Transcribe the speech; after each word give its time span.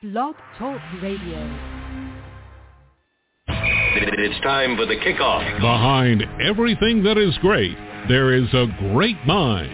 Blog 0.00 0.36
Talk 0.56 0.80
Radio. 1.02 1.42
It's 3.48 4.40
time 4.44 4.76
for 4.76 4.86
the 4.86 4.94
kickoff. 4.94 5.42
Behind 5.60 6.22
everything 6.40 7.02
that 7.02 7.18
is 7.18 7.36
great, 7.38 7.76
there 8.06 8.32
is 8.32 8.46
a 8.54 8.66
great 8.94 9.16
mind, 9.26 9.72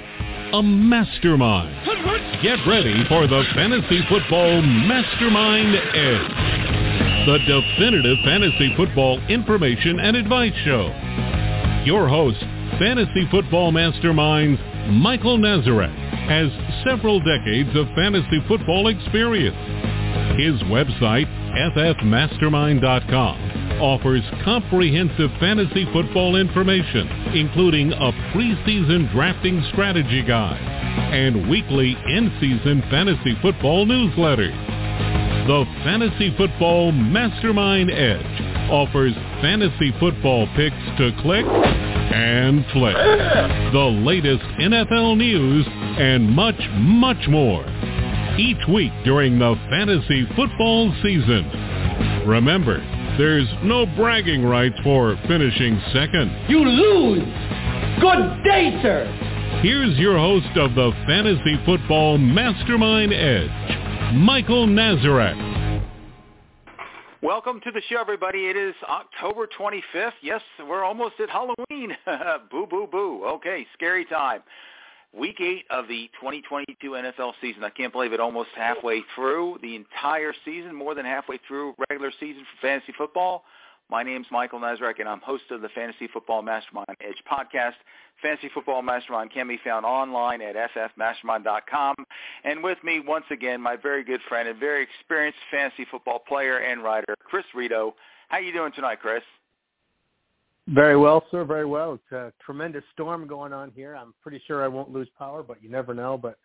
a 0.55 0.63
mastermind. 0.63 1.77
Get 2.43 2.57
ready 2.67 3.05
for 3.07 3.27
the 3.27 3.45
Fantasy 3.55 4.01
Football 4.09 4.63
Mastermind 4.63 5.77
Edge, 5.93 7.27
the 7.27 7.39
definitive 7.45 8.17
fantasy 8.25 8.73
football 8.79 9.21
information 9.29 10.01
and 10.01 10.17
advice 10.17 10.57
show. 10.65 10.89
Your 11.85 12.09
host, 12.09 12.41
Fantasy 12.81 13.29
Football 13.31 13.73
Mastermind's 13.73 14.59
Michael 14.89 15.37
Nazarek, 15.37 15.95
has 16.29 16.49
several 16.83 17.21
decades 17.21 17.77
of 17.77 17.85
fantasy 17.95 18.41
football 18.49 18.89
experience. 18.89 19.93
His 20.37 20.61
website, 20.65 21.29
ffmastermind.com, 21.77 23.81
offers 23.81 24.23
comprehensive 24.45 25.31
fantasy 25.39 25.87
football 25.93 26.35
information, 26.35 27.07
including 27.35 27.93
a 27.93 28.11
preseason 28.35 29.13
drafting 29.13 29.63
strategy 29.73 30.23
guide 30.23 30.61
and 31.15 31.49
weekly 31.49 31.97
in-season 32.09 32.83
fantasy 32.91 33.37
football 33.43 33.87
newsletters. 33.87 35.47
The 35.47 35.65
Fantasy 35.85 36.35
Football 36.37 36.91
Mastermind 36.91 37.93
Edge 37.93 38.71
offers 38.71 39.15
fantasy 39.41 39.93
football 40.01 40.49
picks 40.57 40.75
to 40.99 41.13
click 41.23 41.47
and 41.47 42.65
flick, 42.73 42.97
the 43.73 44.03
latest 44.05 44.43
NFL 44.59 45.17
news, 45.17 45.65
and 45.69 46.29
much, 46.29 46.59
much 46.73 47.29
more 47.29 47.65
each 48.39 48.67
week 48.69 48.93
during 49.05 49.39
the 49.39 49.55
fantasy 49.71 50.27
football 50.35 50.93
season. 51.03 51.49
Remember, 52.27 52.79
there's 53.17 53.49
no 53.63 53.87
bragging 53.87 54.45
rights 54.45 54.75
for 54.83 55.17
finishing 55.29 55.81
second. 55.93 56.31
You 56.49 56.65
lose! 56.65 57.23
Good 58.01 58.45
day, 58.45 58.79
sir! 58.83 59.61
Here's 59.63 59.97
your 59.99 60.19
host 60.19 60.57
of 60.57 60.75
the 60.75 60.93
Fantasy 61.07 61.59
Football 61.65 62.19
Mastermind 62.19 63.13
Edge, 63.13 64.15
Michael 64.15 64.67
Nazarek. 64.67 65.55
Welcome 67.23 67.61
to 67.61 67.71
the 67.71 67.81
show, 67.89 68.01
everybody. 68.01 68.49
It 68.49 68.57
is 68.57 68.75
October 68.87 69.49
25th. 69.59 70.13
Yes, 70.23 70.43
we're 70.69 70.85
almost 70.85 71.15
at 71.21 71.31
Halloween. 71.31 71.97
boo, 72.51 72.67
boo, 72.69 72.89
boo. 72.91 73.25
Okay, 73.37 73.67
scary 73.75 74.05
time. 74.05 74.43
Week 75.17 75.41
eight 75.41 75.65
of 75.71 75.87
the 75.87 76.11
2022 76.21 76.91
NFL 76.91 77.35
season. 77.41 77.63
I 77.63 77.71
can't 77.71 77.93
believe 77.93 78.13
it. 78.13 78.19
Almost 78.19 78.49
halfway 78.57 79.03
through 79.15 79.59
the 79.63 79.77
entire 79.77 80.33
season, 80.45 80.75
more 80.75 80.95
than 80.95 81.05
halfway 81.05 81.39
through 81.47 81.75
regular 81.89 82.11
season 82.19 82.43
for 82.43 82.67
fantasy 82.67 82.93
football. 82.99 83.45
My 83.91 84.03
name's 84.03 84.27
Michael 84.33 84.59
Nazarek, 84.59 84.99
and 84.99 85.09
I'm 85.09 85.21
host 85.21 85.45
of 85.51 85.61
the 85.61 85.69
Fantasy 85.69 86.09
Football 86.13 86.43
Mastermind 86.43 86.89
Edge 87.01 87.23
podcast. 87.31 87.75
Fantasy 88.23 88.49
Football 88.53 88.83
Mastermind 88.83 89.31
can 89.31 89.47
be 89.47 89.59
found 89.63 89.87
online 89.87 90.41
at 90.41 90.57
ffmastermind.com. 90.57 91.95
And 92.45 92.65
with 92.65 92.79
me, 92.83 93.01
once 93.01 93.27
again, 93.31 93.61
my 93.61 93.77
very 93.77 94.03
good 94.03 94.21
friend 94.29 94.49
and 94.49 94.59
very 94.59 94.83
experienced 94.83 95.39
fantasy 95.51 95.87
football 95.91 96.19
player 96.27 96.59
and 96.59 96.83
writer, 96.83 97.15
Chris 97.25 97.45
Rito. 97.55 97.95
How 98.31 98.39
you 98.39 98.53
doing 98.53 98.73
tonight, 98.73 99.01
Chris? 99.01 99.23
Very 100.69 100.97
well, 100.97 101.23
sir. 101.31 101.45
Very 101.45 101.67
well. 101.67 101.95
It's 101.95 102.13
a 102.13 102.33
tremendous 102.45 102.85
storm 102.93 103.27
going 103.27 103.53
on 103.53 103.71
here. 103.75 103.95
I'm 103.95 104.15
pretty 104.23 104.41
sure 104.47 104.65
I 104.65 104.69
won't 104.69 104.91
lose 104.91 105.09
power, 105.19 105.43
but 105.43 105.63
you 105.63 105.69
never 105.69 105.93
know. 105.93 106.17
But 106.17 106.39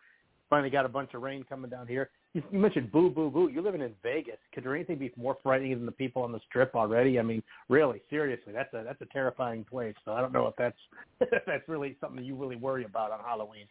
finally 0.50 0.68
got 0.68 0.84
a 0.84 0.90
bunch 0.90 1.14
of 1.14 1.22
rain 1.22 1.44
coming 1.48 1.70
down 1.70 1.86
here. 1.86 2.10
You, 2.34 2.42
you 2.52 2.58
mentioned 2.58 2.92
boo, 2.92 3.08
boo, 3.08 3.30
boo. 3.30 3.48
You're 3.48 3.62
living 3.62 3.80
in 3.80 3.94
Vegas. 4.02 4.36
Could 4.52 4.64
there 4.64 4.74
anything 4.74 4.98
be 4.98 5.10
more 5.16 5.38
frightening 5.42 5.72
than 5.72 5.86
the 5.86 5.92
people 5.92 6.22
on 6.22 6.32
the 6.32 6.40
strip 6.48 6.74
already? 6.74 7.18
I 7.18 7.22
mean, 7.22 7.42
really, 7.70 8.02
seriously, 8.10 8.52
that's 8.52 8.72
a 8.74 8.82
that's 8.84 9.00
a 9.00 9.06
terrifying 9.06 9.64
place. 9.64 9.94
So 10.04 10.12
I 10.12 10.20
don't 10.20 10.32
know 10.32 10.46
if 10.48 10.54
that's 10.56 10.78
if 11.20 11.42
that's 11.46 11.66
really 11.68 11.96
something 12.00 12.22
you 12.22 12.34
really 12.36 12.56
worry 12.56 12.84
about 12.84 13.12
on 13.12 13.20
Halloween. 13.20 13.64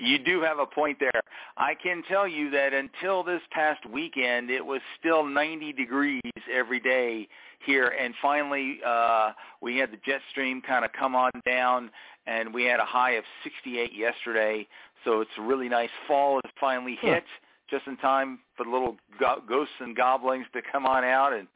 You 0.00 0.18
do 0.18 0.40
have 0.40 0.58
a 0.58 0.66
point 0.66 0.98
there. 0.98 1.20
I 1.58 1.74
can 1.74 2.02
tell 2.08 2.26
you 2.26 2.50
that 2.50 2.72
until 2.72 3.22
this 3.22 3.42
past 3.50 3.84
weekend, 3.84 4.50
it 4.50 4.64
was 4.64 4.80
still 4.98 5.24
90 5.24 5.74
degrees 5.74 6.20
every 6.50 6.80
day 6.80 7.28
here, 7.64 7.88
and 7.88 8.14
finally 8.22 8.80
uh, 8.86 9.32
we 9.60 9.76
had 9.76 9.92
the 9.92 9.98
jet 10.04 10.22
stream 10.30 10.62
kind 10.62 10.86
of 10.86 10.92
come 10.92 11.14
on 11.14 11.30
down, 11.44 11.90
and 12.26 12.54
we 12.54 12.64
had 12.64 12.80
a 12.80 12.84
high 12.84 13.12
of 13.12 13.24
68 13.44 13.92
yesterday. 13.94 14.66
So 15.04 15.20
it's 15.20 15.30
a 15.36 15.42
really 15.42 15.68
nice 15.68 15.90
fall 16.08 16.40
has 16.42 16.52
finally 16.58 16.96
hit 17.00 17.24
just 17.70 17.86
in 17.86 17.96
time 17.98 18.38
for 18.56 18.64
the 18.64 18.70
little 18.70 18.96
go- 19.18 19.42
ghosts 19.46 19.74
and 19.80 19.94
goblins 19.94 20.46
to 20.54 20.62
come 20.72 20.86
on 20.86 21.04
out 21.04 21.32
and 21.34 21.46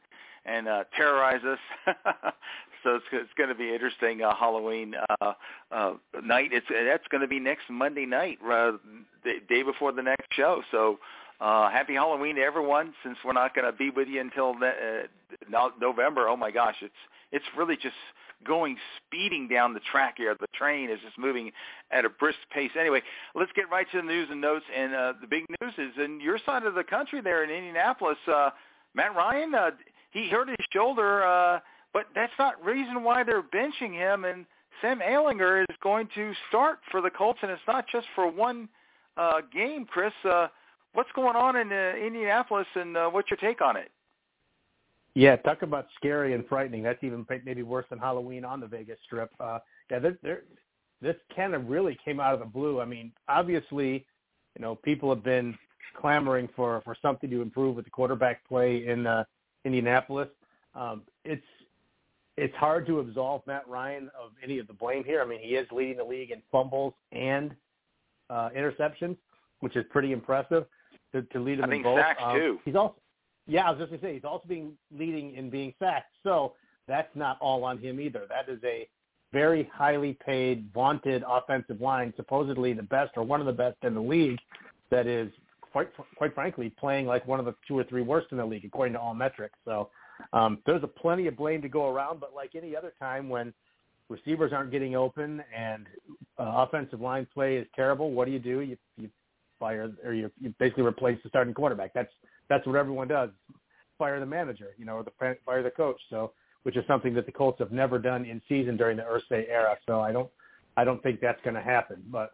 and 0.45 0.67
uh, 0.67 0.83
terrorize 0.95 1.41
us. 1.43 1.59
so 2.85 2.95
it's, 2.95 3.05
it's 3.11 3.33
going 3.35 3.49
to 3.49 3.55
be 3.55 3.73
interesting 3.73 4.21
uh, 4.21 4.33
Halloween 4.35 4.93
uh, 5.19 5.33
uh, 5.71 5.93
night. 6.23 6.51
It's 6.53 6.67
that's 6.69 7.07
going 7.09 7.21
to 7.21 7.27
be 7.27 7.39
next 7.39 7.63
Monday 7.69 8.05
night, 8.05 8.37
uh, 8.45 8.73
the 9.23 9.33
day 9.49 9.63
before 9.63 9.91
the 9.91 10.03
next 10.03 10.27
show. 10.31 10.61
So 10.71 10.99
uh, 11.41 11.69
happy 11.71 11.95
Halloween 11.95 12.35
to 12.35 12.41
everyone. 12.41 12.93
Since 13.03 13.17
we're 13.25 13.33
not 13.33 13.55
going 13.55 13.65
to 13.65 13.75
be 13.75 13.89
with 13.89 14.07
you 14.07 14.21
until 14.21 14.53
the, 14.57 15.07
uh, 15.51 15.69
November, 15.81 16.29
oh 16.29 16.37
my 16.37 16.51
gosh, 16.51 16.75
it's 16.81 16.93
it's 17.31 17.45
really 17.57 17.75
just 17.75 17.95
going 18.45 18.77
speeding 18.97 19.47
down 19.47 19.73
the 19.73 19.79
track 19.91 20.15
here. 20.17 20.35
The 20.39 20.47
train 20.53 20.89
is 20.91 20.99
just 21.03 21.17
moving 21.17 21.51
at 21.91 22.05
a 22.05 22.09
brisk 22.09 22.37
pace. 22.53 22.71
Anyway, 22.79 23.01
let's 23.33 23.51
get 23.55 23.69
right 23.71 23.87
to 23.91 23.97
the 23.97 24.03
news 24.03 24.27
and 24.29 24.39
notes. 24.39 24.65
And 24.75 24.93
uh, 24.93 25.13
the 25.19 25.27
big 25.27 25.45
news 25.59 25.73
is 25.77 25.93
in 25.97 26.21
your 26.21 26.37
side 26.45 26.63
of 26.63 26.75
the 26.75 26.83
country 26.83 27.21
there 27.21 27.43
in 27.43 27.49
Indianapolis. 27.49 28.17
Uh, 28.31 28.51
Matt 28.93 29.15
Ryan, 29.15 29.55
uh, 29.55 29.71
he 30.11 30.29
hurt 30.29 30.47
his 30.47 30.57
shoulder, 30.71 31.25
uh, 31.25 31.59
but 31.95 32.07
that's 32.13 32.33
not 32.37 32.63
reason 32.63 33.03
why 33.03 33.23
they're 33.23 33.41
benching 33.41 33.93
him. 33.93 34.25
And 34.25 34.45
Sam 34.81 34.99
Ehlinger 34.99 35.61
is 35.61 35.75
going 35.81 36.09
to 36.15 36.33
start 36.49 36.79
for 36.91 36.99
the 36.99 37.09
Colts, 37.09 37.39
and 37.41 37.49
it's 37.49 37.61
not 37.69 37.85
just 37.89 38.05
for 38.13 38.29
one 38.29 38.67
uh, 39.15 39.39
game. 39.53 39.85
Chris, 39.85 40.11
uh, 40.29 40.47
what's 40.91 41.09
going 41.15 41.37
on 41.37 41.55
in 41.55 41.71
uh, 41.71 41.93
Indianapolis, 41.95 42.67
and 42.75 42.97
uh, 42.97 43.07
what's 43.07 43.31
your 43.31 43.37
take 43.37 43.61
on 43.61 43.77
it? 43.77 43.91
Yeah, 45.13 45.37
talk 45.37 45.61
about 45.61 45.87
scary 45.95 46.33
and 46.33 46.45
frightening. 46.45 46.83
That's 46.83 47.01
even 47.01 47.25
maybe 47.45 47.63
worse 47.63 47.85
than 47.89 47.97
Halloween 47.97 48.43
on 48.43 48.59
the 48.59 48.67
Vegas 48.67 48.99
Strip. 49.05 49.31
Uh, 49.39 49.59
yeah, 49.89 49.99
this, 49.99 50.15
this 51.01 51.15
kind 51.33 51.53
of 51.55 51.69
really 51.69 51.97
came 52.03 52.19
out 52.19 52.33
of 52.33 52.41
the 52.41 52.45
blue. 52.45 52.81
I 52.81 52.85
mean, 52.85 53.13
obviously, 53.29 54.05
you 54.57 54.61
know, 54.61 54.75
people 54.75 55.07
have 55.15 55.23
been 55.23 55.57
clamoring 55.97 56.49
for 56.57 56.81
for 56.81 56.97
something 57.01 57.29
to 57.29 57.41
improve 57.41 57.77
with 57.77 57.85
the 57.85 57.91
quarterback 57.91 58.45
play 58.45 58.85
in 58.85 59.07
uh, 59.07 59.23
Indianapolis. 59.63 60.27
Um, 60.75 61.03
it's 61.23 61.41
it's 62.37 62.55
hard 62.55 62.85
to 62.87 62.99
absolve 62.99 63.41
Matt 63.47 63.67
Ryan 63.67 64.09
of 64.19 64.31
any 64.43 64.59
of 64.59 64.67
the 64.67 64.73
blame 64.73 65.03
here. 65.03 65.21
I 65.21 65.25
mean, 65.25 65.39
he 65.39 65.55
is 65.55 65.67
leading 65.71 65.97
the 65.97 66.03
league 66.03 66.31
in 66.31 66.41
fumbles 66.51 66.93
and 67.11 67.55
uh, 68.29 68.49
interceptions, 68.55 69.17
which 69.61 69.75
is 69.75 69.85
pretty 69.89 70.11
impressive 70.11 70.65
to, 71.13 71.21
to 71.21 71.39
lead 71.39 71.59
him 71.59 71.69
I 71.69 71.75
in 71.75 71.83
both. 71.83 71.99
Sacks 71.99 72.21
um, 72.23 72.37
too. 72.37 72.59
He's 72.65 72.75
also 72.75 72.95
yeah, 73.47 73.67
I 73.67 73.71
was 73.71 73.79
just 73.79 73.91
gonna 73.91 74.01
say 74.01 74.13
he's 74.15 74.23
also 74.23 74.47
being 74.47 74.73
leading 74.91 75.35
in 75.35 75.49
being 75.49 75.73
sacked. 75.79 76.13
So 76.23 76.53
that's 76.87 77.13
not 77.15 77.37
all 77.41 77.63
on 77.63 77.77
him 77.77 77.99
either. 77.99 78.23
That 78.29 78.51
is 78.51 78.59
a 78.63 78.87
very 79.31 79.69
highly 79.73 80.17
paid, 80.25 80.69
vaunted 80.73 81.23
offensive 81.27 81.81
line, 81.81 82.13
supposedly 82.15 82.73
the 82.73 82.83
best 82.83 83.11
or 83.17 83.23
one 83.23 83.39
of 83.39 83.45
the 83.45 83.53
best 83.53 83.77
in 83.83 83.93
the 83.93 84.01
league, 84.01 84.39
that 84.89 85.07
is 85.07 85.31
quite 85.59 85.89
quite 86.17 86.33
frankly 86.33 86.73
playing 86.79 87.05
like 87.05 87.27
one 87.27 87.39
of 87.39 87.45
the 87.45 87.53
two 87.67 87.77
or 87.77 87.83
three 87.83 88.01
worst 88.01 88.27
in 88.31 88.37
the 88.37 88.45
league 88.45 88.65
according 88.65 88.93
to 88.93 88.99
all 88.99 89.13
metrics. 89.13 89.57
So 89.65 89.89
um, 90.33 90.59
there's 90.65 90.83
a 90.83 90.87
plenty 90.87 91.27
of 91.27 91.37
blame 91.37 91.61
to 91.61 91.69
go 91.69 91.89
around, 91.89 92.19
but 92.19 92.33
like 92.35 92.55
any 92.55 92.75
other 92.75 92.93
time 92.99 93.29
when 93.29 93.53
receivers 94.09 94.51
aren't 94.53 94.71
getting 94.71 94.95
open 94.95 95.43
and 95.55 95.85
uh, 96.39 96.65
offensive 96.67 97.01
line 97.01 97.27
play 97.33 97.57
is 97.57 97.67
terrible, 97.75 98.11
what 98.11 98.25
do 98.25 98.31
you 98.31 98.39
do? 98.39 98.61
You 98.61 98.77
you 98.97 99.09
fire 99.59 99.91
or 100.03 100.13
you, 100.13 100.31
you 100.39 100.53
basically 100.59 100.83
replace 100.83 101.17
the 101.23 101.29
starting 101.29 101.53
quarterback. 101.53 101.93
That's 101.93 102.11
that's 102.49 102.65
what 102.67 102.75
everyone 102.75 103.07
does. 103.07 103.29
Fire 103.97 104.19
the 104.19 104.25
manager, 104.25 104.71
you 104.77 104.85
know, 104.85 104.95
or 104.97 105.03
the 105.03 105.35
fire 105.45 105.63
the 105.63 105.71
coach. 105.71 105.99
So, 106.09 106.33
which 106.63 106.75
is 106.75 106.83
something 106.87 107.13
that 107.13 107.25
the 107.25 107.31
Colts 107.31 107.59
have 107.59 107.71
never 107.71 107.97
done 107.97 108.25
in 108.25 108.41
season 108.49 108.75
during 108.75 108.97
the 108.97 109.03
Irsay 109.03 109.47
era. 109.49 109.77
So 109.85 110.01
I 110.01 110.11
don't, 110.11 110.29
I 110.77 110.83
don't 110.83 111.01
think 111.01 111.21
that's 111.21 111.41
going 111.43 111.55
to 111.55 111.61
happen. 111.61 112.03
But 112.11 112.33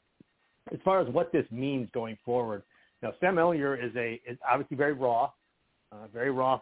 as 0.71 0.79
far 0.83 1.01
as 1.01 1.13
what 1.13 1.31
this 1.31 1.45
means 1.51 1.87
going 1.93 2.17
forward, 2.25 2.63
now 3.03 3.13
Sam 3.19 3.35
Ehlinger 3.35 3.83
is 3.83 3.95
a 3.95 4.21
is 4.27 4.37
obviously 4.49 4.77
very 4.77 4.93
raw, 4.93 5.29
uh, 5.91 6.07
very 6.13 6.31
raw 6.31 6.59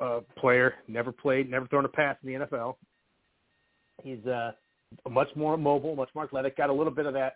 uh, 0.00 0.20
player. 0.38 0.74
Never 0.88 1.12
played, 1.12 1.50
never 1.50 1.66
thrown 1.66 1.84
a 1.84 1.88
pass 1.88 2.16
in 2.22 2.32
the 2.32 2.46
NFL. 2.46 2.76
He's 4.02 4.24
uh, 4.26 4.52
much 5.08 5.28
more 5.36 5.56
mobile, 5.56 5.94
much 5.94 6.10
more 6.14 6.24
athletic. 6.24 6.56
Got 6.56 6.70
a 6.70 6.72
little 6.72 6.92
bit 6.92 7.06
of 7.06 7.14
that 7.14 7.34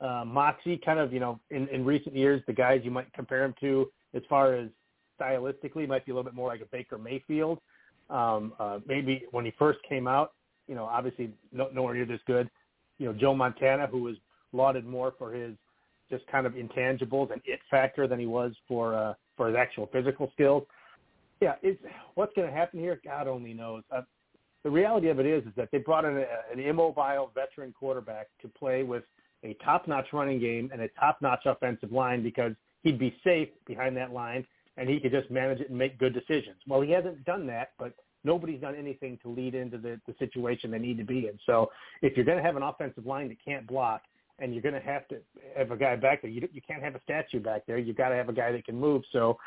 uh, 0.00 0.24
moxie, 0.24 0.78
kind 0.78 0.98
of 0.98 1.12
you 1.12 1.20
know, 1.20 1.40
in, 1.50 1.68
in 1.68 1.84
recent 1.84 2.14
years, 2.14 2.42
the 2.46 2.52
guys 2.52 2.80
you 2.84 2.90
might 2.90 3.12
compare 3.12 3.44
him 3.44 3.54
to 3.60 3.90
as 4.14 4.22
far 4.28 4.54
as 4.54 4.68
stylistically 5.20 5.86
might 5.88 6.06
be 6.06 6.12
a 6.12 6.14
little 6.14 6.24
bit 6.24 6.34
more 6.34 6.48
like 6.48 6.60
a 6.60 6.66
Baker 6.66 6.98
Mayfield. 6.98 7.58
Um, 8.10 8.54
uh, 8.58 8.78
maybe 8.86 9.24
when 9.32 9.44
he 9.44 9.52
first 9.58 9.80
came 9.86 10.06
out, 10.06 10.32
you 10.66 10.74
know, 10.74 10.84
obviously 10.84 11.30
no, 11.52 11.68
nowhere 11.74 11.94
near 11.94 12.06
this 12.06 12.20
good. 12.26 12.48
You 12.98 13.06
know, 13.06 13.12
Joe 13.12 13.34
Montana, 13.34 13.86
who 13.86 14.02
was 14.02 14.16
lauded 14.52 14.86
more 14.86 15.14
for 15.18 15.32
his 15.32 15.54
just 16.10 16.26
kind 16.28 16.46
of 16.46 16.54
intangibles 16.54 17.30
and 17.30 17.42
it 17.44 17.60
factor 17.70 18.06
than 18.06 18.18
he 18.18 18.26
was 18.26 18.52
for 18.66 18.94
uh, 18.94 19.14
for 19.36 19.48
his 19.48 19.56
actual 19.56 19.88
physical 19.92 20.30
skills. 20.32 20.64
Yeah, 21.40 21.54
it's 21.62 21.80
what's 22.14 22.32
going 22.34 22.48
to 22.48 22.54
happen 22.54 22.80
here. 22.80 23.00
God 23.04 23.28
only 23.28 23.54
knows. 23.54 23.82
Uh, 23.94 24.02
the 24.64 24.70
reality 24.70 25.08
of 25.08 25.20
it 25.20 25.26
is, 25.26 25.44
is 25.44 25.52
that 25.56 25.68
they 25.70 25.78
brought 25.78 26.04
in 26.04 26.16
a, 26.16 26.24
an 26.52 26.58
immobile 26.58 27.30
veteran 27.34 27.72
quarterback 27.72 28.28
to 28.42 28.48
play 28.48 28.82
with 28.82 29.04
a 29.44 29.54
top-notch 29.64 30.06
running 30.12 30.40
game 30.40 30.68
and 30.72 30.82
a 30.82 30.88
top-notch 31.00 31.46
offensive 31.46 31.92
line 31.92 32.22
because 32.22 32.52
he'd 32.82 32.98
be 32.98 33.16
safe 33.22 33.48
behind 33.66 33.96
that 33.96 34.12
line 34.12 34.44
and 34.76 34.88
he 34.88 34.98
could 35.00 35.12
just 35.12 35.30
manage 35.30 35.60
it 35.60 35.70
and 35.70 35.78
make 35.78 35.98
good 35.98 36.12
decisions. 36.12 36.56
Well, 36.66 36.80
he 36.80 36.90
hasn't 36.90 37.24
done 37.24 37.46
that, 37.46 37.70
but 37.78 37.92
nobody's 38.24 38.60
done 38.60 38.74
anything 38.74 39.18
to 39.22 39.28
lead 39.28 39.54
into 39.54 39.78
the, 39.78 40.00
the 40.06 40.14
situation 40.18 40.70
they 40.70 40.78
need 40.78 40.98
to 40.98 41.04
be 41.04 41.28
in. 41.28 41.38
So 41.46 41.70
if 42.02 42.16
you're 42.16 42.26
going 42.26 42.38
to 42.38 42.44
have 42.44 42.56
an 42.56 42.62
offensive 42.62 43.06
line 43.06 43.28
that 43.28 43.38
can't 43.44 43.66
block 43.66 44.02
and 44.38 44.52
you're 44.52 44.62
going 44.62 44.74
to 44.74 44.80
have 44.80 45.06
to 45.08 45.16
have 45.56 45.70
a 45.70 45.76
guy 45.76 45.96
back 45.96 46.22
there, 46.22 46.30
you, 46.30 46.48
you 46.52 46.60
can't 46.66 46.82
have 46.82 46.94
a 46.94 47.00
statue 47.02 47.40
back 47.40 47.62
there. 47.66 47.78
You've 47.78 47.96
got 47.96 48.10
to 48.10 48.14
have 48.14 48.28
a 48.28 48.32
guy 48.32 48.52
that 48.52 48.64
can 48.64 48.78
move. 48.78 49.02
So 49.12 49.38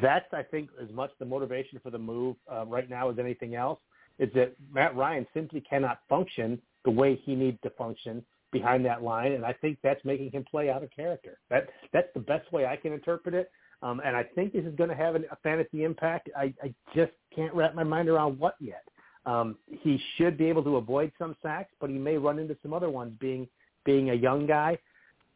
that's, 0.00 0.32
I 0.32 0.42
think, 0.42 0.70
as 0.82 0.90
much 0.92 1.10
the 1.18 1.24
motivation 1.24 1.80
for 1.82 1.90
the 1.90 1.98
move 1.98 2.36
uh, 2.50 2.64
right 2.66 2.88
now 2.88 3.10
as 3.10 3.18
anything 3.18 3.54
else 3.54 3.80
is 4.18 4.30
that 4.34 4.54
Matt 4.72 4.94
Ryan 4.94 5.26
simply 5.34 5.60
cannot 5.60 6.00
function 6.08 6.60
the 6.84 6.90
way 6.90 7.20
he 7.24 7.34
needs 7.34 7.58
to 7.62 7.70
function 7.70 8.24
behind 8.52 8.84
that 8.84 9.02
line, 9.02 9.32
and 9.32 9.44
I 9.44 9.54
think 9.54 9.78
that's 9.82 10.04
making 10.04 10.30
him 10.30 10.44
play 10.48 10.68
out 10.70 10.82
of 10.82 10.90
character. 10.94 11.38
That 11.48 11.68
that's 11.92 12.08
the 12.14 12.20
best 12.20 12.52
way 12.52 12.66
I 12.66 12.76
can 12.76 12.92
interpret 12.92 13.34
it. 13.34 13.50
Um, 13.82 14.00
and 14.04 14.14
I 14.14 14.22
think 14.22 14.52
this 14.52 14.64
is 14.64 14.74
going 14.76 14.90
to 14.90 14.96
have 14.96 15.16
a 15.16 15.36
fantasy 15.42 15.82
impact. 15.82 16.28
I, 16.36 16.54
I 16.62 16.72
just 16.94 17.12
can't 17.34 17.52
wrap 17.52 17.74
my 17.74 17.82
mind 17.82 18.08
around 18.08 18.38
what 18.38 18.54
yet. 18.60 18.84
Um, 19.26 19.56
he 19.66 20.00
should 20.16 20.38
be 20.38 20.46
able 20.46 20.62
to 20.64 20.76
avoid 20.76 21.10
some 21.18 21.34
sacks, 21.42 21.72
but 21.80 21.90
he 21.90 21.98
may 21.98 22.16
run 22.16 22.38
into 22.38 22.56
some 22.62 22.72
other 22.72 22.90
ones 22.90 23.14
being 23.18 23.48
being 23.84 24.10
a 24.10 24.14
young 24.14 24.46
guy. 24.46 24.78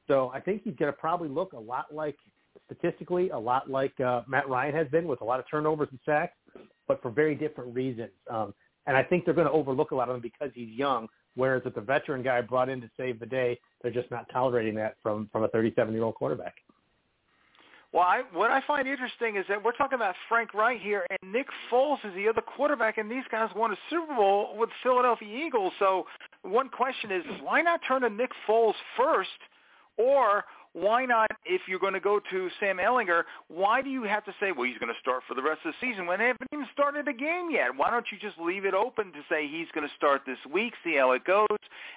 So 0.07 0.31
I 0.33 0.41
think 0.41 0.63
he's 0.63 0.77
going 0.77 0.93
to 0.93 0.97
probably 0.97 1.29
look 1.29 1.53
a 1.53 1.59
lot 1.59 1.93
like 1.93 2.17
statistically 2.67 3.31
a 3.31 3.39
lot 3.39 3.71
like 3.71 3.99
uh, 4.01 4.23
Matt 4.27 4.49
Ryan 4.49 4.75
has 4.75 4.89
been 4.89 5.07
with 5.07 5.21
a 5.21 5.25
lot 5.25 5.41
of 5.41 5.47
turnovers 5.51 5.89
and 5.91 6.01
sacks, 6.05 6.37
but 6.89 7.01
for 7.03 7.11
very 7.11 7.35
different 7.35 7.75
reasons. 7.75 8.11
Um, 8.31 8.55
and 8.87 8.97
I 8.97 9.03
think 9.03 9.25
they're 9.25 9.35
going 9.35 9.47
to 9.47 9.53
overlook 9.53 9.91
a 9.91 9.95
lot 9.95 10.09
of 10.09 10.15
them 10.15 10.23
because 10.23 10.51
he's 10.55 10.71
young. 10.71 11.09
Whereas 11.35 11.63
if 11.67 11.75
the 11.75 11.81
veteran 11.81 12.23
guy 12.23 12.41
brought 12.41 12.69
in 12.69 12.81
to 12.81 12.91
save 12.97 13.21
the 13.21 13.27
day, 13.27 13.59
they're 13.83 13.93
just 13.93 14.11
not 14.11 14.27
tolerating 14.33 14.75
that 14.77 14.97
from 15.03 15.29
from 15.33 15.45
a 15.45 15.49
37 15.49 15.93
year 15.93 16.05
old 16.05 16.15
quarterback. 16.15 16.55
Well, 17.93 18.05
I, 18.05 18.23
what 18.33 18.51
I 18.51 18.61
find 18.67 18.87
interesting 18.87 19.37
is 19.37 19.45
that 19.49 19.63
we're 19.63 19.73
talking 19.73 19.97
about 19.97 20.15
Frank 20.29 20.53
Reich 20.53 20.81
here, 20.81 21.07
and 21.09 21.33
Nick 21.33 21.47
Foles 21.71 21.97
is 22.05 22.15
the 22.15 22.29
other 22.29 22.43
quarterback, 22.43 22.99
and 22.99 23.11
these 23.11 23.25
guys 23.31 23.49
won 23.57 23.73
a 23.73 23.77
Super 23.89 24.15
Bowl 24.15 24.55
with 24.59 24.69
Philadelphia 24.83 25.47
Eagles. 25.47 25.73
So 25.79 26.05
one 26.43 26.69
question 26.69 27.11
is, 27.11 27.23
why 27.43 27.63
not 27.63 27.81
turn 27.89 28.03
to 28.03 28.11
Nick 28.11 28.33
Foles 28.47 28.75
first, 28.99 29.31
or 29.97 30.45
why 30.77 31.07
not, 31.07 31.31
if 31.47 31.63
you're 31.67 31.79
going 31.79 31.95
to 31.95 32.01
go 32.01 32.21
to 32.31 32.51
Sam 32.61 32.77
Ehlinger, 32.77 33.23
why 33.49 33.81
do 33.81 33.89
you 33.89 34.03
have 34.03 34.27
to 34.27 34.35
say, 34.39 34.53
well, 34.53 34.67
he's 34.67 34.77
going 34.77 34.93
to 34.93 35.01
start 35.01 35.23
for 35.27 35.33
the 35.33 35.43
rest 35.43 35.61
of 35.65 35.73
the 35.73 35.87
season 35.89 36.05
when 36.05 36.19
they 36.19 36.27
haven't 36.27 36.51
even 36.53 36.67
started 36.71 37.09
a 37.09 37.15
game 37.15 37.49
yet? 37.51 37.69
Why 37.75 37.91
don't 37.91 38.05
you 38.13 38.19
just 38.19 38.39
leave 38.39 38.67
it 38.67 38.75
open 38.75 39.07
to 39.13 39.21
say 39.27 39.49
he's 39.49 39.69
going 39.75 39.89
to 39.89 39.95
start 39.97 40.23
this 40.27 40.37
week, 40.53 40.75
see 40.85 40.97
how 40.97 41.13
it 41.13 41.25
goes, 41.25 41.47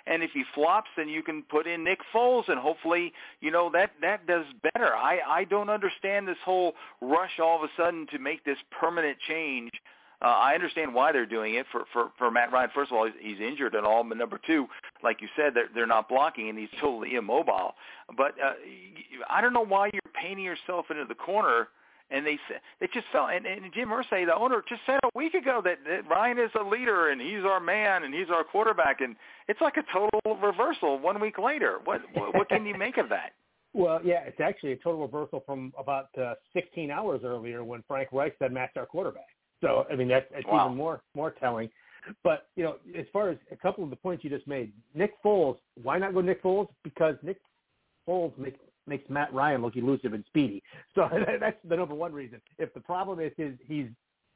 and 0.08 0.24
if 0.24 0.32
he 0.32 0.44
flops, 0.56 0.88
then 0.96 1.10
you 1.10 1.22
can 1.22 1.44
put 1.44 1.68
in 1.68 1.84
Nick 1.84 2.00
Foles, 2.16 2.48
and 2.48 2.58
hopefully, 2.58 3.12
you 3.42 3.52
know, 3.52 3.70
that, 3.74 3.92
that 4.00 4.26
does 4.26 4.46
better. 4.74 4.96
I, 4.96 5.20
I 5.28 5.44
don't 5.44 5.70
understand 5.70 6.26
this 6.26 6.38
whole 6.46 6.74
rush 7.02 7.38
all 7.44 7.58
of 7.62 7.64
a 7.64 7.70
sudden 7.76 8.08
to 8.14 8.18
make 8.18 8.46
this 8.46 8.58
permanent 8.72 9.18
change 9.28 9.72
uh, 10.22 10.26
I 10.26 10.54
understand 10.54 10.94
why 10.94 11.12
they're 11.12 11.26
doing 11.26 11.56
it 11.56 11.66
for 11.72 11.84
for 11.94 12.12
for 12.18 12.30
Matt 12.30 12.52
Ryan. 12.52 12.70
First 12.76 12.92
of 12.92 12.98
all, 12.98 13.06
he's, 13.06 13.38
he's 13.38 13.40
injured 13.40 13.74
and 13.74 13.86
all, 13.86 14.04
but 14.04 14.18
number 14.18 14.40
two, 14.46 14.68
like 15.04 15.22
you 15.22 15.28
said, 15.36 15.54
they're 15.54 15.70
they're 15.74 15.88
not 15.88 16.10
blocking 16.10 16.50
and 16.50 16.58
he's 16.58 16.70
totally 16.82 17.16
immobile. 17.16 17.76
But 18.18 18.34
uh, 18.44 18.54
I 19.30 19.40
don't 19.42 19.54
know 19.54 19.66
why 19.66 19.90
you're 19.94 20.02
painting 20.14 20.46
yourself 20.46 20.86
into 20.90 21.06
the 21.06 21.16
corner. 21.16 21.70
And 22.12 22.26
they 22.26 22.40
said 22.48 22.62
they 22.82 22.88
just 22.92 23.06
felt, 23.12 23.30
and, 23.30 23.46
and 23.46 23.72
Jim 23.72 23.90
Irsay, 23.90 24.26
the 24.26 24.36
owner, 24.36 24.64
just 24.68 24.82
said 24.88 24.98
a 25.04 25.10
week 25.14 25.36
ago 25.36 25.62
that, 25.64 25.78
that 25.88 26.10
Ryan 26.10 26.40
is 26.40 26.50
a 26.60 26.68
leader 26.68 27.10
and 27.10 27.22
he's 27.22 27.46
our 27.46 27.60
man 27.60 28.04
and 28.04 28.12
he's 28.12 28.32
our 28.34 28.44
quarterback, 28.44 29.02
and 29.02 29.16
it's 29.48 29.62
like 29.62 29.78
a 29.78 29.84
total 29.94 30.42
reversal 30.42 30.98
one 30.98 31.22
week 31.22 31.38
later. 31.38 31.78
What 31.84 32.02
what, 32.16 32.34
what 32.34 32.50
can 32.50 32.66
you 32.66 32.76
make 32.76 32.98
of 32.98 33.10
that? 33.10 33.34
Well, 33.72 34.00
yeah, 34.04 34.22
it's 34.26 34.40
actually 34.40 34.72
a 34.72 34.78
total 34.78 35.02
reversal 35.02 35.44
from 35.46 35.72
about 35.78 36.10
uh, 36.18 36.34
16 36.54 36.90
hours 36.90 37.22
earlier 37.24 37.64
when 37.64 37.84
Frank 37.88 38.10
Reich 38.12 38.34
said 38.40 38.52
Matt's 38.52 38.74
our 38.76 38.88
quarterback. 38.88 39.28
So 39.62 39.86
I 39.92 39.96
mean 39.96 40.08
that's, 40.08 40.26
that's 40.34 40.46
wow. 40.48 40.66
even 40.66 40.78
more 40.78 41.02
more 41.16 41.32
telling. 41.32 41.70
But 42.24 42.48
you 42.56 42.64
know, 42.64 42.76
as 42.98 43.06
far 43.12 43.30
as 43.30 43.38
a 43.52 43.56
couple 43.56 43.84
of 43.84 43.90
the 43.90 43.96
points 43.96 44.24
you 44.24 44.30
just 44.30 44.48
made, 44.48 44.72
Nick 44.94 45.22
Foles, 45.24 45.58
why 45.82 46.00
not 46.00 46.14
go 46.14 46.22
Nick 46.22 46.42
Foles? 46.42 46.68
Because 46.84 47.16
Nick 47.22 47.38
Foles 48.08 48.38
makes 48.38 48.60
makes 48.88 49.10
Matt 49.10 49.34
Ryan 49.34 49.62
look 49.62 49.76
elusive 49.76 50.14
and 50.14 50.24
speedy. 50.28 50.64
So 50.96 51.08
that's 51.40 51.58
the 51.68 51.76
number 51.78 51.94
one 51.96 52.12
reason. 52.12 52.42
If 52.58 52.74
the 52.74 52.80
problem 52.80 53.20
is 53.20 53.32
his 53.38 53.54
he's 53.66 53.88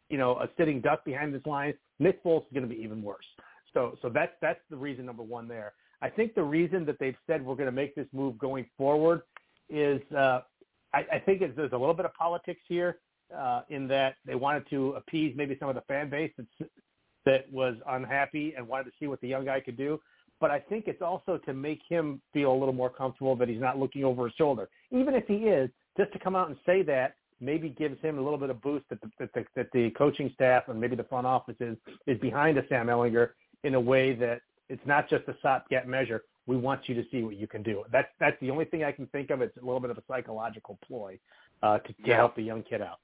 you 0.10 0.18
know 0.18 0.36
a 0.38 0.50
sitting 0.58 0.82
duck 0.82 1.04
behind 1.04 1.34
this 1.34 1.46
line, 1.46 1.74
Nick 2.00 2.24
Foles 2.24 2.42
is 2.42 2.54
going 2.54 2.68
to 2.68 2.74
be 2.74 2.82
even 2.82 3.02
worse. 3.02 3.26
So 3.74 3.98
so 4.02 4.10
that's 4.10 4.34
that's 4.42 4.60
the 4.70 4.78
reason 4.78 5.06
number 5.06 5.24
one 5.24 5.48
there. 5.48 5.74
I 6.02 6.10
think 6.10 6.36
the 6.36 6.44
reason 6.44 6.86
that 6.86 7.00
they've 7.00 7.16
said 7.28 7.44
we're 7.44 7.56
going 7.56 7.68
to 7.68 7.72
make 7.72 7.96
this 7.96 8.08
move 8.12 8.38
going 8.38 8.66
forward 8.78 9.22
is 9.70 10.02
uh, 10.12 10.42
I, 10.94 11.06
I 11.14 11.20
think 11.26 11.40
there's 11.40 11.72
a 11.72 11.78
little 11.78 11.94
bit 11.94 12.06
of 12.06 12.14
politics 12.14 12.62
here 12.68 13.00
uh, 13.36 13.62
in 13.70 13.88
that 13.88 14.16
they 14.26 14.36
wanted 14.36 14.70
to 14.70 14.92
appease 14.92 15.34
maybe 15.36 15.58
some 15.60 15.70
of 15.70 15.76
the 15.76 15.82
fan 15.82 16.10
base 16.10 16.32
that 16.38 16.70
that 17.26 17.52
was 17.52 17.76
unhappy 17.88 18.54
and 18.58 18.68
wanted 18.68 18.86
to 18.86 18.92
see 19.00 19.08
what 19.08 19.22
the 19.22 19.28
young 19.28 19.46
guy 19.46 19.60
could 19.60 19.78
do. 19.78 20.00
But 20.42 20.52
I 20.52 20.60
think 20.60 20.88
it's 20.88 21.02
also 21.02 21.38
to 21.46 21.54
make 21.54 21.80
him 21.88 22.22
feel 22.34 22.52
a 22.52 22.58
little 22.58 22.74
more 22.74 22.90
comfortable 22.90 23.36
that 23.38 23.48
he's 23.48 23.62
not 23.62 23.80
looking 23.80 24.04
over 24.04 24.26
his 24.26 24.34
shoulder. 24.36 24.68
Even 24.92 25.14
if 25.14 25.26
he 25.26 25.36
is, 25.36 25.70
just 25.98 26.12
to 26.14 26.20
come 26.20 26.36
out 26.36 26.50
and 26.50 26.58
say 26.66 26.82
that 26.84 27.16
maybe 27.40 27.70
gives 27.70 28.00
him 28.02 28.18
a 28.18 28.22
little 28.22 28.38
bit 28.38 28.50
of 28.50 28.62
boost 28.62 28.86
that 28.90 29.00
the, 29.02 29.10
that 29.20 29.34
the, 29.34 29.46
that 29.56 29.68
the 29.74 29.90
coaching 29.92 30.32
staff 30.34 30.64
and 30.68 30.80
maybe 30.80 30.96
the 30.96 31.04
front 31.04 31.28
office 31.28 31.56
is, 31.60 31.78
is 32.08 32.20
behind 32.20 32.58
a 32.58 32.68
Sam 32.68 32.88
Ehlinger 32.88 33.30
in 33.64 33.76
a 33.76 33.80
way 33.80 34.14
that 34.16 34.42
it's 34.70 34.86
not 34.86 35.10
just 35.10 35.28
a 35.28 35.36
stopgap 35.40 35.88
measure. 35.88 36.24
We 36.46 36.58
want 36.58 36.90
you 36.90 36.96
to 36.96 37.04
see 37.10 37.24
what 37.24 37.38
you 37.38 37.48
can 37.48 37.64
do. 37.64 37.84
That's 37.92 38.10
that's 38.20 38.38
the 38.42 38.52
only 38.52 38.66
thing 38.66 38.84
I 38.84 38.92
can 38.92 39.08
think 39.08 39.30
of. 39.30 39.42
It's 39.42 39.56
a 39.56 39.64
little 39.64 39.80
bit 39.80 39.92
of 39.92 39.98
a 39.98 40.04
psychological 40.10 40.78
ploy 40.86 41.18
uh, 41.62 41.78
to, 41.80 41.88
to 41.88 41.94
yeah. 42.04 42.18
help 42.18 42.36
the 42.36 42.42
young 42.42 42.64
kid 42.64 42.82
out. 42.82 43.00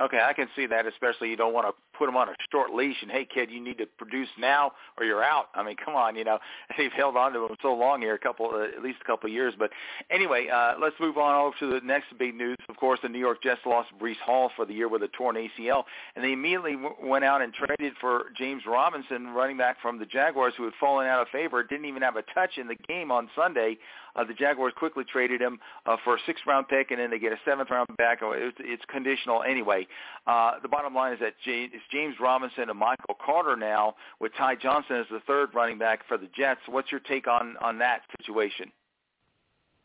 Okay, 0.00 0.20
I 0.24 0.32
can 0.32 0.46
see 0.54 0.66
that, 0.66 0.86
especially 0.86 1.28
you 1.28 1.36
don't 1.36 1.52
want 1.52 1.66
to 1.66 1.72
put 1.98 2.06
them 2.06 2.16
on 2.16 2.28
a 2.28 2.34
short 2.52 2.72
leash 2.72 2.96
and 3.02 3.10
hey 3.10 3.26
kid, 3.32 3.50
you 3.50 3.60
need 3.60 3.78
to 3.78 3.86
produce 3.86 4.28
now 4.38 4.72
or 4.96 5.04
you're 5.04 5.24
out. 5.24 5.46
I 5.54 5.64
mean, 5.64 5.74
come 5.82 5.96
on, 5.96 6.14
you 6.14 6.24
know 6.24 6.38
they've 6.78 6.92
held 6.92 7.16
on 7.16 7.32
to 7.32 7.46
him 7.46 7.56
so 7.62 7.74
long 7.74 8.00
here, 8.00 8.14
a 8.14 8.18
couple 8.18 8.50
uh, 8.54 8.76
at 8.76 8.82
least 8.82 8.98
a 9.02 9.04
couple 9.04 9.28
of 9.28 9.32
years. 9.34 9.54
But 9.58 9.70
anyway, 10.10 10.48
uh, 10.48 10.74
let's 10.80 10.94
move 11.00 11.18
on 11.18 11.34
over 11.34 11.56
to 11.58 11.80
the 11.80 11.84
next 11.84 12.06
big 12.18 12.34
news. 12.34 12.56
Of 12.68 12.76
course, 12.76 13.00
the 13.02 13.08
New 13.08 13.18
York 13.18 13.42
Jets 13.42 13.60
lost 13.66 13.88
Breece 14.00 14.20
Hall 14.24 14.50
for 14.54 14.64
the 14.64 14.72
year 14.72 14.88
with 14.88 15.02
a 15.02 15.08
torn 15.08 15.36
ACL, 15.36 15.82
and 16.14 16.24
they 16.24 16.32
immediately 16.32 16.74
w- 16.74 16.94
went 17.02 17.24
out 17.24 17.42
and 17.42 17.52
traded 17.52 17.94
for 18.00 18.26
James 18.36 18.62
Robinson, 18.66 19.28
running 19.28 19.56
back 19.56 19.80
from 19.82 19.98
the 19.98 20.06
Jaguars, 20.06 20.54
who 20.56 20.64
had 20.64 20.74
fallen 20.78 21.06
out 21.06 21.20
of 21.20 21.28
favor, 21.28 21.64
didn't 21.64 21.86
even 21.86 22.02
have 22.02 22.16
a 22.16 22.22
touch 22.34 22.56
in 22.56 22.68
the 22.68 22.76
game 22.86 23.10
on 23.10 23.28
Sunday. 23.34 23.78
Uh, 24.18 24.24
the 24.24 24.34
Jaguars 24.34 24.72
quickly 24.76 25.04
traded 25.04 25.40
him 25.40 25.58
uh, 25.86 25.96
for 26.02 26.16
a 26.16 26.18
sixth-round 26.26 26.66
pick, 26.68 26.90
and 26.90 26.98
then 26.98 27.10
they 27.10 27.18
get 27.18 27.32
a 27.32 27.38
seventh-round 27.44 27.88
back. 27.96 28.18
Oh, 28.22 28.32
it's, 28.34 28.84
conditional 28.88 29.42
anyway. 29.42 29.86
Uh, 30.26 30.52
the 30.60 30.68
bottom 30.68 30.94
line 30.94 31.12
is 31.12 31.20
that 31.20 31.34
James, 31.44 31.70
it's 31.74 31.84
James 31.92 32.16
Robinson 32.20 32.68
and 32.68 32.78
Michael 32.78 33.16
Carter 33.24 33.56
now, 33.56 33.94
with 34.18 34.32
Ty 34.36 34.56
Johnson 34.56 34.96
as 34.96 35.06
the 35.10 35.20
third 35.26 35.50
running 35.54 35.78
back 35.78 36.00
for 36.08 36.18
the 36.18 36.28
Jets. 36.36 36.60
What's 36.68 36.90
your 36.90 37.00
take 37.00 37.28
on 37.28 37.56
on 37.60 37.78
that 37.78 38.00
situation? 38.18 38.72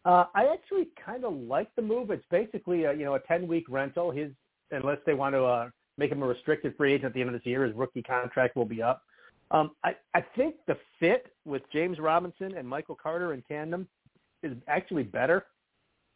Uh, 0.05 0.25
I 0.33 0.47
actually 0.51 0.87
kind 1.05 1.23
of 1.23 1.33
like 1.33 1.69
the 1.75 1.81
move. 1.81 2.11
It's 2.11 2.25
basically 2.31 2.85
a, 2.85 2.93
you 2.93 3.05
know 3.05 3.15
a 3.15 3.19
ten 3.19 3.47
week 3.47 3.65
rental. 3.69 4.11
His 4.11 4.31
unless 4.71 4.97
they 5.05 5.13
want 5.13 5.35
to 5.35 5.43
uh, 5.43 5.69
make 5.97 6.11
him 6.11 6.23
a 6.23 6.27
restricted 6.27 6.75
free 6.75 6.93
agent 6.93 7.05
at 7.05 7.13
the 7.13 7.21
end 7.21 7.29
of 7.29 7.33
this 7.33 7.45
year, 7.45 7.63
his 7.63 7.75
rookie 7.75 8.01
contract 8.01 8.55
will 8.55 8.65
be 8.65 8.81
up. 8.81 9.03
Um, 9.51 9.71
I, 9.83 9.95
I 10.15 10.25
think 10.35 10.55
the 10.67 10.77
fit 10.99 11.27
with 11.45 11.61
James 11.71 11.99
Robinson 11.99 12.55
and 12.57 12.67
Michael 12.67 12.95
Carter 12.95 13.33
in 13.33 13.43
tandem 13.43 13.87
is 14.43 14.57
actually 14.67 15.03
better 15.03 15.45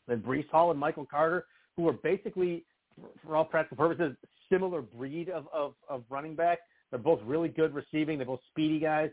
than 0.08 0.22
Breece 0.22 0.50
Hall 0.50 0.72
and 0.72 0.80
Michael 0.80 1.06
Carter, 1.06 1.46
who 1.76 1.88
are 1.88 1.94
basically, 1.94 2.66
for 3.26 3.36
all 3.36 3.46
practical 3.46 3.78
purposes, 3.78 4.16
similar 4.52 4.82
breed 4.82 5.30
of, 5.30 5.48
of, 5.54 5.74
of 5.90 6.04
running 6.10 6.36
back. 6.36 6.60
They're 6.90 7.00
both 7.00 7.20
really 7.26 7.50
good 7.50 7.74
receiving. 7.74 8.18
They're 8.18 8.28
both 8.28 8.40
speedy 8.50 8.80
guys. 8.80 9.10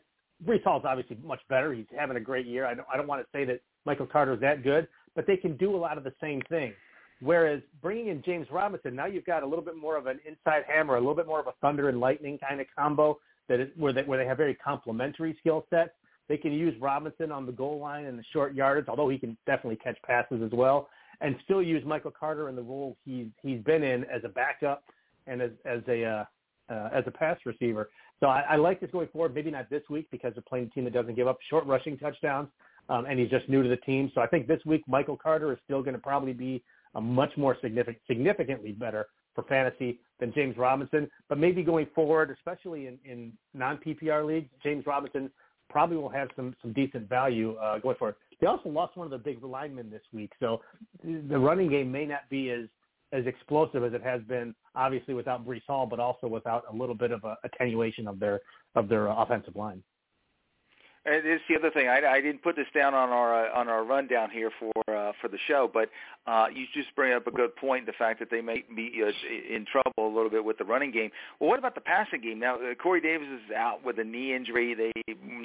Hall 0.64 0.78
is 0.78 0.84
obviously 0.86 1.16
much 1.24 1.40
better. 1.48 1.72
He's 1.72 1.86
having 1.96 2.16
a 2.16 2.20
great 2.20 2.46
year. 2.46 2.66
I 2.66 2.74
don't, 2.74 2.86
I 2.92 2.96
don't 2.96 3.06
want 3.06 3.22
to 3.22 3.28
say 3.36 3.44
that 3.44 3.60
Michael 3.86 4.06
Carter 4.06 4.34
is 4.34 4.40
that 4.40 4.62
good, 4.62 4.88
but 5.14 5.26
they 5.26 5.36
can 5.36 5.56
do 5.56 5.74
a 5.74 5.78
lot 5.78 5.98
of 5.98 6.04
the 6.04 6.12
same 6.20 6.40
things. 6.48 6.74
Whereas 7.20 7.62
bringing 7.80 8.08
in 8.08 8.22
James 8.22 8.46
Robinson, 8.50 8.94
now 8.94 9.06
you've 9.06 9.24
got 9.24 9.42
a 9.42 9.46
little 9.46 9.64
bit 9.64 9.76
more 9.76 9.96
of 9.96 10.06
an 10.06 10.20
inside 10.26 10.64
hammer, 10.68 10.96
a 10.96 11.00
little 11.00 11.14
bit 11.14 11.26
more 11.26 11.40
of 11.40 11.46
a 11.46 11.54
thunder 11.60 11.88
and 11.88 12.00
lightning 12.00 12.38
kind 12.38 12.60
of 12.60 12.66
combo 12.76 13.18
that 13.48 13.60
is 13.60 13.68
where 13.76 13.92
they 13.92 14.02
where 14.02 14.18
they 14.18 14.26
have 14.26 14.36
very 14.36 14.54
complementary 14.54 15.36
skill 15.40 15.66
sets. 15.70 15.90
They 16.28 16.36
can 16.36 16.52
use 16.52 16.74
Robinson 16.80 17.30
on 17.30 17.46
the 17.46 17.52
goal 17.52 17.78
line 17.78 18.06
and 18.06 18.18
the 18.18 18.24
short 18.32 18.54
yardage, 18.54 18.86
although 18.88 19.08
he 19.08 19.18
can 19.18 19.36
definitely 19.46 19.76
catch 19.76 19.98
passes 20.06 20.42
as 20.42 20.50
well, 20.52 20.88
and 21.20 21.36
still 21.44 21.62
use 21.62 21.84
Michael 21.84 22.10
Carter 22.10 22.48
in 22.48 22.56
the 22.56 22.62
role 22.62 22.96
he's 23.04 23.26
he's 23.42 23.60
been 23.62 23.82
in 23.82 24.04
as 24.04 24.22
a 24.24 24.28
backup 24.28 24.82
and 25.26 25.42
as 25.42 25.50
as 25.64 25.80
a 25.88 26.04
uh, 26.04 26.24
uh, 26.70 26.88
as 26.92 27.04
a 27.06 27.10
pass 27.10 27.36
receiver. 27.44 27.90
So 28.20 28.26
I, 28.26 28.40
I 28.50 28.56
like 28.56 28.80
this 28.80 28.90
going 28.90 29.08
forward. 29.08 29.34
Maybe 29.34 29.50
not 29.50 29.68
this 29.68 29.82
week 29.90 30.06
because 30.10 30.32
they're 30.34 30.44
playing 30.48 30.66
a 30.66 30.70
team 30.70 30.84
that 30.84 30.94
doesn't 30.94 31.14
give 31.14 31.28
up 31.28 31.38
short 31.50 31.66
rushing 31.66 31.98
touchdowns, 31.98 32.48
um, 32.88 33.06
and 33.06 33.18
he's 33.18 33.30
just 33.30 33.48
new 33.48 33.62
to 33.62 33.68
the 33.68 33.76
team. 33.78 34.10
So 34.14 34.20
I 34.20 34.26
think 34.26 34.46
this 34.46 34.60
week 34.64 34.82
Michael 34.86 35.16
Carter 35.16 35.52
is 35.52 35.58
still 35.64 35.82
going 35.82 35.94
to 35.94 36.00
probably 36.00 36.32
be 36.32 36.62
a 36.94 37.00
much 37.00 37.30
more 37.36 37.56
significant, 37.60 37.98
significantly 38.06 38.72
better 38.72 39.06
for 39.34 39.42
fantasy 39.44 40.00
than 40.20 40.32
James 40.32 40.56
Robinson. 40.56 41.10
But 41.28 41.38
maybe 41.38 41.62
going 41.62 41.88
forward, 41.94 42.30
especially 42.30 42.86
in, 42.86 42.98
in 43.04 43.32
non-PPR 43.52 44.24
leagues, 44.24 44.48
James 44.62 44.86
Robinson 44.86 45.30
probably 45.70 45.96
will 45.96 46.08
have 46.08 46.28
some 46.36 46.54
some 46.62 46.72
decent 46.72 47.08
value 47.08 47.54
uh, 47.56 47.78
going 47.78 47.96
forward. 47.96 48.16
They 48.40 48.46
also 48.46 48.68
lost 48.68 48.96
one 48.96 49.06
of 49.06 49.10
the 49.10 49.18
big 49.18 49.42
linemen 49.42 49.90
this 49.90 50.02
week, 50.12 50.32
so 50.40 50.60
the 51.02 51.38
running 51.38 51.70
game 51.70 51.90
may 51.90 52.04
not 52.06 52.28
be 52.30 52.50
as 52.50 52.68
as 53.12 53.26
explosive 53.26 53.84
as 53.84 53.92
it 53.92 54.02
has 54.02 54.20
been, 54.22 54.54
obviously 54.74 55.14
without 55.14 55.46
Breece 55.46 55.62
Hall, 55.68 55.86
but 55.86 56.00
also 56.00 56.26
without 56.26 56.64
a 56.72 56.74
little 56.74 56.96
bit 56.96 57.12
of 57.12 57.22
a 57.24 57.36
attenuation 57.44 58.08
of 58.08 58.18
their 58.18 58.40
of 58.74 58.88
their 58.88 59.06
offensive 59.06 59.56
line. 59.56 59.82
And 61.06 61.26
it's 61.26 61.44
the 61.48 61.56
other 61.56 61.70
thing. 61.70 61.88
I, 61.88 62.00
I 62.06 62.20
didn't 62.22 62.42
put 62.42 62.56
this 62.56 62.66
down 62.74 62.94
on 62.94 63.10
our 63.10 63.46
uh, 63.46 63.58
on 63.58 63.68
our 63.68 63.84
rundown 63.84 64.30
here 64.30 64.50
for 64.58 64.72
uh, 64.88 65.12
for 65.20 65.28
the 65.28 65.36
show, 65.46 65.70
but 65.72 65.90
uh, 66.26 66.46
you 66.54 66.64
just 66.72 66.94
bring 66.96 67.12
up 67.12 67.26
a 67.26 67.30
good 67.30 67.54
point. 67.56 67.84
The 67.84 67.92
fact 67.92 68.20
that 68.20 68.30
they 68.30 68.40
may 68.40 68.64
be 68.74 69.02
uh, 69.04 69.10
in 69.54 69.66
trouble 69.70 70.10
a 70.10 70.14
little 70.14 70.30
bit 70.30 70.44
with 70.44 70.56
the 70.56 70.64
running 70.64 70.92
game. 70.92 71.10
Well, 71.38 71.50
what 71.50 71.58
about 71.58 71.74
the 71.74 71.82
passing 71.82 72.22
game? 72.22 72.38
Now, 72.38 72.56
uh, 72.56 72.74
Corey 72.74 73.02
Davis 73.02 73.28
is 73.28 73.54
out 73.54 73.84
with 73.84 73.98
a 73.98 74.04
knee 74.04 74.34
injury. 74.34 74.74
They 74.74 74.92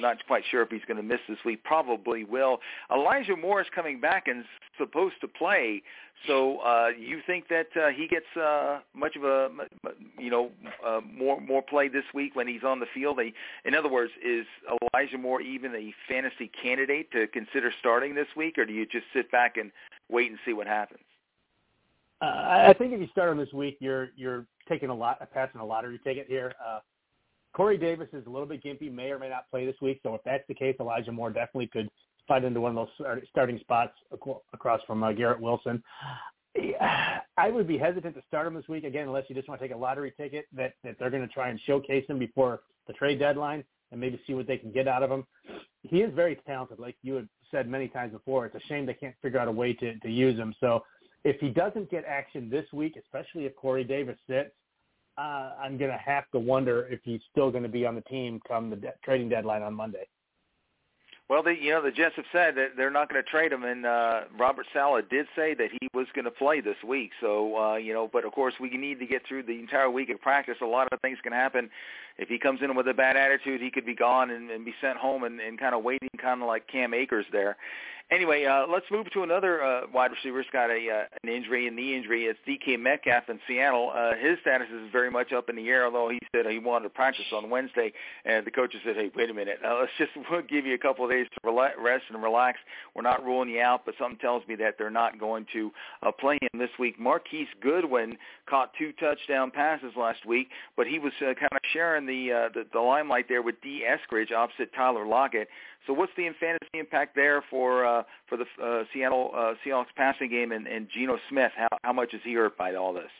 not 0.00 0.16
quite 0.26 0.44
sure 0.50 0.62
if 0.62 0.70
he's 0.70 0.84
going 0.86 0.96
to 0.96 1.02
miss 1.02 1.20
this 1.28 1.38
week. 1.44 1.62
Probably 1.62 2.24
will. 2.24 2.60
Elijah 2.90 3.36
Moore 3.36 3.60
is 3.60 3.66
coming 3.74 4.00
back 4.00 4.28
and 4.28 4.44
supposed 4.78 5.16
to 5.20 5.28
play. 5.28 5.82
So 6.26 6.58
uh, 6.58 6.88
you 6.98 7.20
think 7.26 7.48
that 7.48 7.68
uh, 7.74 7.88
he 7.88 8.06
gets 8.06 8.26
uh, 8.36 8.80
much 8.94 9.16
of 9.16 9.24
a 9.24 9.48
you 10.18 10.30
know 10.30 10.50
uh, 10.86 11.00
more 11.10 11.40
more 11.40 11.62
play 11.62 11.88
this 11.88 12.04
week 12.12 12.36
when 12.36 12.46
he's 12.46 12.62
on 12.62 12.78
the 12.78 12.86
field? 12.92 13.18
In 13.64 13.74
other 13.74 13.88
words, 13.88 14.12
is 14.24 14.44
Elijah 14.92 15.18
Moore 15.18 15.40
even 15.40 15.74
a 15.74 15.94
fantasy 16.08 16.50
candidate 16.62 17.10
to 17.12 17.26
consider 17.28 17.72
starting 17.80 18.14
this 18.14 18.28
week, 18.36 18.58
or 18.58 18.66
do 18.66 18.72
you 18.72 18.84
just 18.84 19.06
sit 19.14 19.30
back 19.32 19.56
and 19.56 19.70
wait 20.10 20.30
and 20.30 20.38
see 20.44 20.52
what 20.52 20.66
happens? 20.66 21.00
Uh, 22.20 22.66
I 22.68 22.74
think 22.76 22.92
if 22.92 23.00
you 23.00 23.08
start 23.12 23.30
him 23.30 23.38
this 23.38 23.52
week, 23.52 23.78
you're 23.80 24.10
you're 24.14 24.46
taking 24.68 24.90
a 24.90 24.94
lot 24.94 25.18
passing 25.32 25.60
a 25.60 25.64
lottery 25.64 25.98
ticket 26.04 26.26
here. 26.28 26.52
Uh, 26.64 26.80
Corey 27.54 27.78
Davis 27.78 28.08
is 28.12 28.26
a 28.26 28.30
little 28.30 28.46
bit 28.46 28.62
gimpy, 28.62 28.92
may 28.92 29.10
or 29.10 29.18
may 29.18 29.28
not 29.28 29.50
play 29.50 29.64
this 29.64 29.76
week. 29.80 30.00
So 30.02 30.14
if 30.14 30.20
that's 30.24 30.44
the 30.48 30.54
case, 30.54 30.76
Elijah 30.80 31.12
Moore 31.12 31.30
definitely 31.30 31.68
could 31.68 31.88
slide 32.30 32.44
into 32.44 32.60
one 32.60 32.76
of 32.76 32.88
those 32.98 33.24
starting 33.28 33.58
spots 33.58 33.92
across 34.52 34.80
from 34.86 35.02
uh, 35.02 35.12
Garrett 35.12 35.40
Wilson. 35.40 35.82
I 37.36 37.50
would 37.50 37.66
be 37.66 37.76
hesitant 37.76 38.14
to 38.14 38.22
start 38.28 38.46
him 38.46 38.54
this 38.54 38.68
week 38.68 38.84
again, 38.84 39.08
unless 39.08 39.24
you 39.28 39.34
just 39.34 39.48
want 39.48 39.60
to 39.60 39.66
take 39.66 39.74
a 39.74 39.78
lottery 39.78 40.12
ticket 40.16 40.46
that 40.52 40.74
that 40.84 40.96
they're 40.98 41.10
going 41.10 41.26
to 41.26 41.32
try 41.32 41.48
and 41.48 41.58
showcase 41.66 42.04
him 42.08 42.18
before 42.18 42.60
the 42.86 42.92
trade 42.92 43.18
deadline 43.18 43.64
and 43.90 44.00
maybe 44.00 44.20
see 44.26 44.34
what 44.34 44.46
they 44.46 44.56
can 44.56 44.70
get 44.70 44.86
out 44.86 45.02
of 45.02 45.10
him. 45.10 45.24
He 45.82 46.02
is 46.02 46.14
very 46.14 46.36
talented, 46.46 46.78
like 46.78 46.96
you 47.02 47.14
had 47.14 47.28
said 47.50 47.68
many 47.68 47.88
times 47.88 48.12
before. 48.12 48.46
It's 48.46 48.54
a 48.54 48.66
shame 48.68 48.86
they 48.86 48.94
can't 48.94 49.14
figure 49.22 49.40
out 49.40 49.48
a 49.48 49.52
way 49.52 49.72
to 49.74 49.98
to 49.98 50.08
use 50.08 50.38
him. 50.38 50.54
So 50.60 50.84
if 51.24 51.40
he 51.40 51.48
doesn't 51.48 51.90
get 51.90 52.04
action 52.04 52.48
this 52.48 52.66
week, 52.72 52.96
especially 52.96 53.46
if 53.46 53.56
Corey 53.56 53.82
Davis 53.82 54.18
sits, 54.28 54.50
uh, 55.18 55.52
I'm 55.60 55.78
going 55.78 55.90
to 55.90 55.98
have 55.98 56.30
to 56.30 56.38
wonder 56.38 56.86
if 56.90 57.00
he's 57.02 57.20
still 57.30 57.50
going 57.50 57.64
to 57.64 57.68
be 57.68 57.84
on 57.86 57.96
the 57.96 58.02
team 58.02 58.40
come 58.46 58.70
the 58.70 58.76
de- 58.76 58.94
trading 59.04 59.28
deadline 59.28 59.62
on 59.62 59.74
Monday. 59.74 60.06
Well, 61.30 61.44
the, 61.44 61.54
you 61.54 61.70
know, 61.70 61.80
the 61.80 61.92
Jets 61.92 62.16
have 62.16 62.24
said 62.32 62.56
that 62.56 62.76
they're 62.76 62.90
not 62.90 63.08
going 63.08 63.22
to 63.22 63.30
trade 63.30 63.52
him, 63.52 63.62
and 63.62 63.86
uh, 63.86 64.22
Robert 64.36 64.66
Saleh 64.72 65.08
did 65.08 65.28
say 65.36 65.54
that 65.54 65.68
he 65.70 65.86
was 65.94 66.08
going 66.12 66.24
to 66.24 66.30
play 66.32 66.60
this 66.60 66.82
week. 66.84 67.12
So, 67.20 67.56
uh, 67.56 67.76
you 67.76 67.94
know, 67.94 68.10
but 68.12 68.24
of 68.24 68.32
course 68.32 68.54
we 68.58 68.68
need 68.70 68.98
to 68.98 69.06
get 69.06 69.24
through 69.24 69.44
the 69.44 69.60
entire 69.60 69.88
week 69.88 70.10
of 70.10 70.20
practice. 70.20 70.56
A 70.60 70.66
lot 70.66 70.88
of 70.90 71.00
things 71.02 71.18
can 71.22 71.32
happen. 71.32 71.70
If 72.20 72.28
he 72.28 72.38
comes 72.38 72.60
in 72.62 72.76
with 72.76 72.86
a 72.86 72.92
bad 72.92 73.16
attitude, 73.16 73.62
he 73.62 73.70
could 73.70 73.86
be 73.86 73.94
gone 73.94 74.30
and, 74.30 74.50
and 74.50 74.62
be 74.62 74.74
sent 74.78 74.98
home 74.98 75.24
and, 75.24 75.40
and 75.40 75.58
kind 75.58 75.74
of 75.74 75.82
waiting, 75.82 76.10
kind 76.20 76.42
of 76.42 76.46
like 76.46 76.68
Cam 76.68 76.92
Akers 76.92 77.24
there. 77.32 77.56
Anyway, 78.12 78.44
uh, 78.44 78.66
let's 78.66 78.86
move 78.90 79.08
to 79.12 79.22
another 79.22 79.62
uh, 79.62 79.82
wide 79.94 80.10
receiver. 80.10 80.42
He's 80.42 80.50
got 80.50 80.68
a 80.68 80.90
uh, 80.90 81.04
an 81.22 81.28
injury, 81.28 81.68
a 81.68 81.70
knee 81.70 81.94
injury. 81.94 82.24
It's 82.24 82.40
DK 82.46 82.76
Metcalf 82.76 83.28
in 83.28 83.38
Seattle. 83.46 83.92
Uh, 83.94 84.16
his 84.16 84.36
status 84.40 84.66
is 84.68 84.90
very 84.90 85.12
much 85.12 85.32
up 85.32 85.48
in 85.48 85.54
the 85.54 85.68
air. 85.68 85.84
Although 85.84 86.08
he 86.08 86.18
said 86.34 86.44
he 86.50 86.58
wanted 86.58 86.84
to 86.84 86.90
practice 86.90 87.26
on 87.32 87.50
Wednesday, 87.50 87.92
and 88.24 88.44
the 88.44 88.50
coaches 88.50 88.80
said, 88.84 88.96
"Hey, 88.96 89.12
wait 89.14 89.30
a 89.30 89.34
minute. 89.34 89.60
Uh, 89.64 89.76
let's 89.78 89.92
just 89.96 90.10
we'll 90.30 90.42
give 90.42 90.66
you 90.66 90.74
a 90.74 90.78
couple 90.78 91.04
of 91.04 91.12
days 91.12 91.28
to 91.32 91.70
rest 91.78 92.04
and 92.12 92.20
relax. 92.20 92.58
We're 92.96 93.02
not 93.02 93.24
ruling 93.24 93.48
you 93.48 93.60
out, 93.60 93.82
but 93.86 93.94
something 93.96 94.18
tells 94.18 94.42
me 94.48 94.56
that 94.56 94.74
they're 94.76 94.90
not 94.90 95.20
going 95.20 95.46
to 95.52 95.70
uh, 96.02 96.10
play 96.10 96.36
him 96.42 96.58
this 96.58 96.70
week." 96.80 96.98
Marquise 96.98 97.48
Goodwin 97.62 98.18
caught 98.48 98.72
two 98.76 98.90
touchdown 98.98 99.52
passes 99.52 99.92
last 99.96 100.26
week, 100.26 100.48
but 100.76 100.88
he 100.88 100.98
was 100.98 101.12
uh, 101.20 101.26
kind 101.26 101.52
of 101.52 101.60
sharing 101.72 102.06
the, 102.10 102.32
uh, 102.32 102.48
the 102.52 102.64
the 102.72 102.80
limelight 102.80 103.26
there 103.28 103.42
with 103.42 103.60
Dee 103.62 103.84
Eskridge 103.86 104.32
opposite 104.32 104.70
Tyler 104.74 105.06
Lockett. 105.06 105.48
So 105.86 105.92
what's 105.92 106.12
the 106.16 106.28
fantasy 106.40 106.78
impact 106.78 107.14
there 107.14 107.42
for 107.48 107.86
uh, 107.86 108.02
for 108.28 108.36
the 108.36 108.44
uh, 108.62 108.84
Seattle 108.92 109.30
uh, 109.34 109.54
Seahawks 109.64 109.94
passing 109.96 110.28
game 110.28 110.52
and, 110.52 110.66
and 110.66 110.88
Geno 110.92 111.18
Smith? 111.28 111.52
How, 111.56 111.68
how 111.82 111.92
much 111.92 112.12
is 112.12 112.20
he 112.24 112.34
hurt 112.34 112.56
by 112.58 112.74
all 112.74 112.92
this? 112.92 113.10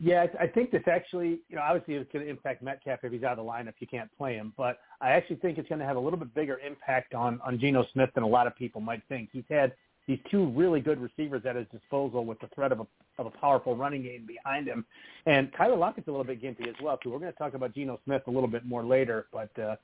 Yeah, 0.00 0.26
I 0.38 0.46
think 0.46 0.70
this 0.70 0.82
actually, 0.86 1.40
you 1.48 1.56
know, 1.56 1.62
obviously 1.62 1.94
it's 1.94 2.12
going 2.12 2.24
to 2.24 2.30
impact 2.30 2.62
Metcalf 2.62 3.00
if 3.02 3.12
he's 3.12 3.24
out 3.24 3.36
of 3.36 3.44
the 3.44 3.50
lineup. 3.50 3.74
You 3.80 3.86
can't 3.88 4.10
play 4.16 4.34
him, 4.34 4.52
but 4.56 4.78
I 5.00 5.10
actually 5.10 5.36
think 5.36 5.58
it's 5.58 5.68
going 5.68 5.80
to 5.80 5.84
have 5.84 5.96
a 5.96 6.00
little 6.00 6.18
bit 6.18 6.32
bigger 6.34 6.58
impact 6.64 7.14
on 7.14 7.40
on 7.44 7.58
Geno 7.58 7.84
Smith 7.92 8.10
than 8.14 8.24
a 8.24 8.28
lot 8.28 8.46
of 8.46 8.56
people 8.56 8.80
might 8.80 9.02
think. 9.08 9.30
He's 9.32 9.48
had 9.50 9.72
these 10.08 10.18
two 10.30 10.46
really 10.50 10.80
good 10.80 11.00
receivers 11.00 11.42
at 11.46 11.54
his 11.54 11.66
disposal 11.70 12.24
with 12.24 12.40
the 12.40 12.48
threat 12.54 12.72
of 12.72 12.80
a 12.80 12.86
of 13.18 13.26
a 13.26 13.30
powerful 13.30 13.76
running 13.76 14.02
game 14.02 14.26
behind 14.26 14.66
him, 14.66 14.84
and 15.26 15.50
Tyler 15.56 15.76
Lockett's 15.76 16.08
a 16.08 16.10
little 16.10 16.24
bit 16.24 16.42
gimpy 16.42 16.66
as 16.68 16.74
well. 16.82 16.98
So 17.04 17.10
we're 17.10 17.18
going 17.18 17.32
to 17.32 17.38
talk 17.38 17.54
about 17.54 17.74
Geno 17.74 18.00
Smith 18.04 18.22
a 18.26 18.30
little 18.30 18.48
bit 18.48 18.64
more 18.64 18.84
later, 18.84 19.26
but 19.32 19.56
uh, 19.58 19.76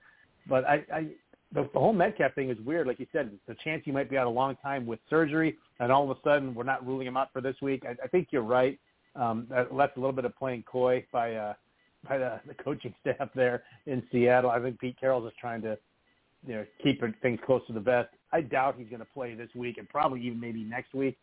but 0.48 0.64
I, 0.64 0.84
I 0.92 1.06
the, 1.52 1.68
the 1.72 1.78
whole 1.78 1.92
Metcalf 1.92 2.34
thing 2.34 2.48
is 2.48 2.58
weird. 2.64 2.86
Like 2.86 2.98
you 2.98 3.06
said, 3.12 3.30
the 3.46 3.54
chance 3.62 3.82
he 3.84 3.92
might 3.92 4.08
be 4.08 4.16
out 4.16 4.26
a 4.26 4.30
long 4.30 4.56
time 4.56 4.86
with 4.86 4.98
surgery, 5.10 5.56
and 5.78 5.92
all 5.92 6.10
of 6.10 6.16
a 6.16 6.20
sudden 6.24 6.54
we're 6.54 6.64
not 6.64 6.84
ruling 6.86 7.06
him 7.06 7.16
out 7.16 7.28
for 7.32 7.42
this 7.42 7.56
week. 7.60 7.84
I, 7.86 7.94
I 8.02 8.08
think 8.08 8.28
you're 8.30 8.42
right. 8.42 8.78
Um, 9.16 9.46
that, 9.50 9.72
left 9.72 9.96
a 9.96 10.00
little 10.00 10.14
bit 10.14 10.24
of 10.24 10.36
playing 10.36 10.64
coy 10.64 11.04
by 11.12 11.34
uh, 11.34 11.54
by 12.08 12.18
the, 12.18 12.40
the 12.48 12.54
coaching 12.54 12.94
staff 13.00 13.28
there 13.34 13.62
in 13.86 14.02
Seattle. 14.10 14.50
I 14.50 14.58
think 14.60 14.80
Pete 14.80 14.96
Carroll's 14.98 15.28
just 15.28 15.38
trying 15.38 15.60
to 15.62 15.76
you 16.46 16.54
know 16.54 16.66
keep 16.82 17.02
things 17.20 17.38
close 17.44 17.60
to 17.66 17.74
the 17.74 17.80
vest. 17.80 18.08
I 18.34 18.40
doubt 18.40 18.74
he's 18.76 18.88
going 18.88 19.00
to 19.00 19.06
play 19.14 19.34
this 19.34 19.48
week, 19.54 19.78
and 19.78 19.88
probably 19.88 20.20
even 20.22 20.40
maybe 20.40 20.64
next 20.64 20.92
week. 20.92 21.16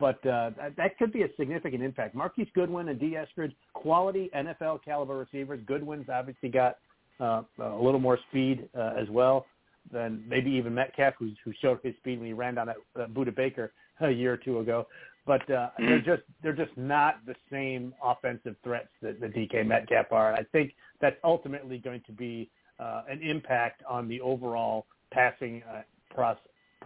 But 0.00 0.16
uh, 0.26 0.50
that, 0.58 0.76
that 0.76 0.98
could 0.98 1.12
be 1.12 1.22
a 1.22 1.28
significant 1.38 1.80
impact. 1.80 2.14
Marquise 2.14 2.48
Goodwin 2.54 2.88
and 2.88 2.98
D. 2.98 3.16
Eskridge, 3.16 3.54
quality 3.72 4.30
NFL 4.34 4.84
caliber 4.84 5.16
receivers. 5.16 5.60
Goodwin's 5.64 6.08
obviously 6.08 6.48
got 6.48 6.78
uh, 7.20 7.42
a 7.60 7.80
little 7.80 8.00
more 8.00 8.18
speed 8.28 8.68
uh, 8.76 8.94
as 8.98 9.08
well 9.08 9.46
than 9.92 10.24
maybe 10.26 10.50
even 10.50 10.74
Metcalf, 10.74 11.14
who, 11.18 11.30
who 11.44 11.52
showed 11.62 11.78
his 11.84 11.94
speed 11.98 12.18
when 12.18 12.26
he 12.26 12.32
ran 12.32 12.56
down 12.56 12.66
that 12.66 12.76
uh, 13.00 13.06
Budda 13.06 13.34
Baker 13.34 13.72
a 14.00 14.10
year 14.10 14.32
or 14.32 14.36
two 14.36 14.58
ago. 14.58 14.88
But 15.24 15.42
uh, 15.50 15.70
mm-hmm. 15.78 15.86
they're 15.86 16.00
just 16.00 16.22
they're 16.42 16.52
just 16.52 16.76
not 16.76 17.24
the 17.24 17.36
same 17.50 17.94
offensive 18.02 18.56
threats 18.64 18.88
that 19.02 19.20
the 19.20 19.28
DK 19.28 19.64
Metcalf 19.64 20.06
are. 20.10 20.30
And 20.30 20.38
I 20.38 20.46
think 20.50 20.74
that's 21.00 21.16
ultimately 21.22 21.78
going 21.78 22.02
to 22.06 22.12
be 22.12 22.50
uh, 22.80 23.02
an 23.08 23.22
impact 23.22 23.82
on 23.88 24.08
the 24.08 24.20
overall 24.20 24.86
passing 25.12 25.62
uh, 25.72 25.82
pros- 26.14 26.36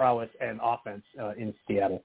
prowess 0.00 0.30
and 0.40 0.59
offense 0.62 1.02
uh, 1.21 1.33
in 1.37 1.52
Seattle. 1.69 2.02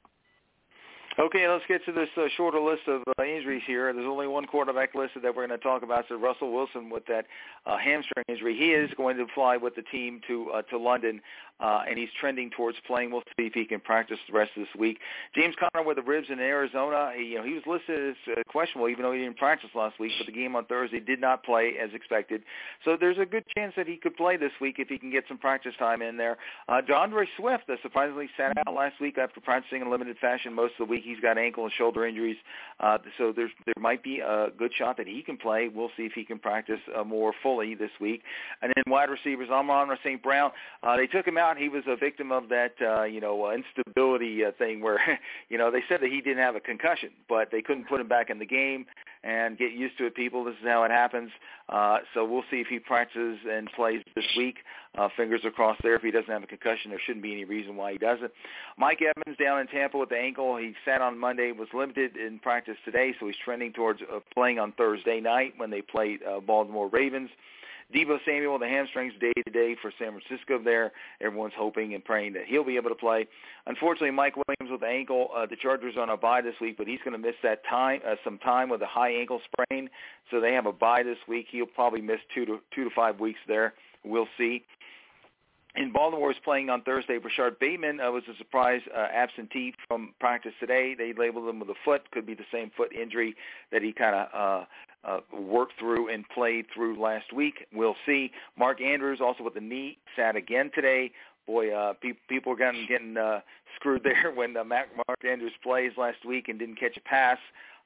Okay, 1.18 1.48
let's 1.48 1.64
get 1.66 1.80
to 1.86 1.94
this 1.94 2.10
uh, 2.18 2.26
shorter 2.36 2.60
list 2.60 2.82
of 2.88 3.02
uh, 3.18 3.24
injuries 3.24 3.62
here. 3.66 3.94
There's 3.94 4.06
only 4.06 4.28
one 4.28 4.44
quarterback 4.44 4.94
listed 4.94 5.24
that 5.24 5.34
we're 5.34 5.48
going 5.48 5.58
to 5.58 5.64
talk 5.64 5.82
about. 5.82 6.04
So 6.10 6.18
Russell 6.18 6.52
Wilson 6.52 6.90
with 6.90 7.06
that 7.06 7.26
uh, 7.66 7.78
hamstring 7.78 8.26
injury. 8.28 8.58
He 8.58 8.72
is 8.72 8.90
going 8.98 9.16
to 9.16 9.26
fly 9.34 9.56
with 9.56 9.76
the 9.76 9.82
team 9.84 10.20
to 10.28 10.52
uh, 10.52 10.62
to 10.64 10.78
London 10.78 11.22
uh, 11.60 11.84
and 11.88 11.98
he's 11.98 12.10
trending 12.20 12.50
towards 12.50 12.78
playing. 12.86 13.12
We'll 13.12 13.24
see 13.38 13.46
if 13.46 13.54
he 13.54 13.66
can 13.66 13.80
practice 13.80 14.18
the 14.28 14.38
rest 14.38 14.52
of 14.56 14.64
this 14.64 14.80
week. 14.80 15.00
James 15.36 15.56
Conner 15.60 15.86
with 15.86 15.98
the 15.98 16.04
ribs 16.04 16.28
in 16.30 16.40
Arizona. 16.40 17.12
He, 17.16 17.24
you 17.26 17.38
know, 17.38 17.44
he 17.44 17.54
was 17.54 17.64
listed 17.66 18.10
as 18.10 18.38
uh, 18.38 18.44
questionable, 18.50 18.90
even 18.90 19.04
though 19.04 19.14
he 19.14 19.20
didn't 19.20 19.38
practice 19.38 19.70
last 19.74 20.00
week. 20.00 20.12
But 20.18 20.28
the 20.28 20.34
game 20.34 20.56
on 20.56 20.66
Thursday 20.66 21.00
did 21.00 21.22
not 21.22 21.44
play 21.44 21.74
as 21.82 21.90
expected. 21.94 22.44
So 22.84 22.98
there's 23.00 23.18
a 23.18 23.26
good 23.26 23.44
chance 23.58 23.74
that 23.78 23.88
he 23.88 23.98
could 23.98 24.16
play 24.18 24.38
this 24.38 24.52
week 24.60 24.76
if 24.80 24.90
he 24.90 24.98
can 24.98 25.12
get 25.12 25.24
some 25.28 25.38
practice 25.38 25.74
time 25.80 26.02
in 26.02 26.18
there. 26.18 26.38
Uh, 26.68 26.82
D'Andre 26.82 27.26
Swift 27.38 27.70
uh, 27.70 27.76
surprisingly 27.82 28.30
sat 28.38 28.58
out 28.58 28.74
last 28.74 29.00
week 29.00 29.18
after 29.18 29.40
practicing 29.40 29.82
in 29.82 29.90
limited 29.90 30.18
fashion 30.20 30.54
most 30.54 30.74
of 30.80 30.88
the 30.88 30.92
week. 30.92 31.04
He's 31.06 31.20
got 31.20 31.38
ankle 31.38 31.64
and 31.64 31.74
shoulder 31.74 32.06
injuries, 32.06 32.38
uh, 32.80 32.98
so 33.18 33.32
there's 33.36 33.52
there 33.66 33.74
might 33.80 34.04
be 34.04 34.20
a 34.20 34.48
good 34.58 34.72
shot 34.78 34.98
that 34.98 35.08
he 35.08 35.22
can 35.22 35.38
play. 35.38 35.70
We'll 35.74 35.92
see 35.96 36.04
if 36.04 36.14
he 36.14 36.26
can 36.26 36.40
practice 36.40 36.80
uh, 36.96 37.04
more 37.04 37.34
fully 37.42 37.76
this 37.76 37.92
week. 38.02 38.24
And 38.62 38.74
then 38.76 38.84
wide 38.92 39.10
receivers, 39.10 39.50
Amon 39.50 39.90
St. 40.04 40.22
Brown. 40.22 40.52
Uh, 40.84 40.98
they 40.98 41.08
took 41.08 41.28
him 41.28 41.38
out. 41.38 41.45
He 41.54 41.70
was 41.70 41.84
a 41.88 41.96
victim 41.96 42.32
of 42.32 42.50
that, 42.50 42.74
uh, 42.82 43.04
you 43.04 43.22
know, 43.22 43.52
instability 43.52 44.44
uh, 44.44 44.52
thing 44.58 44.82
where, 44.82 45.00
you 45.50 45.58
know, 45.58 45.70
they 45.70 45.84
said 45.88 46.02
that 46.02 46.10
he 46.10 46.22
didn't 46.22 46.44
have 46.44 46.56
a 46.56 46.60
concussion, 46.60 47.10
but 47.30 47.52
they 47.52 47.62
couldn't 47.62 47.88
put 47.88 48.02
him 48.02 48.08
back 48.08 48.30
in 48.30 48.40
the 48.40 48.46
game 48.46 48.86
and 49.24 49.58
get 49.58 49.72
used 49.74 49.98
to 49.98 50.06
it, 50.06 50.16
people. 50.16 50.44
This 50.44 50.54
is 50.62 50.68
how 50.68 50.84
it 50.84 50.92
happens. 50.92 51.32
Uh, 51.68 51.98
so 52.14 52.24
we'll 52.24 52.44
see 52.52 52.58
if 52.58 52.68
he 52.68 52.80
practices 52.80 53.40
and 53.50 53.70
plays 53.76 54.02
this 54.16 54.26
week. 54.38 54.58
Uh, 54.98 55.10
fingers 55.18 55.42
are 55.44 55.52
crossed 55.52 55.82
there. 55.84 55.96
If 55.96 56.04
he 56.04 56.12
doesn't 56.12 56.30
have 56.30 56.44
a 56.44 56.48
concussion, 56.48 56.92
there 56.92 57.02
shouldn't 57.04 57.24
be 57.24 57.34
any 57.34 57.44
reason 57.44 57.76
why 57.76 57.94
he 57.94 57.98
doesn't. 57.98 58.32
Mike 58.78 59.02
Evans 59.02 59.38
down 59.38 59.60
in 59.60 59.68
Tampa 59.68 59.98
with 59.98 60.10
the 60.10 60.18
ankle. 60.18 60.58
He 60.58 60.74
sat 60.86 61.02
on 61.02 61.18
Monday, 61.18 61.52
was 61.52 61.68
limited 61.74 62.18
in 62.18 62.40
practice 62.40 62.78
today, 62.86 63.16
so 63.20 63.26
he's 63.26 63.36
trending 63.44 63.74
towards 63.74 64.02
uh, 64.02 64.20
playing 64.34 64.60
on 64.60 64.72
Thursday 64.74 65.20
night 65.20 65.54
when 65.58 65.72
they 65.72 65.82
play 65.82 66.20
uh, 66.28 66.40
Baltimore 66.40 66.88
Ravens. 66.88 67.30
Deebo 67.94 68.18
Samuel, 68.26 68.58
the 68.58 68.68
hamstrings 68.68 69.14
day 69.20 69.34
to 69.46 69.52
day 69.52 69.76
for 69.82 69.92
San 70.00 70.20
Francisco 70.20 70.60
there. 70.64 70.92
Everyone's 71.22 71.54
hoping 71.56 71.94
and 71.94 72.04
praying 72.04 72.34
that 72.34 72.46
he'll 72.46 72.64
be 72.64 72.78
able 72.78 72.90
to 72.90 72.96
play. 72.96 73.28
Unfortunately, 73.68 74.12
Mike 74.12 74.36
Williams 74.36 74.72
with 74.72 74.82
the 74.82 74.88
ankle. 74.88 75.30
Uh, 75.36 75.46
the 75.46 75.56
Chargers 75.56 75.96
on 75.98 76.10
a 76.10 76.18
bye 76.18 76.42
this 76.42 76.56
week, 76.60 76.78
but 76.78 76.88
he's 76.88 77.00
going 77.06 77.14
to 77.14 77.20
miss 77.20 77.36
that 77.44 77.62
time, 77.70 78.02
uh, 78.08 78.16
some 78.24 78.40
time 78.40 78.70
with 78.70 78.82
a 78.82 78.88
high 78.88 79.12
ankle 79.12 79.40
sprain. 79.46 79.90
So 80.32 80.40
they 80.42 80.54
have 80.54 80.66
a 80.66 80.74
bye 80.74 81.04
this 81.04 81.18
week. 81.28 81.48
He'll 81.52 81.68
probably 81.68 82.02
miss 82.02 82.20
two 82.34 82.46
to 82.46 82.60
two 82.74 82.86
to 82.86 82.90
five 82.96 83.20
weeks 83.20 83.40
there. 83.48 83.74
We'll 84.04 84.28
see. 84.38 84.64
In 85.76 85.92
Baltimore 85.92 86.32
is 86.32 86.38
playing 86.44 86.70
on 86.70 86.84
Thursday. 86.84 87.18
Rashod 87.18 87.60
Bateman 87.60 88.00
uh, 88.00 88.10
was 88.10 88.24
a 88.34 88.38
surprise 88.38 88.82
uh, 88.96 89.08
absentee 89.14 89.74
from 89.88 90.14
practice 90.22 90.54
today. 90.60 90.96
They 90.96 91.14
labeled 91.14 91.50
him 91.50 91.60
with 91.60 91.70
a 91.70 91.76
foot. 91.84 92.10
Could 92.12 92.26
be 92.26 92.34
the 92.34 92.46
same 92.52 92.72
foot 92.78 92.94
injury 92.94 93.36
that 93.74 93.82
he 93.82 93.92
kind 93.92 94.16
of 94.16 94.68
uh, 95.06 95.20
worked 95.34 95.74
through 95.80 96.14
and 96.14 96.28
played 96.30 96.66
through 96.74 97.00
last 97.02 97.34
week. 97.34 97.68
We'll 97.74 97.96
see. 98.06 98.32
Mark 98.58 98.82
Andrews 98.82 99.20
also 99.22 99.44
with 99.44 99.54
the 99.54 99.62
knee 99.62 99.98
sat 100.16 100.36
again 100.36 100.72
today. 100.74 101.12
Boy, 101.46 101.72
uh, 101.72 101.94
pe- 101.94 102.14
people 102.28 102.54
are 102.54 102.56
getting, 102.56 102.86
getting 102.88 103.18
uh, 103.18 103.42
screwed 103.76 104.04
there 104.04 104.32
when 104.34 104.58
uh, 104.58 104.64
Mark 104.64 104.90
Andrews 105.28 105.54
plays 105.64 105.92
last 105.98 106.26
week 106.26 106.50
and 106.50 106.58
didn't 106.58 106.80
catch 106.80 106.98
a 106.98 107.02
pass. 107.02 107.38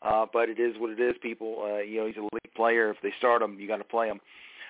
Uh, 0.02 0.26
but 0.32 0.48
it 0.48 0.60
is 0.60 0.78
what 0.78 0.90
it 0.90 1.00
is. 1.00 1.16
People, 1.22 1.70
uh, 1.70 1.80
you 1.80 2.00
know, 2.00 2.08
he's 2.08 2.16
a 2.16 2.20
elite 2.20 2.56
player. 2.56 2.90
If 2.90 2.98
they 3.04 3.14
start 3.18 3.42
him, 3.42 3.60
you 3.60 3.68
got 3.68 3.78
to 3.78 3.84
play 3.84 4.08
him. 4.08 4.22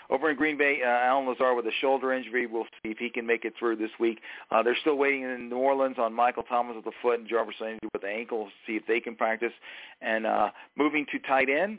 Over 0.10 0.32
in 0.32 0.38
Green 0.38 0.58
Bay, 0.58 0.79
uh, 0.84 0.88
Allen 0.88 1.27
Lazard 1.27 1.56
with 1.56 1.68
a 1.68 1.72
shoulder 1.82 2.12
injury. 2.12 2.48
We'll 2.48 2.65
see 2.82 2.89
if 2.89 2.98
he 2.98 3.12
can 3.12 3.27
make 3.27 3.46
it 3.46 3.53
through 3.60 3.75
this 3.75 3.91
week. 4.00 4.22
Uh, 4.50 4.63
they're 4.63 4.77
still 4.82 4.98
waiting 4.98 5.22
in 5.22 5.50
New 5.50 5.58
Orleans 5.58 5.98
on 6.00 6.13
Michael 6.13 6.41
Thomas 6.41 6.75
with 6.75 6.86
the 6.86 6.91
foot 7.00 7.20
and 7.20 7.29
Jarvis 7.29 7.56
Landry 7.62 7.88
with 7.94 8.01
the 8.01 8.08
ankle. 8.08 8.50
See 8.65 8.74
if 8.74 8.88
they 8.88 9.00
can 9.00 9.15
practice. 9.15 9.53
And 10.01 10.25
uh, 10.25 10.50
moving 10.75 11.06
to 11.12 11.20
tight 11.20 11.48
end, 11.48 11.77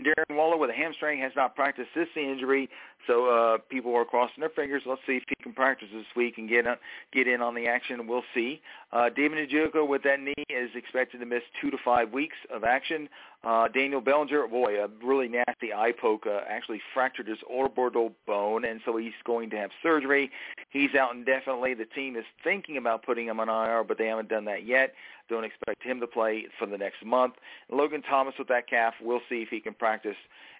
Darren 0.00 0.36
Waller 0.36 0.56
with 0.56 0.70
a 0.70 0.74
hamstring 0.74 1.20
has 1.20 1.32
not 1.36 1.54
practiced 1.54 1.90
this 1.94 2.08
injury, 2.16 2.68
so 3.06 3.26
uh, 3.26 3.58
people 3.68 3.94
are 3.94 4.04
crossing 4.04 4.40
their 4.40 4.48
fingers. 4.48 4.82
Let's 4.86 5.00
see 5.06 5.16
if 5.16 5.22
he 5.28 5.36
can 5.40 5.52
practice 5.52 5.88
this 5.92 6.06
week 6.16 6.36
and 6.36 6.48
get 6.48 6.66
uh, 6.66 6.76
get 7.12 7.28
in 7.28 7.40
on 7.40 7.54
the 7.54 7.68
action. 7.68 8.06
We'll 8.08 8.24
see. 8.34 8.60
Uh, 8.92 9.10
David 9.10 9.48
Njoku 9.48 9.86
with 9.86 10.02
that 10.02 10.20
knee 10.20 10.34
is 10.48 10.70
expected 10.74 11.20
to 11.20 11.26
miss 11.26 11.42
two 11.60 11.70
to 11.70 11.76
five 11.84 12.12
weeks 12.12 12.36
of 12.52 12.64
action. 12.64 13.08
Uh, 13.44 13.68
Daniel 13.68 14.00
Bellinger, 14.00 14.46
boy, 14.48 14.82
a 14.82 14.88
really 15.04 15.28
nasty 15.28 15.72
eye 15.72 15.92
poke, 15.92 16.26
uh, 16.26 16.40
actually 16.48 16.80
fractured 16.94 17.26
his 17.26 17.38
orbital 17.46 18.12
bone, 18.26 18.64
and 18.64 18.80
so 18.86 18.96
he's 18.96 19.12
going 19.24 19.50
to 19.50 19.56
have 19.56 19.70
surgery. 19.82 20.30
He's 20.70 20.94
out 20.94 21.14
indefinitely. 21.14 21.74
The 21.74 21.84
team 21.84 22.16
is 22.16 22.24
thinking 22.42 22.78
about 22.78 23.04
putting 23.04 23.26
him 23.26 23.40
on 23.40 23.50
IR, 23.50 23.84
but 23.84 23.98
they 23.98 24.06
haven't 24.06 24.30
done 24.30 24.46
that 24.46 24.66
yet. 24.66 24.94
Don't 25.28 25.44
expect 25.44 25.82
him 25.82 26.00
to 26.00 26.06
play 26.06 26.46
for 26.58 26.66
the 26.66 26.78
next 26.78 27.04
month. 27.04 27.34
Logan 27.70 28.02
Thomas 28.02 28.34
with 28.38 28.48
that 28.48 28.68
calf, 28.68 28.94
we'll 29.00 29.22
see 29.28 29.42
if 29.42 29.48
he 29.48 29.60
can 29.60 29.74
practice. 29.74 30.16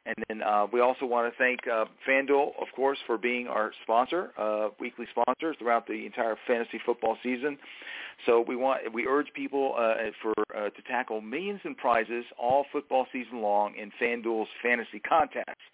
And 0.06 0.16
then 0.28 0.42
uh, 0.42 0.66
we 0.72 0.80
also 0.80 1.06
want 1.06 1.32
to 1.32 1.38
thank 1.38 1.60
uh, 1.66 1.86
FanDuel, 2.06 2.52
of 2.60 2.68
course, 2.76 2.98
for 3.06 3.16
being 3.16 3.46
our 3.46 3.72
sponsor, 3.82 4.32
uh, 4.38 4.68
weekly 4.78 5.06
sponsor 5.10 5.54
throughout 5.58 5.86
the 5.86 6.04
entire 6.04 6.36
fantasy 6.46 6.78
football 6.84 7.16
season. 7.22 7.58
So 8.26 8.44
we 8.46 8.54
want 8.54 8.92
we 8.92 9.06
urge 9.06 9.32
people 9.34 9.74
uh, 9.76 9.94
for 10.22 10.34
uh, 10.56 10.70
to 10.70 10.82
tackle 10.86 11.20
millions 11.20 11.60
in 11.64 11.74
prizes 11.74 12.24
all 12.38 12.64
football 12.70 13.06
season 13.12 13.40
long 13.40 13.74
in 13.76 13.90
FanDuel's 14.00 14.48
fantasy 14.62 15.00
contests. 15.00 15.64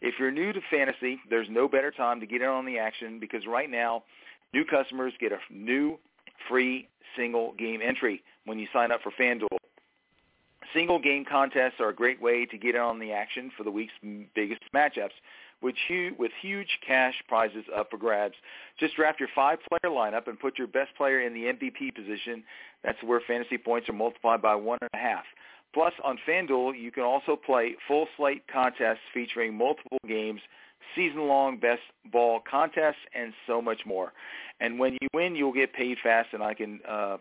If 0.00 0.14
you're 0.18 0.30
new 0.30 0.52
to 0.52 0.60
fantasy, 0.70 1.18
there's 1.28 1.48
no 1.50 1.66
better 1.66 1.90
time 1.90 2.20
to 2.20 2.26
get 2.26 2.40
in 2.40 2.48
on 2.48 2.66
the 2.66 2.78
action 2.78 3.18
because 3.18 3.46
right 3.48 3.68
now, 3.68 4.04
new 4.54 4.64
customers 4.64 5.12
get 5.18 5.32
a 5.32 5.38
new 5.50 5.98
free 6.48 6.88
single 7.16 7.54
game 7.58 7.80
entry 7.82 8.22
when 8.44 8.58
you 8.58 8.68
sign 8.72 8.92
up 8.92 9.00
for 9.02 9.12
FanDuel. 9.20 9.58
Single 10.74 10.98
game 10.98 11.24
contests 11.24 11.80
are 11.80 11.88
a 11.88 11.94
great 11.94 12.20
way 12.20 12.46
to 12.46 12.58
get 12.58 12.74
in 12.74 12.80
on 12.80 12.98
the 12.98 13.12
action 13.12 13.50
for 13.56 13.64
the 13.64 13.70
week's 13.70 13.92
biggest 14.34 14.62
matchups 14.74 15.12
with 15.60 15.74
huge, 16.40 16.78
cash 16.86 17.14
prizes 17.26 17.64
up 17.74 17.90
for 17.90 17.96
grabs. 17.96 18.34
Just 18.78 18.94
draft 18.96 19.18
your 19.18 19.28
five-player 19.34 19.92
lineup 19.92 20.28
and 20.28 20.38
put 20.38 20.58
your 20.58 20.68
best 20.68 20.94
player 20.96 21.20
in 21.20 21.34
the 21.34 21.52
MVP 21.52 21.94
position. 21.94 22.44
That's 22.84 23.02
where 23.02 23.20
fantasy 23.26 23.58
points 23.58 23.88
are 23.88 23.94
multiplied 23.94 24.40
by 24.40 24.54
one 24.54 24.78
and 24.80 24.90
a 24.94 24.98
half. 24.98 25.24
Plus, 25.74 25.92
on 26.04 26.18
FanDuel, 26.26 26.80
you 26.80 26.90
can 26.90 27.02
also 27.02 27.36
play 27.36 27.76
full 27.86 28.06
slate 28.16 28.44
contests 28.52 29.00
featuring 29.12 29.54
multiple 29.54 29.98
games, 30.06 30.40
season-long 30.94 31.58
best 31.58 31.82
ball 32.10 32.40
contests, 32.48 32.96
and 33.14 33.32
so 33.46 33.60
much 33.60 33.84
more. 33.84 34.12
And 34.60 34.78
when 34.78 34.94
you 34.94 35.08
win, 35.12 35.36
you'll 35.36 35.52
get 35.52 35.72
paid 35.72 35.98
fast, 36.02 36.28
and 36.32 36.42
I 36.42 36.54
can 36.54 36.80
uh, 36.88 37.18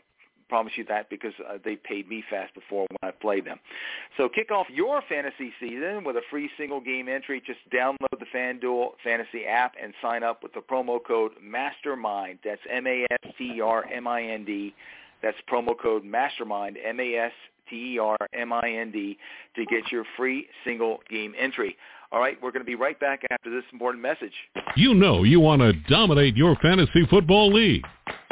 promise 0.49 0.73
you 0.75 0.85
that 0.85 1.09
because 1.09 1.33
uh, 1.47 1.57
they 1.63 1.75
paid 1.75 2.07
me 2.09 2.23
fast 2.29 2.53
before 2.53 2.85
when 2.89 3.09
I 3.09 3.11
played 3.11 3.45
them. 3.45 3.59
So 4.17 4.29
kick 4.29 4.51
off 4.51 4.67
your 4.69 5.01
fantasy 5.07 5.51
season 5.59 6.03
with 6.03 6.15
a 6.15 6.21
free 6.29 6.49
single 6.57 6.79
game 6.81 7.07
entry. 7.09 7.41
Just 7.45 7.59
download 7.73 8.19
the 8.19 8.25
FanDuel 8.33 8.91
Fantasy 9.03 9.45
app 9.45 9.73
and 9.81 9.93
sign 10.01 10.23
up 10.23 10.43
with 10.43 10.53
the 10.53 10.61
promo 10.61 10.99
code 11.05 11.33
MASTERMIND. 11.43 12.39
That's 12.43 12.61
M-A-S-T-E-R-M-I-N-D. 12.71 13.15
That's 15.21 15.37
promo 15.51 15.73
code 15.79 16.03
MASTERMIND, 16.03 16.77
M-A-S-T-E-R-M-I-N-D, 16.85 17.37
to 19.55 19.65
get 19.65 19.91
your 19.91 20.03
free 20.15 20.47
single 20.63 20.99
game 21.09 21.33
entry. 21.39 21.75
All 22.11 22.19
right, 22.19 22.37
we're 22.41 22.51
going 22.51 22.61
to 22.61 22.65
be 22.65 22.75
right 22.75 22.97
back 22.99 23.23
after 23.31 23.49
this 23.49 23.63
important 23.73 24.01
message. 24.01 24.31
You 24.77 24.93
know 24.93 25.23
you 25.23 25.39
want 25.41 25.61
to 25.61 25.73
dominate 25.73 26.37
your 26.37 26.55
fantasy 26.57 27.05
football 27.09 27.51
league. 27.51 27.83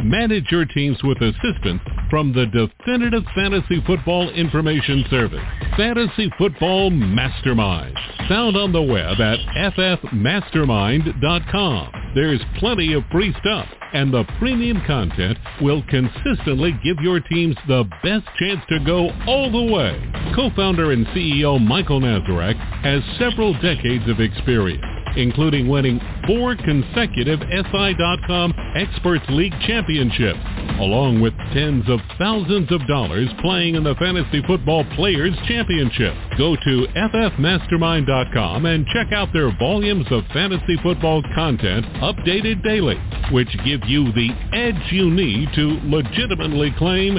Manage 0.04 0.52
your 0.52 0.66
teams 0.66 1.02
with 1.04 1.22
assistance 1.22 1.80
from 2.10 2.34
the 2.34 2.48
definitive 2.48 3.24
fantasy 3.34 3.82
football 3.88 4.30
information 4.30 5.06
service, 5.10 5.40
Fantasy 5.78 6.30
Football 6.38 6.90
Mastermind. 6.90 7.98
Found 8.28 8.58
on 8.58 8.74
the 8.74 8.82
web 8.82 9.22
at 9.22 9.40
ffmastermind.com. 9.74 12.12
There's 12.14 12.42
plenty 12.60 12.92
of 12.94 13.04
free 13.12 13.34
stuff, 13.40 13.68
and 13.94 14.14
the 14.14 14.26
premium 14.38 14.82
content 14.86 15.38
will 15.62 15.82
consistently 15.90 16.78
give 16.84 16.98
your 17.02 17.22
teams 17.22 17.56
the 17.68 17.86
best 18.04 18.26
chance 18.38 18.60
to 18.70 18.80
go 18.86 19.10
all 19.26 19.50
the 19.52 19.64
way. 19.74 19.98
Co-founder 20.36 20.92
and 20.92 21.08
CEO 21.08 21.60
Michael 21.66 22.02
Nazarek 22.02 22.58
has 22.84 23.02
several 23.18 23.54
decades 23.62 24.08
of 24.10 24.20
experience 24.20 24.84
including 25.18 25.68
winning 25.68 26.00
four 26.28 26.56
consecutive 26.56 27.40
SI.com 27.40 28.54
Experts 28.76 29.26
League 29.30 29.54
championships, 29.66 30.40
along 30.80 31.22
with 31.22 31.34
tens 31.54 31.88
of 31.90 32.00
thousands 32.18 32.72
of 32.72 32.86
dollars 32.88 33.30
playing 33.42 33.76
in 33.76 33.84
the 33.84 33.96
Fantasy 33.96 34.42
Football 34.48 34.84
Players 34.96 35.34
Championship. 35.48 36.14
Go 36.38 36.56
to 36.56 36.88
ffmastermind.com 36.96 38.66
and 38.66 38.86
check 38.88 39.12
out 39.12 39.32
their 39.34 39.56
volumes 39.58 40.06
of 40.12 40.24
fantasy 40.34 40.78
football 40.84 41.22
content 41.34 41.86
updated 42.02 42.64
daily, 42.64 42.98
which 43.32 43.50
give 43.64 43.82
you 43.86 44.12
the 44.14 44.30
edge 44.54 44.92
you 44.92 45.10
need 45.10 45.50
to 45.56 45.80
legitimately 45.86 46.74
claim 46.78 47.18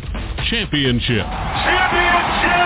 championship. 0.51 1.25
Championship! 1.25 2.65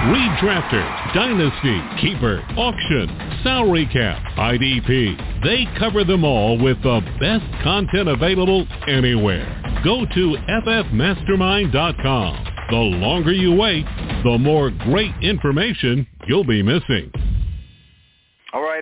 Redrafters, 0.00 1.12
Dynasty, 1.12 1.78
Keeper, 2.00 2.42
Auction, 2.56 3.06
Salary 3.42 3.86
Cap, 3.92 4.16
IDP. 4.38 5.44
They 5.44 5.66
cover 5.78 6.04
them 6.04 6.24
all 6.24 6.56
with 6.58 6.82
the 6.82 7.02
best 7.20 7.44
content 7.62 8.08
available 8.08 8.66
anywhere. 8.88 9.44
Go 9.84 10.06
to 10.06 10.36
ffmastermind.com. 10.48 12.46
The 12.70 12.76
longer 12.76 13.32
you 13.32 13.52
wait, 13.54 13.84
the 14.24 14.38
more 14.38 14.70
great 14.70 15.12
information 15.20 16.06
you'll 16.26 16.44
be 16.44 16.62
missing. 16.62 17.12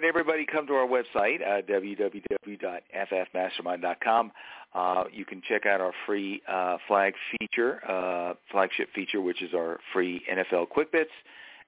Everybody, 0.04 0.46
come 0.46 0.66
to 0.66 0.74
our 0.74 0.86
website, 0.86 1.40
uh, 1.42 1.62
www.ffmastermind.com. 1.62 4.32
Uh, 4.74 5.04
you 5.12 5.24
can 5.24 5.40
check 5.48 5.64
out 5.66 5.80
our 5.80 5.92
free 6.06 6.40
uh, 6.46 6.76
flag 6.86 7.14
feature, 7.32 7.80
uh, 7.88 8.34
flagship 8.50 8.90
feature, 8.94 9.20
which 9.20 9.42
is 9.42 9.52
our 9.54 9.80
free 9.92 10.24
NFL 10.30 10.68
Quick 10.68 10.92
Bits, 10.92 11.10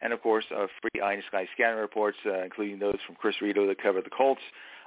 and 0.03 0.13
of 0.13 0.23
course, 0.23 0.45
our 0.55 0.69
free 0.81 1.01
Eye 1.01 1.15
in 1.15 1.21
the 1.21 1.25
Sky 1.29 1.49
scanner 1.55 1.81
reports, 1.81 2.19
uh, 2.27 2.43
including 2.43 2.79
those 2.79 2.99
from 3.07 3.17
Chris 3.17 3.41
Rito 3.41 3.67
that 3.67 3.83
cover 3.83 4.03
the 4.03 4.11
Colts. 4.11 4.43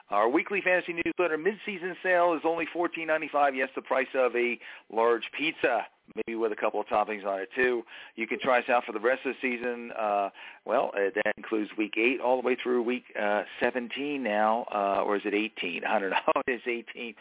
Our 0.10 0.30
weekly 0.30 0.62
fantasy 0.62 0.96
newsletter 1.06 1.38
mid-season 1.38 1.96
sale 2.04 2.34
is 2.34 2.42
only 2.46 2.68
$14.95. 2.76 3.56
Yes, 3.56 3.70
the 3.76 3.82
price 3.82 4.08
of 4.14 4.36
a 4.36 4.60
large 4.92 5.24
pizza 5.38 5.86
maybe 6.16 6.36
with 6.36 6.52
a 6.52 6.56
couple 6.56 6.80
of 6.80 6.88
toppings 6.88 7.26
on 7.26 7.39
it 7.39 7.50
too. 7.56 7.84
You 8.16 8.28
can 8.28 8.39
try 8.39 8.60
us 8.60 8.70
out 8.70 8.86
for 8.86 8.92
the 8.92 9.00
rest 9.00 9.26
of 9.26 9.34
the 9.34 9.56
season. 9.58 9.92
Uh, 9.98 10.30
well, 10.66 10.92
uh, 10.96 11.10
that 11.16 11.34
includes 11.38 11.70
week 11.78 11.96
eight 11.98 12.20
all 12.22 12.42
the 12.42 12.46
way 12.46 12.56
through 12.62 12.84
week 12.84 13.04
uh, 13.20 13.44
17 13.62 14.22
now, 14.22 14.66
uh, 14.74 15.04
or 15.04 15.16
is 15.18 15.24
it 15.26 15.34
18? 15.34 15.84
I 15.88 16.00
don't 16.00 16.10
know. 16.10 16.18
It's 16.46 16.68
18. 16.68 17.16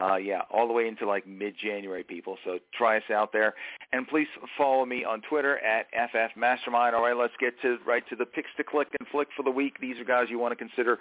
Uh, 0.00 0.16
yeah, 0.16 0.42
all 0.52 0.68
the 0.68 0.72
way 0.72 0.86
into 0.86 1.04
like 1.04 1.26
mid-January, 1.26 2.04
people. 2.04 2.38
So 2.44 2.58
try 2.72 2.98
us 2.98 3.02
out 3.12 3.32
there, 3.32 3.54
and 3.92 4.06
please 4.06 4.28
follow 4.56 4.86
me 4.86 5.04
on 5.04 5.20
Twitter 5.22 5.58
at 5.58 5.86
FF 5.90 6.36
Mastermind. 6.36 6.94
All 6.94 7.02
right, 7.02 7.16
let's 7.16 7.32
get 7.40 7.60
to 7.62 7.78
right 7.84 8.04
to 8.08 8.14
the 8.14 8.24
picks 8.24 8.50
to 8.56 8.64
click 8.64 8.88
and 8.98 9.08
flick 9.08 9.28
for 9.36 9.42
the 9.42 9.50
week. 9.50 9.80
These 9.80 9.98
are 9.98 10.04
guys 10.04 10.26
you 10.30 10.38
want 10.38 10.52
to 10.52 10.56
consider 10.56 11.00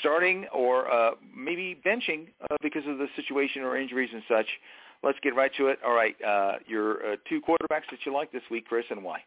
starting 0.00 0.46
or 0.54 0.90
uh, 0.90 1.10
maybe 1.36 1.78
benching 1.84 2.28
uh, 2.50 2.56
because 2.62 2.86
of 2.86 2.96
the 2.96 3.08
situation 3.14 3.62
or 3.62 3.76
injuries 3.76 4.10
and 4.12 4.22
such 4.26 4.46
let's 5.02 5.18
get 5.22 5.34
right 5.34 5.50
to 5.56 5.68
it. 5.68 5.78
All 5.84 5.94
right, 5.94 6.16
uh, 6.26 6.52
your 6.66 7.12
uh, 7.12 7.16
two 7.28 7.40
quarterbacks 7.40 7.88
that 7.90 8.00
you 8.04 8.12
like 8.12 8.32
this 8.32 8.42
week, 8.50 8.66
Chris, 8.66 8.84
and 8.90 9.02
why? 9.02 9.20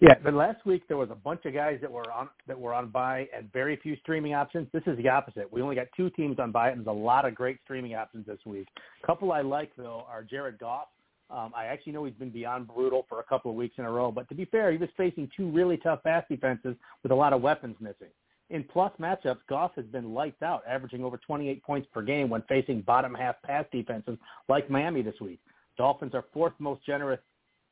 Yeah, 0.00 0.14
but 0.24 0.32
last 0.32 0.64
week 0.64 0.88
there 0.88 0.96
was 0.96 1.10
a 1.10 1.14
bunch 1.14 1.44
of 1.44 1.52
guys 1.52 1.78
that 1.82 1.92
were 1.92 2.10
on 2.10 2.30
that 2.46 2.58
were 2.58 2.72
on 2.72 2.88
bye 2.88 3.28
and 3.36 3.52
very 3.52 3.76
few 3.76 3.96
streaming 3.96 4.32
options. 4.32 4.66
This 4.72 4.82
is 4.86 4.96
the 4.96 5.08
opposite. 5.10 5.52
We 5.52 5.60
only 5.60 5.76
got 5.76 5.88
two 5.94 6.08
teams 6.10 6.38
on 6.38 6.52
bye, 6.52 6.70
and 6.70 6.78
there's 6.78 6.86
a 6.86 6.98
lot 6.98 7.26
of 7.26 7.34
great 7.34 7.58
streaming 7.64 7.94
options 7.94 8.26
this 8.26 8.38
week. 8.46 8.66
A 9.02 9.06
couple 9.06 9.30
I 9.30 9.42
like 9.42 9.72
though 9.76 10.06
are 10.08 10.22
Jared 10.22 10.58
Goff. 10.58 10.88
Um, 11.30 11.52
I 11.54 11.66
actually 11.66 11.92
know 11.92 12.04
he's 12.04 12.14
been 12.14 12.30
beyond 12.30 12.66
brutal 12.66 13.04
for 13.08 13.20
a 13.20 13.22
couple 13.22 13.50
of 13.50 13.56
weeks 13.56 13.74
in 13.78 13.84
a 13.84 13.90
row, 13.90 14.10
but 14.10 14.28
to 14.30 14.34
be 14.34 14.46
fair, 14.46 14.72
he 14.72 14.78
was 14.78 14.88
facing 14.96 15.30
two 15.36 15.48
really 15.50 15.76
tough 15.76 16.02
pass 16.02 16.24
defenses 16.28 16.74
with 17.02 17.12
a 17.12 17.14
lot 17.14 17.32
of 17.32 17.42
weapons 17.42 17.76
missing. 17.78 18.08
In 18.50 18.64
plus 18.64 18.92
matchups, 19.00 19.38
Goff 19.48 19.72
has 19.76 19.86
been 19.86 20.12
lights 20.12 20.42
out, 20.42 20.62
averaging 20.68 21.04
over 21.04 21.16
28 21.16 21.62
points 21.62 21.88
per 21.92 22.02
game 22.02 22.28
when 22.28 22.42
facing 22.48 22.82
bottom 22.82 23.14
half 23.14 23.40
pass 23.42 23.64
defenses 23.72 24.18
like 24.48 24.68
Miami 24.68 25.02
this 25.02 25.20
week. 25.20 25.38
Dolphins 25.76 26.14
are 26.14 26.24
fourth 26.32 26.52
most 26.58 26.84
generous 26.84 27.20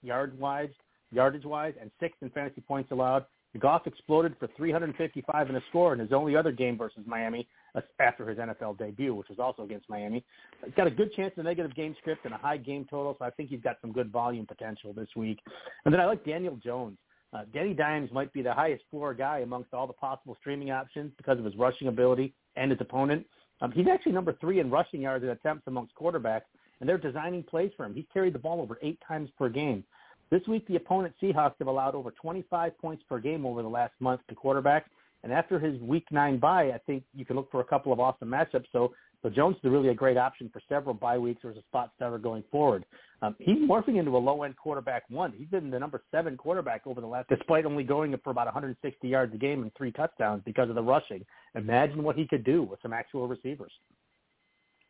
yard 0.03 0.39
wise 0.39 0.71
yardage-wise, 1.11 1.75
and 1.81 1.91
sixth 2.01 2.23
in 2.23 2.31
fantasy 2.31 2.61
points 2.61 2.91
allowed. 2.91 3.25
Goff 3.59 3.87
exploded 3.87 4.37
for 4.39 4.49
355 4.57 5.51
in 5.51 5.57
a 5.57 5.61
score 5.69 5.93
in 5.93 5.99
his 5.99 6.13
only 6.13 6.37
other 6.37 6.53
game 6.53 6.77
versus 6.79 7.03
Miami 7.07 7.49
uh, 7.75 7.81
after 7.99 8.29
his 8.29 8.39
NFL 8.39 8.79
debut, 8.79 9.15
which 9.15 9.29
was 9.29 9.39
also 9.41 9.65
against 9.65 9.89
Miami. 9.89 10.23
He's 10.65 10.75
got 10.75 10.87
a 10.87 10.91
good 10.91 11.13
chance 11.15 11.33
of 11.39 11.45
negative 11.45 11.75
game 11.75 11.97
script 11.99 12.25
and 12.25 12.35
a 12.35 12.37
high 12.37 12.59
game 12.59 12.87
total, 12.89 13.17
so 13.19 13.25
I 13.25 13.31
think 13.31 13.49
he's 13.49 13.63
got 13.63 13.79
some 13.81 13.91
good 13.91 14.13
volume 14.13 14.47
potential 14.47 14.93
this 14.93 15.09
week. 15.17 15.41
And 15.85 15.93
then 15.93 16.01
I 16.01 16.05
like 16.05 16.25
Daniel 16.25 16.57
Jones. 16.63 16.99
Uh, 17.33 17.43
Danny 17.53 17.75
Dimes 17.75 18.11
might 18.13 18.33
be 18.33 18.43
the 18.43 18.53
highest 18.53 18.85
floor 18.91 19.13
guy 19.13 19.41
amongst 19.41 19.75
all 19.75 19.87
the 19.87 19.93
possible 19.93 20.37
streaming 20.41 20.71
options 20.71 21.13
because 21.17 21.39
of 21.39 21.45
his 21.45 21.55
rushing 21.57 21.89
ability 21.89 22.35
and 22.57 22.71
his 22.71 22.81
opponent. 22.81 23.27
Um, 23.61 23.73
he's 23.73 23.87
actually 23.89 24.13
number 24.13 24.37
three 24.41 24.61
in 24.61 24.71
rushing 24.71 25.03
yards 25.03 25.23
and 25.23 25.33
attempts 25.33 25.67
amongst 25.67 25.95
quarterbacks, 25.95 26.43
and 26.81 26.89
they're 26.89 26.97
designing 26.99 27.43
plays 27.43 27.73
for 27.77 27.85
him. 27.85 27.95
He's 27.95 28.07
carried 28.13 28.35
the 28.35 28.39
ball 28.39 28.61
over 28.61 28.79
eight 28.83 28.99
times 29.07 29.29
per 29.37 29.49
game. 29.49 29.85
This 30.31 30.47
week, 30.47 30.67
the 30.69 30.77
opponent 30.77 31.15
Seahawks 31.23 31.55
have 31.59 31.69
allowed 31.69 31.95
over 31.95 32.11
25 32.11 32.79
points 32.79 33.03
per 33.09 33.19
game 33.19 33.47
over 33.47 33.63
the 33.63 33.69
last 33.69 33.95
month 33.99 34.21
to 34.29 34.35
quarterbacks. 34.35 34.85
And 35.25 35.33
after 35.33 35.59
his 35.59 35.81
Week 35.81 36.07
Nine 36.11 36.39
bye, 36.39 36.71
I 36.73 36.79
think 36.87 37.03
you 37.15 37.25
can 37.25 37.35
look 37.35 37.51
for 37.51 37.61
a 37.61 37.65
couple 37.65 37.93
of 37.93 37.99
awesome 37.99 38.29
matchups. 38.29 38.67
So, 38.71 38.93
so 39.23 39.31
Jones 39.31 39.57
is 39.57 39.71
really 39.71 39.89
a 39.89 39.95
great 39.95 40.17
option 40.17 40.49
for 40.53 40.61
several 40.69 40.95
bye 40.95 41.19
weeks 41.19 41.45
or 41.45 41.51
as 41.51 41.57
a 41.57 41.63
spot 41.63 41.91
starter 41.97 42.19
going 42.19 42.45
forward. 42.51 42.85
Um, 43.21 43.35
he's 43.41 43.59
morphing 43.59 43.99
into 43.99 44.17
a 44.17 44.19
low-end 44.19 44.57
quarterback 44.57 45.03
one. 45.09 45.33
He's 45.37 45.49
been 45.49 45.71
the 45.71 45.79
number 45.79 46.03
seven 46.13 46.37
quarterback 46.37 46.87
over 46.87 47.01
the 47.01 47.07
last, 47.07 47.29
despite 47.29 47.65
only 47.65 47.83
going 47.83 48.15
for 48.23 48.31
about 48.31 48.47
160 48.47 49.09
yards 49.09 49.35
a 49.35 49.39
game 49.39 49.63
and 49.63 49.73
three 49.77 49.91
touchdowns 49.91 50.43
because 50.45 50.69
of 50.69 50.77
the 50.77 50.83
rushing. 50.83 51.25
Imagine 51.57 52.05
what 52.05 52.17
he 52.17 52.27
could 52.27 52.45
do 52.45 52.63
with 52.63 52.81
some 52.81 52.93
actual 52.93 53.27
receivers. 53.27 53.73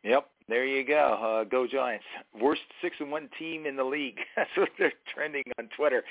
Yep, 0.03 0.27
there 0.47 0.65
you 0.65 0.85
go. 0.87 1.41
Uh, 1.41 1.49
go 1.49 1.67
Giants. 1.67 2.05
Worst 2.39 2.61
six 2.81 2.95
and 2.99 3.11
one 3.11 3.29
team 3.37 3.65
in 3.65 3.75
the 3.75 3.83
league. 3.83 4.17
That's 4.35 4.49
what 4.55 4.69
they're 4.77 4.93
trending 5.13 5.43
on 5.57 5.67
Twitter. 5.75 6.03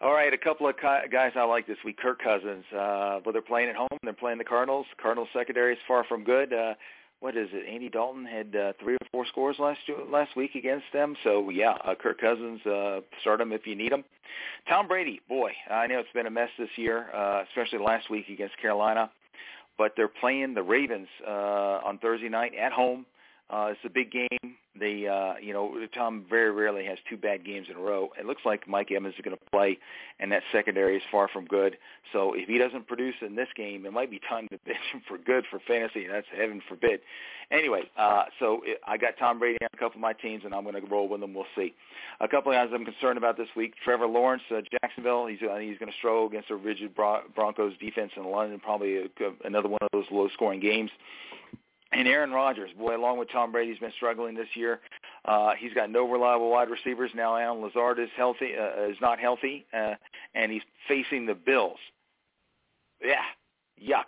All 0.00 0.12
right, 0.12 0.32
a 0.32 0.38
couple 0.38 0.68
of 0.68 0.76
guys 0.80 1.32
I 1.34 1.42
like 1.44 1.66
this 1.66 1.78
week. 1.84 1.96
Kirk 1.96 2.22
Cousins. 2.22 2.64
Uh, 2.72 3.20
well, 3.24 3.32
they're 3.32 3.42
playing 3.42 3.70
at 3.70 3.76
home. 3.76 3.88
They're 4.02 4.12
playing 4.12 4.38
the 4.38 4.44
Cardinals. 4.44 4.86
Cardinals 5.00 5.28
secondary 5.32 5.72
is 5.72 5.78
far 5.88 6.04
from 6.04 6.22
good. 6.22 6.52
Uh, 6.52 6.74
what 7.24 7.38
is 7.38 7.48
it? 7.54 7.66
Andy 7.66 7.88
Dalton 7.88 8.26
had 8.26 8.54
uh, 8.54 8.74
three 8.78 8.96
or 8.96 9.06
four 9.10 9.24
scores 9.24 9.56
last 9.58 9.78
last 10.12 10.36
week 10.36 10.54
against 10.56 10.84
them. 10.92 11.16
So 11.24 11.48
yeah, 11.48 11.70
uh, 11.82 11.94
Kirk 11.94 12.20
Cousins, 12.20 12.60
uh, 12.66 13.00
start 13.22 13.40
him 13.40 13.50
if 13.50 13.66
you 13.66 13.74
need 13.74 13.92
him. 13.92 14.04
Tom 14.68 14.86
Brady, 14.86 15.22
boy, 15.26 15.52
I 15.70 15.86
know 15.86 16.00
it's 16.00 16.12
been 16.12 16.26
a 16.26 16.30
mess 16.30 16.50
this 16.58 16.68
year, 16.76 17.06
uh, 17.14 17.44
especially 17.48 17.78
last 17.78 18.10
week 18.10 18.28
against 18.28 18.58
Carolina. 18.58 19.10
But 19.78 19.94
they're 19.96 20.06
playing 20.06 20.52
the 20.52 20.62
Ravens 20.62 21.08
uh, 21.26 21.30
on 21.82 21.96
Thursday 21.96 22.28
night 22.28 22.52
at 22.60 22.72
home. 22.72 23.06
Uh, 23.50 23.68
it's 23.70 23.80
a 23.84 23.90
big 23.90 24.10
game. 24.10 24.56
They, 24.78 25.06
uh, 25.06 25.34
you 25.40 25.52
know, 25.52 25.76
Tom 25.94 26.24
very 26.28 26.50
rarely 26.50 26.84
has 26.86 26.98
two 27.08 27.16
bad 27.16 27.44
games 27.44 27.68
in 27.70 27.76
a 27.76 27.80
row. 27.80 28.08
It 28.18 28.26
looks 28.26 28.42
like 28.44 28.66
Mike 28.66 28.90
Evans 28.90 29.14
is 29.14 29.20
going 29.22 29.36
to 29.36 29.50
play, 29.52 29.78
and 30.18 30.32
that 30.32 30.42
secondary 30.50 30.96
is 30.96 31.02
far 31.12 31.28
from 31.28 31.44
good. 31.44 31.76
So 32.12 32.32
if 32.34 32.48
he 32.48 32.58
doesn't 32.58 32.88
produce 32.88 33.14
in 33.20 33.36
this 33.36 33.46
game, 33.54 33.86
it 33.86 33.92
might 33.92 34.10
be 34.10 34.20
time 34.28 34.48
to 34.48 34.58
bench 34.66 34.78
him 34.92 35.02
for 35.06 35.18
good 35.18 35.44
for 35.48 35.60
fantasy. 35.68 36.06
That's 36.10 36.26
heaven 36.36 36.60
forbid. 36.68 37.00
Anyway, 37.52 37.82
uh, 37.96 38.24
so 38.40 38.62
it, 38.64 38.80
I 38.86 38.96
got 38.96 39.16
Tom 39.18 39.38
Brady 39.38 39.58
on 39.62 39.68
a 39.72 39.76
couple 39.76 39.98
of 39.98 40.00
my 40.00 40.14
teams, 40.14 40.42
and 40.44 40.54
I'm 40.54 40.64
going 40.64 40.74
to 40.74 40.86
roll 40.90 41.08
with 41.08 41.20
them. 41.20 41.34
We'll 41.34 41.44
see. 41.54 41.74
A 42.20 42.26
couple 42.26 42.50
of 42.50 42.56
guys 42.56 42.70
I'm 42.74 42.84
concerned 42.84 43.18
about 43.18 43.36
this 43.36 43.48
week. 43.54 43.74
Trevor 43.84 44.06
Lawrence, 44.06 44.42
uh, 44.50 44.62
Jacksonville. 44.80 45.26
He's 45.26 45.38
uh, 45.42 45.58
he's 45.58 45.78
going 45.78 45.92
to 45.92 45.98
struggle 45.98 46.26
against 46.26 46.50
a 46.50 46.56
rigid 46.56 46.96
Bron- 46.96 47.24
Broncos 47.34 47.74
defense 47.78 48.10
in 48.16 48.24
London. 48.24 48.58
Probably 48.58 48.96
a, 48.96 49.08
another 49.44 49.68
one 49.68 49.78
of 49.82 49.88
those 49.92 50.06
low-scoring 50.10 50.60
games. 50.60 50.90
And 51.96 52.08
Aaron 52.08 52.32
Rodgers, 52.32 52.70
boy, 52.76 52.96
along 52.96 53.18
with 53.18 53.30
Tom 53.30 53.52
Brady, 53.52 53.70
has 53.70 53.78
been 53.78 53.92
struggling 53.96 54.34
this 54.34 54.48
year. 54.54 54.80
Uh, 55.24 55.52
he's 55.58 55.72
got 55.72 55.90
no 55.90 56.10
reliable 56.10 56.50
wide 56.50 56.68
receivers 56.68 57.10
now. 57.14 57.36
Allen 57.36 57.62
Lazard 57.62 57.98
is 57.98 58.08
healthy, 58.16 58.52
uh, 58.58 58.88
is 58.88 58.96
not 59.00 59.18
healthy, 59.18 59.64
uh, 59.72 59.94
and 60.34 60.50
he's 60.50 60.62
facing 60.88 61.24
the 61.24 61.34
Bills. 61.34 61.78
Yeah, 63.02 63.22
yuck. 63.80 64.06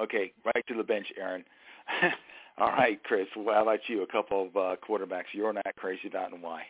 Okay, 0.00 0.32
right 0.44 0.64
to 0.68 0.74
the 0.74 0.82
bench, 0.82 1.06
Aaron. 1.18 1.44
All 2.58 2.70
right, 2.70 3.02
Chris. 3.04 3.28
Well, 3.36 3.54
how 3.54 3.62
about 3.62 3.80
you? 3.86 4.02
A 4.02 4.06
couple 4.06 4.46
of 4.46 4.56
uh, 4.56 4.76
quarterbacks 4.86 5.32
you're 5.32 5.52
not 5.52 5.64
crazy 5.76 6.08
about, 6.08 6.32
and 6.32 6.42
why? 6.42 6.62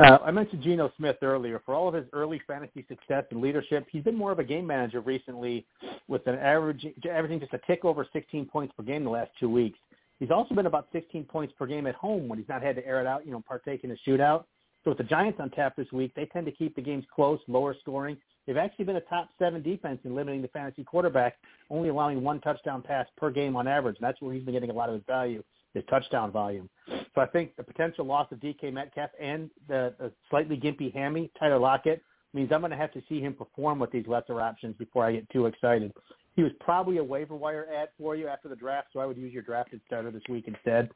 Uh, 0.00 0.16
I 0.24 0.30
mentioned 0.30 0.62
Geno 0.62 0.90
Smith 0.96 1.16
earlier. 1.20 1.60
For 1.66 1.74
all 1.74 1.86
of 1.86 1.92
his 1.92 2.06
early 2.14 2.40
fantasy 2.46 2.86
success 2.88 3.24
and 3.30 3.42
leadership, 3.42 3.86
he's 3.92 4.02
been 4.02 4.16
more 4.16 4.32
of 4.32 4.38
a 4.38 4.44
game 4.44 4.66
manager 4.66 5.00
recently, 5.02 5.66
with 6.08 6.26
an 6.26 6.36
average 6.36 6.86
averaging 7.06 7.38
just 7.38 7.52
a 7.52 7.60
tick 7.66 7.84
over 7.84 8.06
16 8.10 8.46
points 8.46 8.72
per 8.74 8.82
game 8.82 9.04
the 9.04 9.10
last 9.10 9.30
two 9.38 9.50
weeks. 9.50 9.78
He's 10.18 10.30
also 10.30 10.54
been 10.54 10.64
about 10.64 10.88
16 10.92 11.24
points 11.24 11.52
per 11.58 11.66
game 11.66 11.86
at 11.86 11.94
home 11.94 12.28
when 12.28 12.38
he's 12.38 12.48
not 12.48 12.62
had 12.62 12.76
to 12.76 12.86
air 12.86 13.02
it 13.02 13.06
out, 13.06 13.26
you 13.26 13.32
know, 13.32 13.44
partake 13.46 13.84
in 13.84 13.90
a 13.90 13.96
shootout. 14.08 14.44
So 14.84 14.92
with 14.92 14.98
the 14.98 15.04
Giants 15.04 15.38
on 15.38 15.50
tap 15.50 15.76
this 15.76 15.92
week, 15.92 16.14
they 16.16 16.24
tend 16.24 16.46
to 16.46 16.52
keep 16.52 16.74
the 16.76 16.82
games 16.82 17.04
close, 17.14 17.38
lower 17.46 17.76
scoring. 17.78 18.16
They've 18.46 18.56
actually 18.56 18.86
been 18.86 18.96
a 18.96 19.02
top 19.02 19.28
seven 19.38 19.60
defense 19.60 20.00
in 20.04 20.14
limiting 20.14 20.40
the 20.40 20.48
fantasy 20.48 20.82
quarterback, 20.82 21.36
only 21.68 21.90
allowing 21.90 22.22
one 22.22 22.40
touchdown 22.40 22.80
pass 22.80 23.06
per 23.18 23.30
game 23.30 23.54
on 23.54 23.68
average. 23.68 23.96
And 23.96 24.04
that's 24.04 24.20
where 24.22 24.32
he's 24.32 24.44
been 24.44 24.54
getting 24.54 24.70
a 24.70 24.74
lot 24.74 24.88
of 24.88 24.94
his 24.94 25.04
value 25.06 25.42
his 25.74 25.84
touchdown 25.88 26.30
volume. 26.30 26.68
So 27.14 27.20
I 27.20 27.26
think 27.26 27.56
the 27.56 27.62
potential 27.62 28.04
loss 28.04 28.30
of 28.32 28.38
DK 28.38 28.72
Metcalf 28.72 29.10
and 29.20 29.50
the, 29.68 29.94
the 29.98 30.12
slightly 30.28 30.56
gimpy 30.56 30.92
hammy 30.92 31.30
Tyler 31.38 31.58
Lockett 31.58 32.02
means 32.32 32.50
I'm 32.52 32.60
going 32.60 32.70
to 32.70 32.76
have 32.76 32.92
to 32.92 33.02
see 33.08 33.20
him 33.20 33.34
perform 33.34 33.78
with 33.78 33.90
these 33.90 34.06
lesser 34.06 34.40
options 34.40 34.76
before 34.76 35.04
I 35.04 35.12
get 35.12 35.30
too 35.30 35.46
excited. 35.46 35.92
He 36.36 36.42
was 36.42 36.52
probably 36.60 36.98
a 36.98 37.04
waiver 37.04 37.34
wire 37.34 37.66
ad 37.76 37.88
for 37.98 38.14
you 38.14 38.28
after 38.28 38.48
the 38.48 38.56
draft, 38.56 38.88
so 38.92 39.00
I 39.00 39.06
would 39.06 39.16
use 39.16 39.32
your 39.32 39.42
drafted 39.42 39.80
starter 39.86 40.10
this 40.10 40.22
week 40.28 40.44
instead. 40.46 40.90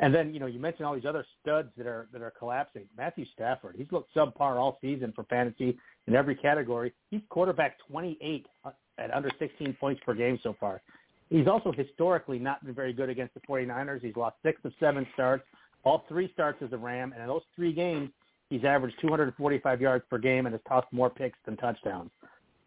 And 0.00 0.14
then, 0.14 0.32
you 0.32 0.38
know, 0.38 0.46
you 0.46 0.60
mentioned 0.60 0.86
all 0.86 0.94
these 0.94 1.04
other 1.04 1.26
studs 1.40 1.70
that 1.76 1.86
are 1.86 2.06
that 2.12 2.22
are 2.22 2.30
collapsing. 2.30 2.84
Matthew 2.96 3.24
Stafford, 3.34 3.74
he's 3.76 3.90
looked 3.90 4.14
subpar 4.14 4.56
all 4.56 4.78
season 4.80 5.12
for 5.14 5.24
fantasy 5.24 5.76
in 6.06 6.14
every 6.14 6.36
category. 6.36 6.92
He's 7.10 7.20
quarterback 7.28 7.78
28 7.90 8.46
uh, 8.64 8.70
at 8.98 9.12
under 9.12 9.30
16 9.40 9.76
points 9.80 10.00
per 10.06 10.14
game 10.14 10.38
so 10.42 10.54
far. 10.60 10.80
He's 11.30 11.46
also 11.46 11.72
historically 11.72 12.38
not 12.38 12.64
been 12.64 12.74
very 12.74 12.92
good 12.92 13.10
against 13.10 13.34
the 13.34 13.40
49ers. 13.40 14.02
He's 14.02 14.16
lost 14.16 14.36
six 14.42 14.60
of 14.64 14.72
seven 14.80 15.06
starts, 15.14 15.44
all 15.84 16.04
three 16.08 16.30
starts 16.32 16.62
as 16.62 16.72
a 16.72 16.76
Ram, 16.76 17.12
and 17.12 17.22
in 17.22 17.28
those 17.28 17.42
three 17.54 17.72
games, 17.72 18.10
he's 18.50 18.64
averaged 18.64 18.96
245 19.00 19.80
yards 19.80 20.04
per 20.08 20.18
game 20.18 20.46
and 20.46 20.54
has 20.54 20.62
tossed 20.66 20.92
more 20.92 21.10
picks 21.10 21.38
than 21.44 21.56
touchdowns. 21.56 22.10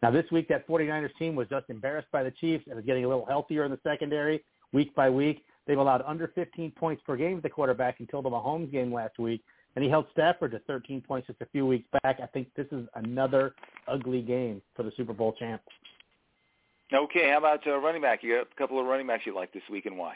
Now, 0.02 0.10
this 0.12 0.26
week, 0.32 0.48
that 0.48 0.68
49ers 0.68 1.16
team 1.20 1.36
was 1.36 1.48
just 1.48 1.70
embarrassed 1.70 2.08
by 2.12 2.24
the 2.24 2.32
Chiefs 2.32 2.66
and 2.70 2.80
is 2.80 2.86
getting 2.86 3.06
a 3.06 3.08
little 3.08 3.26
healthier 3.26 3.66
in 3.66 3.72
the 3.72 3.80
secondary 3.84 4.44
week 4.74 4.94
by 4.96 5.10
week. 5.10 5.44
They've 5.68 5.78
allowed 5.78 6.04
under 6.08 6.28
15 6.34 6.72
points 6.72 7.04
per 7.06 7.16
game 7.16 7.38
to 7.38 7.42
the 7.42 7.50
quarterback 7.50 8.00
until 8.00 8.22
the 8.22 8.30
Mahomes 8.30 8.72
game 8.72 8.92
last 8.92 9.20
week, 9.20 9.44
and 9.76 9.84
he 9.84 9.90
held 9.90 10.06
Stafford 10.12 10.52
to 10.52 10.60
13 10.60 11.02
points 11.02 11.28
just 11.28 11.42
a 11.42 11.46
few 11.48 11.66
weeks 11.66 11.88
back. 12.04 12.20
I 12.22 12.26
think 12.28 12.48
this 12.56 12.68
is 12.72 12.88
another 12.96 13.54
ugly 13.88 14.22
game 14.22 14.62
for 14.76 14.84
the 14.84 14.92
Super 14.98 15.14
Bowl 15.14 15.34
champ. 15.38 15.62
Okay, 16.94 17.30
how 17.30 17.38
about 17.38 17.66
uh, 17.66 17.78
running 17.78 18.02
back? 18.02 18.22
You 18.22 18.36
got 18.36 18.48
a 18.52 18.56
couple 18.58 18.80
of 18.80 18.86
running 18.86 19.08
backs 19.08 19.24
you 19.26 19.34
like 19.34 19.54
this 19.54 19.64
week, 19.72 19.86
and 19.86 19.98
why? 19.98 20.16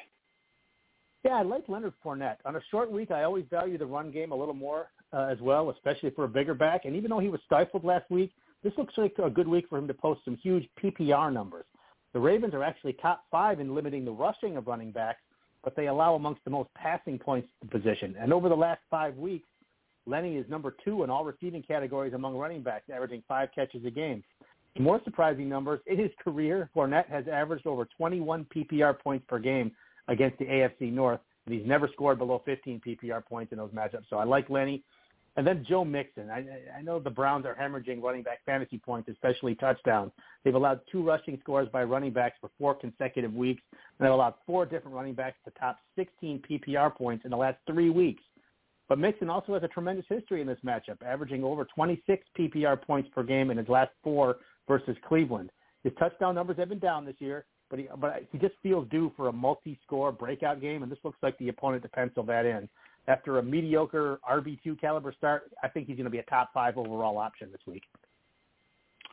Yeah, 1.23 1.35
I 1.35 1.41
like 1.41 1.69
Leonard 1.69 1.93
Fournette. 2.03 2.37
On 2.43 2.57
a 2.57 2.61
short 2.69 2.91
week, 2.91 3.11
I 3.11 3.23
always 3.23 3.45
value 3.49 3.77
the 3.77 3.85
run 3.85 4.11
game 4.11 4.31
a 4.31 4.35
little 4.35 4.53
more 4.53 4.89
uh, 5.13 5.27
as 5.31 5.39
well, 5.39 5.69
especially 5.69 6.09
for 6.09 6.25
a 6.25 6.27
bigger 6.27 6.53
back. 6.53 6.85
And 6.85 6.95
even 6.95 7.09
though 7.09 7.19
he 7.19 7.29
was 7.29 7.39
stifled 7.45 7.85
last 7.85 8.11
week, 8.11 8.31
this 8.61 8.73
looks 8.77 8.93
like 8.97 9.15
a 9.23 9.29
good 9.29 9.47
week 9.47 9.67
for 9.69 9.77
him 9.77 9.87
to 9.87 9.93
post 9.93 10.21
some 10.25 10.35
huge 10.35 10.67
PPR 10.81 11.31
numbers. 11.31 11.65
The 12.13 12.19
Ravens 12.19 12.53
are 12.53 12.63
actually 12.63 12.93
top 12.93 13.23
five 13.31 13.59
in 13.59 13.73
limiting 13.73 14.05
the 14.05 14.11
rushing 14.11 14.57
of 14.57 14.67
running 14.67 14.91
backs, 14.91 15.21
but 15.63 15.75
they 15.75 15.87
allow 15.87 16.15
amongst 16.15 16.43
the 16.43 16.51
most 16.51 16.69
passing 16.75 17.17
points 17.17 17.47
to 17.61 17.67
position. 17.67 18.15
And 18.19 18.33
over 18.33 18.49
the 18.49 18.55
last 18.55 18.81
five 18.89 19.15
weeks, 19.17 19.47
Lenny 20.05 20.35
is 20.35 20.47
number 20.49 20.75
two 20.83 21.03
in 21.03 21.09
all 21.09 21.25
receiving 21.25 21.63
categories 21.63 22.13
among 22.13 22.35
running 22.35 22.61
backs, 22.61 22.89
averaging 22.93 23.23
five 23.27 23.49
catches 23.55 23.83
a 23.85 23.89
game. 23.89 24.23
More 24.77 24.99
surprising 25.05 25.47
numbers, 25.47 25.79
in 25.87 25.97
his 25.97 26.11
career, 26.21 26.69
Fournette 26.75 27.07
has 27.09 27.25
averaged 27.31 27.65
over 27.65 27.85
21 27.97 28.45
PPR 28.53 28.99
points 28.99 29.25
per 29.27 29.39
game 29.39 29.71
against 30.09 30.37
the 30.37 30.45
AFC 30.45 30.91
North, 30.91 31.21
and 31.45 31.55
he's 31.55 31.65
never 31.65 31.89
scored 31.93 32.17
below 32.17 32.41
15 32.45 32.81
PPR 32.85 33.23
points 33.25 33.53
in 33.53 33.57
those 33.57 33.71
matchups. 33.71 34.09
So 34.09 34.17
I 34.17 34.25
like 34.25 34.49
Lenny. 34.49 34.83
And 35.37 35.45
then 35.45 35.65
Joe 35.67 35.83
Mixon. 35.83 36.29
I, 36.29 36.45
I 36.77 36.81
know 36.81 36.99
the 36.99 37.09
Browns 37.09 37.45
are 37.45 37.55
hemorrhaging 37.55 38.01
running 38.01 38.23
back 38.23 38.39
fantasy 38.45 38.77
points, 38.77 39.09
especially 39.09 39.53
touchdowns. 39.55 40.11
They've 40.43 40.55
allowed 40.55 40.79
two 40.89 41.03
rushing 41.03 41.37
scores 41.41 41.67
by 41.73 41.83
running 41.83 42.13
backs 42.13 42.37
for 42.39 42.49
four 42.57 42.73
consecutive 42.73 43.33
weeks, 43.33 43.61
and 43.71 44.05
they've 44.05 44.13
allowed 44.13 44.35
four 44.45 44.65
different 44.65 44.95
running 44.95 45.13
backs 45.13 45.37
to 45.43 45.51
top 45.59 45.79
16 45.97 46.41
PPR 46.49 46.95
points 46.95 47.25
in 47.25 47.31
the 47.31 47.37
last 47.37 47.57
three 47.67 47.89
weeks. 47.89 48.23
But 48.87 48.99
Mixon 48.99 49.29
also 49.29 49.53
has 49.55 49.63
a 49.63 49.67
tremendous 49.67 50.05
history 50.07 50.41
in 50.41 50.47
this 50.47 50.59
matchup, 50.65 51.03
averaging 51.05 51.43
over 51.43 51.65
26 51.65 52.25
PPR 52.37 52.81
points 52.81 53.09
per 53.13 53.23
game 53.23 53.51
in 53.51 53.57
his 53.57 53.67
last 53.67 53.91
four 54.03 54.37
versus 54.67 54.95
Cleveland. 55.07 55.51
His 55.83 55.93
touchdown 55.99 56.35
numbers 56.35 56.57
have 56.57 56.69
been 56.69 56.79
down 56.79 57.05
this 57.05 57.15
year, 57.19 57.45
but 57.69 57.79
he, 57.79 57.87
but 57.99 58.23
he 58.31 58.37
just 58.37 58.55
feels 58.63 58.87
due 58.89 59.11
for 59.15 59.27
a 59.27 59.31
multi-score 59.31 60.11
breakout 60.11 60.61
game, 60.61 60.83
and 60.83 60.91
this 60.91 60.99
looks 61.03 61.17
like 61.21 61.37
the 61.37 61.49
opponent 61.49 61.83
to 61.83 61.89
pencil 61.89 62.23
that 62.23 62.45
in. 62.45 62.67
After 63.07 63.37
a 63.37 63.43
mediocre 63.43 64.19
RB2 64.29 64.81
caliber 64.81 65.13
start, 65.15 65.51
I 65.63 65.67
think 65.67 65.87
he's 65.87 65.95
going 65.95 66.05
to 66.05 66.11
be 66.11 66.17
a 66.17 66.23
top 66.23 66.51
five 66.53 66.77
overall 66.77 67.17
option 67.17 67.51
this 67.51 67.61
week. 67.67 67.83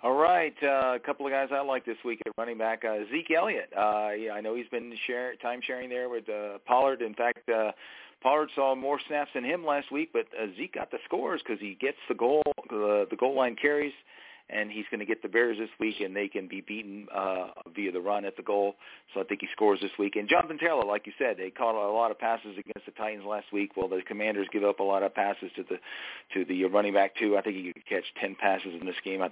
All 0.03 0.15
right, 0.15 0.55
uh, 0.63 0.95
a 0.95 0.99
couple 0.99 1.27
of 1.27 1.33
guys 1.33 1.51
I 1.53 1.61
like 1.61 1.85
this 1.85 1.99
week 2.05 2.21
at 2.27 2.33
running 2.37 2.59
back. 2.59 2.85
Uh, 2.85 3.05
Zeke 3.13 3.31
Elliott. 3.37 3.71
Uh, 3.77 4.11
yeah, 4.19 4.33
I 4.33 4.41
know 4.41 4.57
he's 4.57 4.67
been 4.69 4.93
share, 5.07 5.37
time 5.37 5.61
sharing 5.65 5.89
there 5.89 6.09
with 6.09 6.29
uh, 6.29 6.59
Pollard. 6.67 7.03
In 7.03 7.15
fact, 7.15 7.49
uh, 7.49 7.71
Pollard 8.21 8.49
saw 8.57 8.75
more 8.75 8.99
snaps 9.07 9.31
than 9.35 9.45
him 9.45 9.65
last 9.65 9.93
week, 9.93 10.11
but 10.13 10.27
uh, 10.37 10.47
Zeke 10.57 10.75
got 10.75 10.91
the 10.91 10.99
scores 11.05 11.41
because 11.47 11.61
he 11.61 11.77
gets 11.81 11.99
the 12.09 12.17
goal, 12.17 12.43
uh, 12.49 13.07
the 13.11 13.17
goal 13.17 13.37
line 13.37 13.55
carries, 13.55 13.93
and 14.51 14.71
he's 14.71 14.85
going 14.91 15.01
to 15.01 15.07
get 15.07 15.23
the 15.23 15.29
Bears 15.29 15.59
this 15.59 15.71
week, 15.81 16.01
and 16.01 16.15
they 16.15 16.29
can 16.29 16.49
be 16.49 16.61
beaten 16.61 17.07
uh, 17.15 17.49
via 17.75 17.93
the 17.93 18.01
run 18.01 18.25
at 18.25 18.37
the 18.37 18.43
goal. 18.43 18.75
So 19.15 19.21
I 19.21 19.25
think 19.25 19.41
he 19.41 19.49
scores 19.53 19.81
this 19.81 19.91
week. 19.99 20.17
And 20.17 20.29
Jonathan 20.29 20.59
Taylor, 20.59 20.85
like 20.85 21.07
you 21.07 21.13
said, 21.19 21.37
they 21.39 21.51
caught 21.51 21.75
a 21.75 21.93
lot 21.93 22.11
of 22.11 22.19
passes 22.19 22.53
against 22.53 22.87
the 22.87 22.93
Titans 22.93 23.25
last 23.27 23.47
week. 23.53 23.77
Well, 23.77 23.89
the 23.89 24.03
Commanders 24.07 24.49
give 24.53 24.65
up 24.65 24.81
a 24.81 24.85
lot 24.85 25.03
of 25.03 25.15
passes 25.15 25.51
to 25.57 25.65
the 25.69 25.79
to 26.35 26.45
the 26.45 26.65
running 26.67 26.95
back 26.95 27.17
too. 27.17 27.37
I 27.37 27.43
think 27.43 27.57
he 27.57 27.73
could 27.73 27.87
catch 27.87 28.05
ten 28.21 28.35
passes 28.35 28.75
in 28.79 28.87
this 28.87 28.97
game. 29.05 29.23
I 29.23 29.31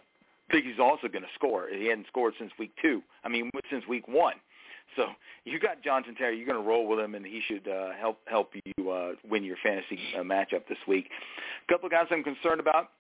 think 0.51 0.65
he's 0.65 0.81
also 0.81 1.09
going 1.09 1.23
to 1.23 1.31
score. 1.35 1.69
He 1.71 1.87
hadn't 1.87 2.07
scored 2.09 2.35
since 2.39 2.51
week 2.59 2.73
two. 2.83 3.03
I 3.25 3.29
mean, 3.29 3.51
since 3.71 3.87
week 3.87 4.09
one. 4.09 4.35
So 4.97 5.07
you 5.45 5.61
got 5.61 5.83
Jonathan 5.83 6.15
Terry. 6.17 6.37
You're 6.37 6.47
going 6.47 6.61
to 6.61 6.69
roll 6.69 6.87
with 6.89 6.99
him, 6.99 7.15
and 7.15 7.25
he 7.25 7.41
should 7.47 7.69
uh, 7.69 7.91
help 7.99 8.19
help 8.27 8.53
you 8.65 8.91
uh, 8.91 9.13
win 9.29 9.45
your 9.45 9.57
fantasy 9.63 9.99
uh, 10.19 10.23
matchup 10.23 10.67
this 10.69 10.79
week. 10.89 11.09
A 11.69 11.73
couple 11.73 11.87
of 11.87 11.93
guys 11.93 12.07
I'm 12.11 12.25
concerned 12.25 12.61
about 12.61 12.91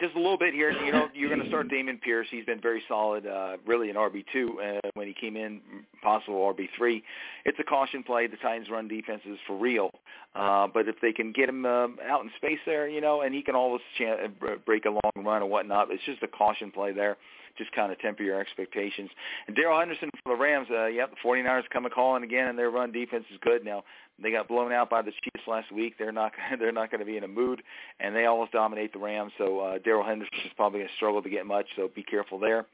just 0.00 0.14
a 0.14 0.18
little 0.18 0.38
bit 0.38 0.54
here. 0.54 0.70
You 0.70 0.92
know, 0.92 1.08
you're 1.14 1.28
going 1.28 1.42
to 1.42 1.48
start 1.48 1.68
Dameon 1.68 2.00
Pierce. 2.00 2.26
He's 2.30 2.44
been 2.44 2.60
very 2.60 2.82
solid, 2.88 3.26
uh, 3.26 3.56
really 3.66 3.90
an 3.90 3.96
RB 3.96 4.24
two 4.32 4.60
uh, 4.60 4.88
when 4.94 5.06
he 5.06 5.14
came 5.14 5.36
in, 5.36 5.60
possible 6.02 6.36
RB 6.36 6.68
three. 6.76 7.02
It's 7.44 7.58
a 7.58 7.64
caution 7.64 8.02
play. 8.02 8.26
The 8.26 8.36
Titans' 8.36 8.70
run 8.70 8.88
defense 8.88 9.22
is 9.28 9.38
for 9.46 9.56
real, 9.56 9.90
uh, 10.34 10.68
but 10.72 10.88
if 10.88 10.96
they 11.00 11.12
can 11.12 11.32
get 11.32 11.48
him 11.48 11.66
uh, 11.66 11.88
out 12.08 12.22
in 12.22 12.30
space 12.36 12.58
there, 12.66 12.88
you 12.88 13.00
know, 13.00 13.22
and 13.22 13.34
he 13.34 13.42
can 13.42 13.54
always 13.54 13.82
ch- 13.98 14.64
break 14.64 14.84
a 14.84 14.90
long 14.90 15.24
run 15.24 15.42
or 15.42 15.46
whatnot, 15.46 15.88
it's 15.90 16.04
just 16.04 16.22
a 16.22 16.28
caution 16.28 16.70
play 16.70 16.92
there 16.92 17.16
just 17.56 17.72
kind 17.72 17.90
of 17.90 17.98
temper 17.98 18.22
your 18.22 18.40
expectations. 18.40 19.10
And 19.48 19.56
Darrell 19.56 19.80
Henderson 19.80 20.10
for 20.22 20.36
the 20.36 20.40
Rams, 20.40 20.68
uh, 20.70 20.86
yep, 20.86 21.10
the 21.10 21.28
49ers 21.28 21.64
come 21.72 21.86
a 21.86 21.90
calling 21.90 22.22
again, 22.22 22.46
and 22.46 22.56
their 22.56 22.70
run 22.70 22.92
defense 22.92 23.24
is 23.32 23.38
good. 23.42 23.64
Now 23.64 23.82
they 24.22 24.30
got 24.30 24.48
blown 24.48 24.72
out 24.72 24.90
by 24.90 25.02
the 25.02 25.12
Chiefs 25.22 25.46
last 25.46 25.70
week. 25.72 25.94
They're 25.98 26.12
not 26.12 26.32
they're 26.58 26.72
not 26.72 26.90
going 26.90 27.00
to 27.00 27.06
be 27.06 27.16
in 27.16 27.24
a 27.24 27.28
mood, 27.28 27.62
and 28.00 28.14
they 28.14 28.26
almost 28.26 28.52
dominate 28.52 28.92
the 28.92 28.98
Rams. 28.98 29.32
So 29.38 29.60
uh, 29.60 29.78
Darrell 29.84 30.04
Henderson 30.06 30.38
is 30.44 30.52
probably 30.56 30.80
going 30.80 30.88
to 30.88 30.94
struggle 30.96 31.22
to 31.22 31.30
get 31.30 31.46
much. 31.46 31.66
So 31.76 31.90
be 31.94 32.02
careful 32.02 32.38
there. 32.38 32.66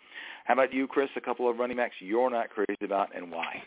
How 0.44 0.54
about 0.54 0.72
you, 0.72 0.86
Chris? 0.86 1.08
A 1.16 1.20
couple 1.20 1.48
of 1.48 1.58
running 1.58 1.76
backs 1.76 1.94
you're 2.00 2.30
not 2.30 2.50
crazy 2.50 2.84
about, 2.84 3.14
and 3.16 3.30
why? 3.30 3.62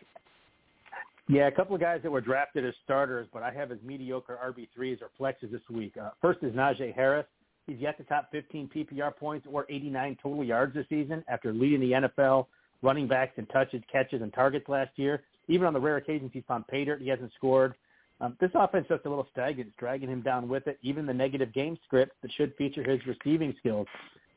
Yeah, 1.29 1.47
a 1.47 1.51
couple 1.51 1.75
of 1.75 1.81
guys 1.81 1.99
that 2.03 2.11
were 2.11 2.21
drafted 2.21 2.65
as 2.65 2.73
starters, 2.85 3.27
but 3.33 3.43
I 3.43 3.51
have 3.51 3.71
as 3.71 3.79
mediocre 3.83 4.39
RB3s 4.41 4.99
or 5.01 5.09
flexes 5.19 5.51
this 5.51 5.61
week. 5.69 5.93
Uh, 6.01 6.11
first 6.21 6.39
is 6.41 6.53
Najee 6.53 6.95
Harris. 6.95 7.25
He's 7.65 7.79
yet 7.79 7.97
to 7.97 8.03
top 8.05 8.29
15 8.31 8.69
PPR 8.73 9.13
points 9.13 9.45
or 9.51 9.65
89 9.67 10.17
total 10.23 10.43
yards 10.45 10.73
this 10.73 10.85
season 10.87 11.25
after 11.27 11.51
leading 11.51 11.81
the 11.81 12.07
NFL 12.07 12.45
running 12.81 13.07
backs 13.07 13.33
in 13.37 13.45
touches, 13.47 13.81
catches, 13.91 14.21
and 14.21 14.33
targets 14.33 14.69
last 14.69 14.91
year. 14.95 15.23
Even 15.47 15.67
on 15.67 15.73
the 15.73 15.79
rare 15.79 15.97
occasions 15.97 16.31
he's 16.33 16.43
found 16.47 16.67
pay 16.67 16.85
dirt, 16.85 17.01
he 17.01 17.09
hasn't 17.09 17.31
scored. 17.35 17.75
Um, 18.19 18.35
this 18.39 18.51
offense 18.55 18.87
just 18.89 19.05
a 19.05 19.09
little 19.09 19.27
stagnant. 19.31 19.75
Dragging 19.77 20.09
him 20.09 20.21
down 20.21 20.47
with 20.47 20.67
it. 20.67 20.79
Even 20.81 21.05
the 21.05 21.13
negative 21.13 21.53
game 21.53 21.77
script 21.85 22.13
that 22.21 22.31
should 22.33 22.55
feature 22.55 22.83
his 22.83 22.99
receiving 23.05 23.53
skills. 23.59 23.87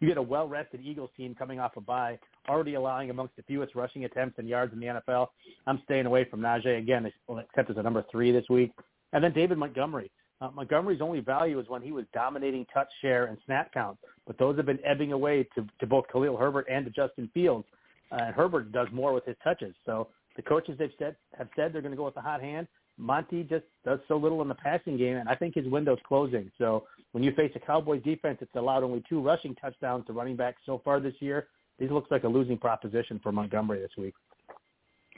You 0.01 0.09
get 0.09 0.17
a 0.17 0.23
well-rested 0.23 0.81
Eagles 0.83 1.11
team 1.17 1.35
coming 1.35 1.61
off 1.61 1.77
a 1.77 1.81
bye, 1.81 2.19
already 2.49 2.75
allowing 2.75 3.11
amongst 3.11 3.37
the 3.37 3.43
fewest 3.43 3.75
rushing 3.75 4.07
attempts 4.07 4.39
and 4.39 4.49
yards 4.49 4.73
in 4.73 4.81
the 4.81 4.87
NFL. 4.87 5.29
I'm 5.67 5.81
staying 5.85 6.07
away 6.07 6.25
from 6.25 6.41
Najee 6.41 6.79
again, 6.79 7.11
except 7.29 7.71
as 7.71 7.77
a 7.77 7.83
number 7.83 8.05
three 8.11 8.33
this 8.33 8.49
week. 8.49 8.73
And 9.13 9.23
then 9.23 9.33
David 9.33 9.59
Montgomery. 9.59 10.11
Uh, 10.41 10.51
Montgomery's 10.55 11.03
only 11.03 11.21
value 11.21 11.61
is 11.61 11.69
when 11.69 11.83
he 11.83 11.93
was 11.93 12.07
dominating 12.15 12.65
touch 12.73 12.89
share 13.03 13.27
and 13.27 13.37
snap 13.45 13.75
count, 13.75 13.99
but 14.27 14.39
those 14.39 14.57
have 14.57 14.65
been 14.65 14.79
ebbing 14.85 15.13
away 15.13 15.47
to, 15.55 15.67
to 15.81 15.87
both 15.87 16.07
Khalil 16.11 16.37
Herbert 16.39 16.67
and 16.71 16.87
to 16.87 16.91
Justin 16.91 17.31
Fields. 17.35 17.67
Uh, 18.11 18.23
and 18.23 18.35
Herbert 18.35 18.73
does 18.73 18.89
more 18.91 19.13
with 19.13 19.27
his 19.27 19.37
touches. 19.45 19.75
So 19.85 20.09
the 20.41 20.49
coaches 20.49 20.77
they've 20.79 20.91
said 20.99 21.17
have 21.37 21.49
said 21.55 21.71
they're 21.73 21.83
going 21.83 21.93
to 21.93 21.99
go 21.99 22.07
with 22.07 22.15
the 22.15 22.21
hot 22.21 22.41
hand. 22.41 22.67
Monty 22.97 23.43
just 23.43 23.65
does 23.85 23.99
so 24.09 24.17
little 24.17 24.41
in 24.41 24.49
the 24.49 24.55
passing 24.55 24.97
game, 24.97 25.17
and 25.19 25.29
I 25.29 25.35
think 25.35 25.55
his 25.55 25.67
window's 25.67 25.99
closing. 26.07 26.51
So 26.57 26.85
when 27.13 27.23
you 27.23 27.33
face 27.33 27.53
a 27.57 27.61
Cowboys 27.61 28.03
defense 28.03 28.39
that's 28.41 28.55
allowed 28.55 28.83
only 28.83 29.03
two 29.07 29.21
rushing 29.21 29.55
touchdowns 29.55 30.07
to 30.07 30.15
running 30.15 30.37
backs 30.37 30.63
so 30.65 30.81
far 30.83 30.99
this 30.99 31.15
year, 31.21 31.49
this 31.79 31.91
looks 31.91 32.11
like 32.11 32.25
a 32.25 32.29
losing 32.29 32.57
proposition 32.57 33.21
for 33.23 33.33
Montgomery 33.33 33.81
this 33.81 33.91
week. 33.99 34.15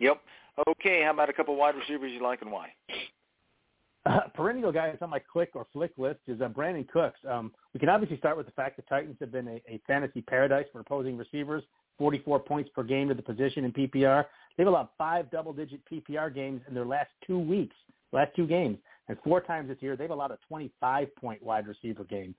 Yep. 0.01 0.21
Okay, 0.69 1.03
how 1.05 1.13
about 1.13 1.31
a 1.31 1.33
couple 1.33 1.55
wide 1.57 1.77
receivers 1.77 2.13
you 2.13 2.23
like 2.23 2.43
and 2.43 2.51
why? 2.51 2.71
uh, 4.07 4.21
perennial 4.35 4.73
guy 4.73 4.89
that's 4.89 5.03
on 5.03 5.11
my 5.11 5.21
click 5.21 5.51
or 5.55 5.67
flick 5.73 5.93
list 5.97 6.21
is 6.27 6.41
uh, 6.41 6.49
Brandin 6.49 6.89
Cooks. 6.89 7.21
Um, 7.29 7.53
we 7.73 7.81
can 7.81 7.89
obviously 7.89 8.19
start 8.19 8.37
with 8.37 8.47
the 8.47 8.53
fact 8.53 8.77
the 8.77 8.83
Titans 8.83 9.17
have 9.21 9.31
been 9.31 9.49
a, 9.49 9.63
a 9.69 9.81
fantasy 9.87 10.23
paradise 10.23 10.67
for 10.73 10.81
opposing 10.81 11.17
receivers, 11.17 11.63
44 11.99 12.41
points 12.41 12.71
per 12.75 12.83
game 12.83 13.09
to 13.09 13.15
the 13.15 13.23
position 13.23 13.65
in 13.65 13.73
PPR. 13.73 14.25
They've 14.57 14.67
allowed 14.67 14.89
five 14.99 15.31
double-digit 15.31 15.81
PPR 15.91 16.35
games 16.35 16.61
in 16.69 16.75
their 16.75 16.85
last 16.85 17.11
two 17.27 17.39
weeks, 17.39 17.77
last 18.13 18.33
two 18.37 18.47
games, 18.47 18.79
and 19.09 19.17
four 19.25 19.41
times 19.41 19.69
this 19.69 19.79
year 19.81 19.97
they've 19.97 20.11
allowed 20.11 20.33
a 20.33 20.39
25-point 20.53 21.43
wide 21.43 21.67
receiver 21.67 22.05
game. 22.05 22.35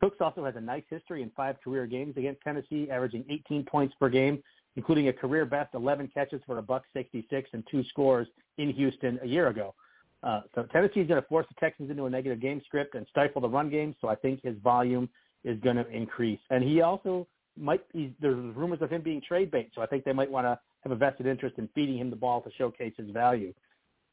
Cooks 0.00 0.18
also 0.20 0.44
has 0.44 0.54
a 0.56 0.60
nice 0.60 0.82
history 0.90 1.22
in 1.22 1.30
five 1.36 1.56
career 1.62 1.86
games 1.86 2.16
against 2.16 2.42
Tennessee, 2.42 2.88
averaging 2.90 3.24
18 3.30 3.64
points 3.64 3.94
per 3.98 4.08
game, 4.08 4.42
including 4.76 5.08
a 5.08 5.12
career 5.12 5.46
best 5.46 5.74
11 5.74 6.10
catches 6.12 6.40
for 6.46 6.58
a 6.58 6.62
buck 6.62 6.84
66 6.92 7.48
and 7.52 7.64
two 7.70 7.82
scores 7.84 8.28
in 8.58 8.70
Houston 8.72 9.18
a 9.22 9.26
year 9.26 9.48
ago. 9.48 9.74
Uh, 10.22 10.42
so 10.54 10.64
Tennessee 10.72 11.00
is 11.00 11.08
going 11.08 11.20
to 11.20 11.28
force 11.28 11.46
the 11.48 11.54
Texans 11.60 11.90
into 11.90 12.04
a 12.04 12.10
negative 12.10 12.40
game 12.40 12.60
script 12.64 12.94
and 12.94 13.06
stifle 13.10 13.40
the 13.40 13.48
run 13.48 13.70
game. 13.70 13.94
So 14.00 14.08
I 14.08 14.16
think 14.16 14.42
his 14.42 14.56
volume 14.62 15.08
is 15.44 15.58
going 15.60 15.76
to 15.76 15.88
increase. 15.88 16.40
And 16.50 16.62
he 16.64 16.80
also 16.82 17.26
might 17.56 17.90
be, 17.92 18.14
there's 18.20 18.36
rumors 18.54 18.82
of 18.82 18.90
him 18.90 19.02
being 19.02 19.20
trade 19.20 19.50
bait. 19.50 19.70
So 19.74 19.82
I 19.82 19.86
think 19.86 20.04
they 20.04 20.12
might 20.12 20.30
want 20.30 20.46
to 20.46 20.58
have 20.80 20.92
a 20.92 20.96
vested 20.96 21.26
interest 21.26 21.56
in 21.58 21.68
feeding 21.74 21.98
him 21.98 22.10
the 22.10 22.16
ball 22.16 22.40
to 22.42 22.50
showcase 22.56 22.92
his 22.96 23.10
value. 23.10 23.52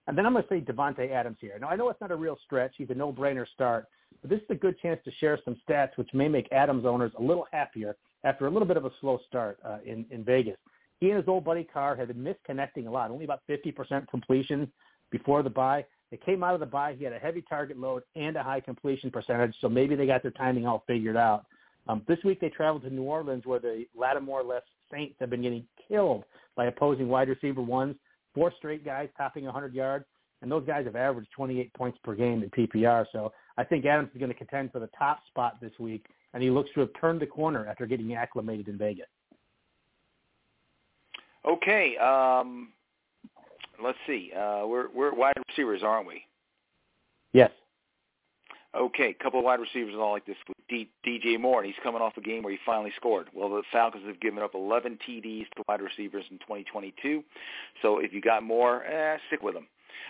And 0.08 0.18
then 0.18 0.26
I'm 0.26 0.34
going 0.34 0.44
to 0.44 0.50
say 0.50 0.62
Davante 0.62 1.12
Adams 1.12 1.38
here. 1.40 1.58
Now 1.60 1.70
I 1.70 1.76
know 1.76 1.90
it's 1.90 2.02
not 2.02 2.12
a 2.12 2.16
real 2.16 2.38
stretch. 2.46 2.74
He's 2.78 2.90
a 2.90 2.96
no-brainer 2.96 3.46
start, 3.54 3.88
but 4.22 4.30
this 4.30 4.40
is 4.40 4.48
a 4.50 4.56
good 4.56 4.80
chance 4.80 5.00
to 5.06 5.12
share 5.20 5.40
some 5.46 5.56
stats 5.68 5.92
which 5.96 6.10
may 6.14 6.28
make 6.28 6.52
Adams 6.52 6.86
owners 6.86 7.12
a 7.18 7.22
little 7.22 7.48
happier 7.52 7.96
after 8.24 8.48
a 8.48 8.50
little 8.50 8.68
bit 8.68 8.78
of 8.78 8.86
a 8.86 8.92
slow 9.02 9.20
start 9.28 9.60
uh, 9.66 9.78
in, 9.86 10.06
in 10.10 10.24
Vegas. 10.24 10.58
He 11.00 11.10
and 11.10 11.18
his 11.18 11.28
old 11.28 11.44
buddy 11.44 11.64
Carr 11.66 11.96
have 11.96 12.08
been 12.08 12.18
misconnecting 12.18 12.88
a 12.88 12.90
lot, 12.90 13.12
only 13.12 13.26
about 13.26 13.42
50% 13.50 14.08
completion 14.08 14.72
before 15.12 15.44
the 15.44 15.50
bye. 15.50 15.86
They 16.12 16.18
came 16.18 16.44
out 16.44 16.54
of 16.54 16.60
the 16.60 16.66
bye. 16.66 16.96
He 16.98 17.04
had 17.04 17.14
a 17.14 17.20
heavy 17.20 17.42
target 17.42 17.78
load 17.78 18.04
and 18.16 18.36
a 18.36 18.44
high 18.44 18.60
completion 18.60 19.12
percentage, 19.12 19.56
so 19.60 19.68
maybe 19.68 19.96
they 19.96 20.06
got 20.06 20.22
their 20.22 20.32
timing 20.32 20.68
all 20.68 20.84
figured 20.88 21.18
out. 21.18 21.46
Um, 21.88 22.02
this 22.08 22.20
week 22.24 22.40
they 22.40 22.50
traveled 22.50 22.84
to 22.84 22.90
New 22.90 23.04
Orleans 23.04 23.46
where 23.46 23.60
the 23.60 23.86
Lattimore 23.96 24.44
less 24.44 24.64
Saints 24.92 25.16
have 25.20 25.30
been 25.30 25.42
getting 25.42 25.66
killed 25.88 26.24
by 26.56 26.66
opposing 26.66 27.08
wide 27.08 27.30
receiver 27.30 27.62
ones. 27.62 27.96
Four 28.34 28.52
straight 28.58 28.86
guys 28.86 29.10
topping 29.18 29.46
100 29.46 29.74
yards, 29.74 30.06
and 30.42 30.52
those 30.52 30.66
guys 30.66 30.86
have 30.86 30.96
averaged 30.96 31.32
28 31.36 31.74
points 31.74 31.98
per 32.04 32.16
game 32.16 32.44
in 32.44 32.50
PPR. 32.50 33.06
So 33.12 33.32
I 33.58 33.64
think 33.64 33.86
Adams 33.86 34.10
is 34.14 34.20
going 34.20 34.32
to 34.32 34.38
contend 34.38 34.72
for 34.72 34.80
the 34.80 34.90
top 34.98 35.20
spot 35.28 35.58
this 35.62 35.72
week, 35.80 36.06
and 36.34 36.42
he 36.42 36.50
looks 36.50 36.70
to 36.74 36.82
have 36.82 36.90
turned 37.00 37.22
the 37.22 37.28
corner 37.28 37.68
after 37.68 37.86
getting 37.86 38.14
acclimated 38.16 38.68
in 38.68 38.78
Vegas. 38.78 39.06
Okay, 41.46 41.98
um, 41.98 42.70
let's 43.84 43.98
see. 44.08 44.32
Uh, 44.36 44.64
we're 44.66 44.90
we're 44.96 45.14
wide 45.14 45.34
receivers, 45.50 45.84
aren't 45.84 46.08
we? 46.08 46.24
Yes. 47.34 47.52
Okay, 48.76 49.16
a 49.20 49.24
couple 49.24 49.40
of 49.40 49.46
wide 49.46 49.60
receivers 49.60 49.94
all 49.96 50.12
like 50.12 50.26
this. 50.26 50.36
D, 50.68 50.90
DJ 51.06 51.40
Moore, 51.40 51.60
and 51.60 51.68
he's 51.68 51.82
coming 51.84 52.02
off 52.02 52.18
a 52.18 52.22
game 52.22 52.42
where 52.42 52.52
he 52.52 52.60
finally 52.66 52.92
scored. 52.96 53.28
Well, 53.34 53.50
the 53.50 53.62
Falcons 53.72 54.06
have 54.08 54.20
given 54.20 54.42
up 54.42 54.56
11 54.56 55.00
TDs 55.08 55.48
to 55.56 55.64
wide 55.68 55.82
receivers 55.82 56.26
in 56.32 56.40
2022. 56.40 57.24
So 57.82 58.00
if 58.00 58.14
you 58.14 58.22
got 58.22 58.42
Moore, 58.44 58.84
eh, 58.86 59.18
stick 59.28 59.44
with 59.44 59.54
them. 59.54 59.68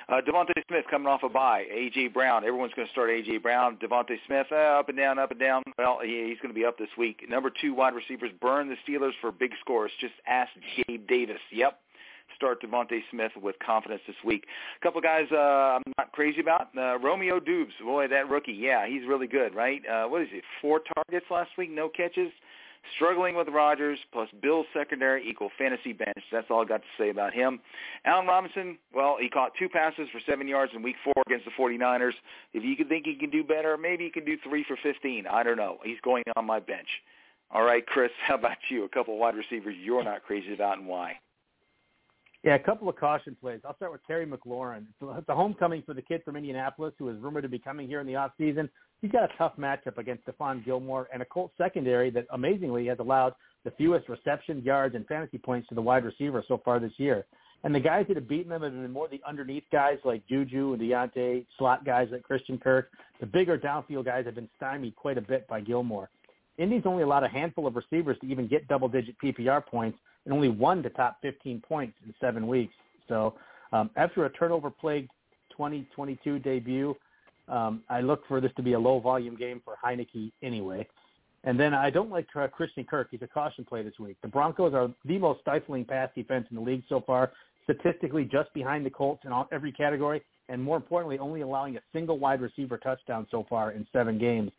Uh, 0.10 0.21
DeVonta 0.21 0.52
Smith 0.67 0.86
coming 0.89 1.08
off 1.08 1.23
a 1.23 1.30
bye. 1.30 1.65
A.J. 1.71 2.10
Brown. 2.10 2.43
Everyone's 2.43 2.73
going 2.73 2.88
to 2.88 2.91
start 2.91 3.10
A.J. 3.10 3.38
Brown. 3.38 3.78
DeVonta 3.78 4.17
Smith, 4.26 4.47
uh, 4.52 4.80
up 4.80 4.89
and 4.89 4.97
down, 4.97 5.19
up 5.19 5.32
and 5.32 5.39
down. 5.39 5.63
Well, 5.78 5.99
he, 6.04 6.28
he's 6.28 6.38
going 6.39 6.54
to 6.54 6.60
be 6.60 6.65
up 6.65 6.78
this 6.78 6.89
week. 6.97 7.26
Number 7.30 7.49
two 7.49 7.73
wide 7.73 7.93
receivers 7.93 8.32
burn 8.41 8.69
the 8.69 8.76
Steelers 8.88 9.13
for 9.21 9.32
big 9.32 9.52
scores. 9.62 9.91
Just 9.99 10.13
ask 10.28 10.52
Gabe 10.88 11.08
Davis. 11.08 11.39
Yep, 11.52 11.80
start 12.36 12.62
DeVonta 12.62 13.00
Smith 13.12 13.32
with 13.42 13.56
confidence 13.66 14.02
this 14.08 14.16
week. 14.24 14.46
A 14.80 14.84
couple 14.84 15.02
guys 15.02 15.26
uh, 15.32 15.78
I'm 15.78 15.84
not 15.98 16.12
crazy 16.12 16.42
about. 16.42 16.70
Uh, 16.78 17.00
Romeo 17.00 17.40
Doubs, 17.40 17.74
boy, 17.84 18.08
that 18.08 18.30
rookie, 18.30 18.54
yeah, 18.54 18.88
he's 18.88 19.08
really 19.08 19.28
good, 19.28 19.56
right? 19.56 19.82
Uh, 19.88 20.06
what 20.06 20.22
is 20.22 20.30
it? 20.32 20.44
Four 20.62 20.82
targets 20.96 21.26
last 21.30 21.52
week, 21.58 21.72
no 21.72 21.90
catches. 21.90 22.32
Struggling 22.96 23.36
with 23.36 23.48
Rodgers 23.48 23.98
plus 24.12 24.28
Bill's 24.42 24.66
secondary 24.74 25.28
equal 25.28 25.50
fantasy 25.58 25.94
bench. 25.94 26.20
That's 26.32 26.48
all 26.50 26.64
I 26.64 26.66
got 26.66 26.82
to 26.82 26.88
say 26.98 27.10
about 27.10 27.34
him. 27.34 27.62
Allen 28.04 28.28
Robinson, 28.28 28.78
well, 28.94 29.16
he 29.20 29.30
caught 29.30 29.54
two 29.58 29.70
passes 29.70 30.10
for 30.12 30.20
seven 30.28 30.50
yards 30.50 30.74
in 30.76 30.84
week 30.84 30.98
four 31.02 31.14
against 31.26 31.46
the 31.46 31.52
49ers. 31.52 32.12
If 32.54 32.64
you 32.66 32.76
can 32.76 32.90
think 32.90 33.06
he 33.06 33.16
can 33.16 33.30
do 33.30 33.42
better, 33.42 33.78
maybe 33.78 34.04
he 34.04 34.10
can 34.10 34.26
do 34.26 34.38
three 34.44 34.66
for 34.68 34.78
15. 34.84 35.26
I 35.28 35.44
don't 35.44 35.56
know. 35.56 35.78
He's 35.86 36.00
going 36.04 36.24
on 36.36 36.46
my 36.46 36.60
bench. 36.60 36.90
All 37.52 37.64
right, 37.64 37.86
Chris, 37.86 38.12
how 38.28 38.36
about 38.36 38.58
you? 38.70 38.84
A 38.84 38.90
couple 38.90 39.18
wide 39.18 39.36
receivers 39.36 39.76
you're 39.80 40.04
not 40.04 40.24
crazy 40.24 40.54
about 40.54 40.78
and 40.78 40.88
why? 40.88 41.20
Yeah, 42.43 42.56
a 42.56 42.60
couple 42.60 42.89
of 42.89 42.97
caution 42.97 43.38
plays. 43.39 43.62
I'll 43.65 43.75
start 43.77 43.93
with 43.93 44.06
Terry 44.06 44.25
McLaurin. 44.25 44.86
It's 45.17 45.29
a 45.29 45.36
homecoming 45.36 45.82
for 45.86 45.93
the 45.93 46.01
kid 46.01 46.21
from 46.25 46.36
Indianapolis 46.36 46.93
who 46.99 47.10
is 47.10 47.17
rumored 47.19 47.43
to 47.43 47.49
be 47.49 47.60
coming 47.60 47.88
here 47.88 48.01
in 48.01 48.08
the 48.08 48.13
offseason. 48.13 48.69
He's 49.01 49.12
got 49.12 49.23
a 49.23 49.38
tough 49.38 49.53
matchup 49.58 49.97
against 49.97 50.25
Stephon 50.25 50.63
Gilmore 50.65 51.08
and 51.13 51.21
a 51.21 51.25
Colts 51.25 51.53
secondary 51.58 52.10
that 52.12 52.25
amazingly 52.32 52.86
has 52.88 52.99
allowed 52.99 53.34
the 53.63 53.71
fewest 53.71 54.10
reception 54.10 54.62
yards 54.62 54.95
and 54.95 55.08
fantasy 55.08 55.38
points 55.38 55.69
to 55.69 55.75
the 55.75 55.82
wide 55.82 56.03
receiver 56.03 56.43
so 56.47 56.62
far 56.65 56.79
this 56.79 56.91
year. 56.97 57.25
And 57.63 57.73
the 57.73 57.79
guys 57.79 58.06
that 58.10 58.17
have 58.17 58.27
beaten 58.27 58.49
them 58.49 58.62
have 58.62 58.73
been 58.73 58.91
more 58.91 59.08
the 59.08 59.21
underneath 59.25 59.63
guys 59.71 59.97
like 60.03 60.27
Juju 60.27 60.73
and 60.73 60.82
Diontae, 60.82 61.45
slot 61.58 61.86
guys 61.86 62.10
like 62.12 62.23
Christian 62.23 62.58
Kirk. 62.58 62.89
The 63.21 63.25
bigger 63.25 63.58
downfield 63.58 64.03
guys 64.03 64.25
have 64.25 64.36
been 64.36 64.49
stymied 64.58 64.97
quite 64.97 65.17
a 65.17 65.21
bit 65.21 65.47
by 65.47 65.62
Gilmore. 65.62 66.10
Indy's 66.58 66.84
only 66.86 67.04
allowed 67.04 67.24
a 67.24 67.28
handful 67.28 67.68
of 67.68 67.76
receivers 67.76 68.18
to 68.22 68.28
even 68.28 68.48
get 68.48 68.68
double-digit 68.68 69.16
PPR 69.24 69.66
points, 69.66 69.98
and 70.26 70.34
only 70.34 70.50
one 70.50 70.84
to 70.84 70.89
top 70.89 71.18
15 71.22 71.62
points 71.62 71.96
in 72.06 72.13
seven 72.22 72.48
weeks. 72.48 72.74
So 73.08 73.36
um, 73.72 73.89
after 73.96 74.26
a 74.26 74.30
turnover-plagued 74.30 75.10
2022 75.52 76.39
debut, 76.39 76.96
um, 77.50 77.84
I 77.89 78.02
look 78.02 78.26
for 78.28 78.39
this 78.39 78.52
to 78.56 78.63
be 78.63 78.74
a 78.74 78.80
low-volume 78.80 79.36
game 79.36 79.62
for 79.66 79.76
Heinicke 79.84 80.32
anyway. 80.42 80.88
And 81.44 81.60
then 81.60 81.74
I 81.74 81.89
don't 81.89 82.10
like 82.10 82.28
uh, 82.36 82.48
Christian 82.48 82.86
Kirk. 82.86 83.10
He's 83.12 83.22
a 83.22 83.28
caution 83.28 83.66
play 83.66 83.84
this 83.84 84.00
week. 84.00 84.16
The 84.22 84.30
Broncos 84.30 84.74
are 84.74 84.89
the 85.04 85.18
most 85.18 85.42
stifling 85.42 85.84
pass 85.84 86.10
defense 86.16 86.48
in 86.50 86.56
the 86.56 86.62
league 86.62 86.84
so 86.88 87.02
far, 87.06 87.34
statistically 87.66 88.24
just 88.24 88.54
behind 88.54 88.86
the 88.86 88.89
Colts 88.89 89.24
in 89.26 89.32
all, 89.34 89.50
every 89.52 89.72
category 89.72 90.22
and 90.49 90.62
more 90.62 90.75
importantly, 90.77 91.19
only 91.19 91.41
allowing 91.41 91.77
a 91.77 91.82
single 91.93 92.19
wide 92.19 92.41
receiver 92.41 92.77
touchdown 92.77 93.27
so 93.32 93.45
far 93.49 93.71
in 93.71 93.88
seven 93.93 94.17
games. 94.17 94.51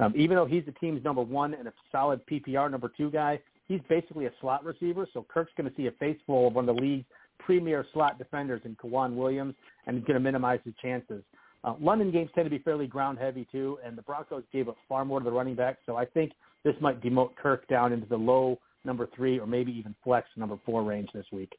Um, 0.00 0.12
even 0.16 0.36
though 0.36 0.46
he's 0.46 0.64
the 0.66 0.72
team's 0.72 1.04
number 1.04 1.22
one 1.22 1.54
and 1.54 1.68
a 1.68 1.72
solid 1.92 2.20
PPR 2.26 2.70
number 2.70 2.90
two 2.96 3.10
guy, 3.10 3.40
he's 3.66 3.80
basically 3.88 4.26
a 4.26 4.32
slot 4.40 4.64
receiver. 4.64 5.06
So 5.12 5.24
Kirk's 5.28 5.52
going 5.56 5.70
to 5.70 5.76
see 5.76 5.86
a 5.86 5.92
face 5.92 6.18
full 6.26 6.48
of 6.48 6.54
one 6.54 6.68
of 6.68 6.74
the 6.74 6.82
league's 6.82 7.06
premier 7.38 7.86
slot 7.92 8.18
defenders 8.18 8.60
in 8.64 8.76
K'Waun 8.76 9.14
Williams, 9.14 9.54
and 9.86 9.96
he's 9.96 10.04
going 10.04 10.14
to 10.14 10.20
minimize 10.20 10.60
his 10.64 10.74
chances. 10.82 11.22
Uh, 11.64 11.74
London 11.80 12.10
games 12.10 12.30
tend 12.34 12.46
to 12.46 12.50
be 12.50 12.58
fairly 12.58 12.86
ground 12.86 13.18
heavy 13.18 13.46
too, 13.50 13.78
and 13.84 13.96
the 13.96 14.02
Broncos 14.02 14.44
gave 14.52 14.68
up 14.68 14.76
far 14.88 15.04
more 15.04 15.20
to 15.20 15.24
the 15.24 15.32
running 15.32 15.54
back. 15.54 15.78
So 15.86 15.96
I 15.96 16.04
think 16.04 16.32
this 16.64 16.74
might 16.80 17.00
demote 17.00 17.36
Kirk 17.36 17.66
down 17.68 17.92
into 17.92 18.06
the 18.06 18.16
low 18.16 18.58
number 18.84 19.08
three 19.14 19.38
or 19.38 19.46
maybe 19.46 19.72
even 19.72 19.94
flex 20.04 20.28
number 20.36 20.58
four 20.64 20.82
range 20.82 21.08
this 21.12 21.26
week. 21.32 21.52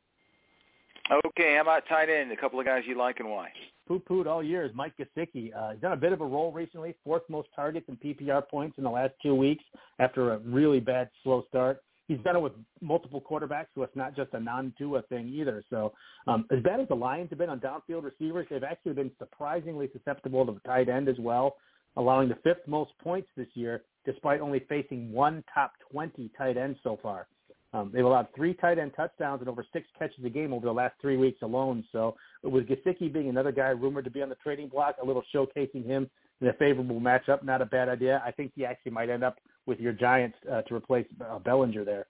Okay, 1.12 1.56
how 1.56 1.64
about 1.64 1.88
tight 1.90 2.08
end? 2.08 2.32
A 2.32 2.38
couple 2.38 2.60
of 2.60 2.68
guys 2.68 2.84
you 2.86 2.96
like 2.96 3.20
and 3.20 3.30
why? 3.30 3.50
Poo-pooed 3.88 4.28
all 4.28 4.44
year 4.44 4.64
is 4.64 4.72
Mike 4.76 4.94
Gesicki. 4.96 5.52
Uh, 5.56 5.72
he's 5.72 5.82
done 5.82 5.94
a 5.94 5.98
bit 5.98 6.14
of 6.14 6.22
a 6.22 6.26
roll 6.26 6.52
recently, 6.52 6.94
fourth 7.04 7.24
most 7.30 7.50
targets 7.56 7.88
and 7.90 8.00
PPR 8.00 8.48
points 8.48 8.78
in 8.78 8.84
the 8.84 8.90
last 8.92 9.14
two 9.24 9.34
weeks 9.34 9.64
after 9.98 10.34
a 10.34 10.38
really 10.40 10.80
bad 10.80 11.10
slow 11.24 11.44
start. 11.50 11.82
He's 12.08 12.20
done 12.20 12.36
it 12.36 12.42
with 12.42 12.54
multiple 12.82 13.22
quarterbacks, 13.22 13.68
so 13.74 13.82
it's 13.82 13.96
not 13.96 14.16
just 14.16 14.34
a 14.34 14.40
non-Tua 14.40 15.02
thing 15.10 15.30
either. 15.30 15.64
So 15.72 15.94
um, 16.28 16.46
as 16.52 16.62
bad 16.62 16.80
as 16.80 16.88
the 16.88 16.96
Lions 16.96 17.30
have 17.32 17.40
been 17.40 17.50
on 17.50 17.60
downfield 17.60 18.04
receivers, 18.04 18.46
they've 18.50 18.64
actually 18.64 18.94
been 18.94 19.12
surprisingly 19.18 19.90
susceptible 19.92 20.46
to 20.46 20.52
the 20.52 20.60
tight 20.60 20.90
end 20.90 21.10
as 21.10 21.18
well, 21.18 21.56
allowing 21.98 22.30
the 22.30 22.38
fifth 22.44 22.68
most 22.68 22.92
points 23.02 23.30
this 23.36 23.48
year 23.56 23.84
despite 24.06 24.42
only 24.42 24.62
facing 24.70 25.12
one 25.12 25.44
top 25.54 25.74
20 25.92 26.32
tight 26.38 26.58
end 26.58 26.76
so 26.84 27.00
far. 27.02 27.28
Um, 27.72 27.92
they've 27.94 28.06
allowed 28.06 28.28
three 28.36 28.54
tight 28.56 28.80
end 28.80 28.94
touchdowns 28.96 29.42
and 29.42 29.50
over 29.50 29.66
six 29.72 29.88
catches 29.98 30.24
a 30.26 30.30
game 30.30 30.54
over 30.54 30.66
the 30.66 30.74
last 30.74 30.96
three 31.00 31.18
weeks 31.18 31.42
alone. 31.44 31.84
So 31.92 32.16
with 32.44 32.68
Gesicki 32.68 33.12
being 33.12 33.30
another 33.30 33.52
guy 33.52 33.70
rumored 33.70 34.06
to 34.06 34.12
be 34.12 34.22
on 34.22 34.30
the 34.30 34.36
trading 34.36 34.70
block, 34.70 34.96
a 35.02 35.06
little 35.06 35.24
showcasing 35.34 35.86
him 35.86 36.10
in 36.42 36.48
a 36.48 36.54
favorable 36.54 37.00
matchup, 37.00 37.44
not 37.44 37.62
a 37.62 37.66
bad 37.66 37.90
idea. 37.90 38.24
I 38.26 38.32
think 38.32 38.54
he 38.56 38.66
actually 38.66 38.94
might 38.94 39.10
end 39.10 39.24
up 39.24 39.38
with 39.66 39.80
your 39.80 39.94
Giants 39.94 40.38
uh, 40.52 40.62
to 40.64 40.76
replace 40.76 41.06
uh, 41.22 41.38
Bellinger 41.40 41.84
there. 41.86 42.06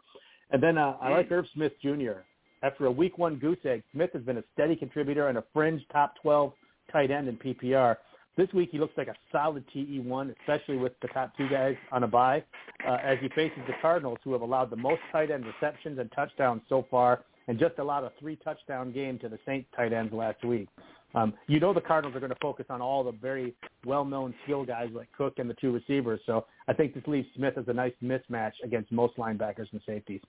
And 0.52 0.64
then 0.64 0.78
uh, 0.78 0.96
I 1.02 1.10
like 1.10 1.32
Irv 1.32 1.46
Smith 1.54 1.74
Jr. 1.82 2.22
After 2.64 2.86
a 2.86 2.92
week 2.92 3.18
one 3.18 3.38
goose 3.38 3.60
egg, 3.66 3.84
Smith 3.92 4.12
has 4.14 4.24
been 4.24 4.38
a 4.38 4.44
steady 4.54 4.76
contributor 4.76 5.28
and 5.28 5.38
a 5.38 5.44
fringe 5.54 5.82
top 5.92 6.14
12 6.22 6.54
tight 6.92 7.12
end 7.12 7.28
in 7.28 7.38
PPR. 7.38 7.98
This 8.38 8.52
week 8.54 8.70
he 8.72 8.80
looks 8.80 8.98
like 8.98 9.08
a 9.08 9.16
solid 9.32 9.66
TE1, 9.76 10.34
especially 10.40 10.78
with 10.78 10.94
the 11.02 11.10
top 11.10 11.36
two 11.36 11.50
guys 11.50 11.76
on 11.92 12.04
a 12.04 12.08
bye, 12.08 12.44
uh, 12.88 12.98
as 13.04 13.18
he 13.22 13.28
faces 13.30 13.60
the 13.68 13.74
Cardinals, 13.82 14.18
who 14.24 14.32
have 14.32 14.42
allowed 14.42 14.70
the 14.70 14.78
most 14.78 15.02
tight 15.12 15.30
end 15.30 15.46
receptions 15.46 16.00
and 16.00 16.10
touchdowns 16.14 16.62
so 16.70 16.86
far, 16.90 17.26
and 17.48 17.60
just 17.60 17.80
allowed 17.80 18.04
a 18.06 18.12
three 18.20 18.38
touchdown 18.38 18.92
game 18.92 19.20
to 19.20 19.30
the 19.30 19.40
Saints 19.46 19.68
tight 19.76 19.92
ends 19.92 20.14
last 20.14 20.44
week. 20.46 20.70
Um, 21.16 21.34
you 21.48 21.60
know 21.60 21.74
the 21.74 21.82
Cardinals 21.82 22.16
are 22.16 22.20
going 22.20 22.32
to 22.32 22.38
focus 22.42 22.68
on 22.70 22.82
all 22.82 23.04
the 23.04 23.12
very 23.12 23.56
well-known 23.86 24.34
skill 24.44 24.64
guys 24.64 24.90
like 24.94 25.08
Cook 25.18 25.40
and 25.40 25.50
the 25.50 25.56
two 25.56 25.72
receivers. 25.72 26.22
So 26.26 26.46
I 26.68 26.74
think 26.74 26.94
this 26.94 27.04
leaves 27.08 27.28
Smith 27.36 27.58
as 27.58 27.66
a 27.68 27.74
nice 27.74 27.94
mismatch 28.04 28.54
against 28.64 28.92
most 28.92 29.18
linebackers 29.18 29.72
and 29.72 29.82
safeties. 29.86 30.22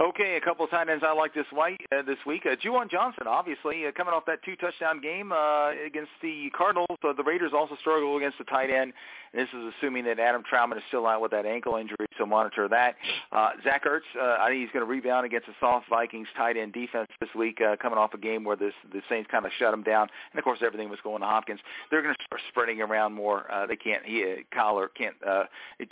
Okay, 0.00 0.36
a 0.36 0.40
couple 0.40 0.64
of 0.64 0.70
tight 0.70 0.88
ends 0.88 1.02
I 1.04 1.12
like 1.12 1.34
this 1.34 1.46
white 1.50 1.80
uh, 1.90 2.02
this 2.02 2.18
week. 2.24 2.46
Uh, 2.46 2.54
Juwan 2.54 2.88
Johnson, 2.88 3.26
obviously, 3.26 3.84
uh, 3.84 3.90
coming 3.90 4.14
off 4.14 4.24
that 4.26 4.40
two 4.44 4.54
touchdown 4.54 5.00
game 5.00 5.32
uh, 5.32 5.72
against 5.84 6.12
the 6.22 6.50
Cardinals. 6.56 6.96
Uh, 7.02 7.12
the 7.12 7.24
Raiders 7.24 7.50
also 7.52 7.74
struggle 7.80 8.16
against 8.16 8.38
the 8.38 8.44
tight 8.44 8.70
end. 8.70 8.92
And 9.32 9.42
this 9.42 9.48
is 9.52 9.74
assuming 9.76 10.04
that 10.04 10.20
Adam 10.20 10.44
Trautman 10.50 10.76
is 10.76 10.84
still 10.86 11.04
out 11.04 11.20
with 11.20 11.32
that 11.32 11.46
ankle 11.46 11.76
injury, 11.76 12.06
so 12.16 12.24
monitor 12.24 12.68
that. 12.68 12.94
Uh, 13.32 13.50
Zach 13.64 13.84
Ertz, 13.86 14.02
uh, 14.16 14.36
I 14.40 14.48
think 14.48 14.60
he's 14.60 14.72
going 14.72 14.86
to 14.86 14.90
rebound 14.90 15.26
against 15.26 15.48
the 15.48 15.54
soft 15.58 15.88
Vikings 15.90 16.28
tight 16.36 16.56
end 16.56 16.72
defense 16.72 17.08
this 17.20 17.30
week, 17.36 17.60
uh, 17.60 17.74
coming 17.76 17.98
off 17.98 18.14
a 18.14 18.18
game 18.18 18.44
where 18.44 18.56
this, 18.56 18.74
the 18.92 19.02
Saints 19.08 19.28
kind 19.30 19.44
of 19.44 19.52
shut 19.58 19.74
him 19.74 19.82
down. 19.82 20.08
And 20.32 20.38
of 20.38 20.44
course, 20.44 20.60
everything 20.64 20.88
was 20.88 21.00
going 21.02 21.22
to 21.22 21.26
Hopkins. 21.26 21.60
They're 21.90 22.02
going 22.02 22.14
to 22.14 22.24
start 22.24 22.40
spreading 22.48 22.80
around 22.80 23.14
more. 23.14 23.50
Uh, 23.50 23.66
they 23.66 23.76
can't. 23.76 24.04
He, 24.04 24.22
uh, 24.22 24.56
Kyler 24.56 24.88
can't 24.96 25.16
uh, 25.26 25.44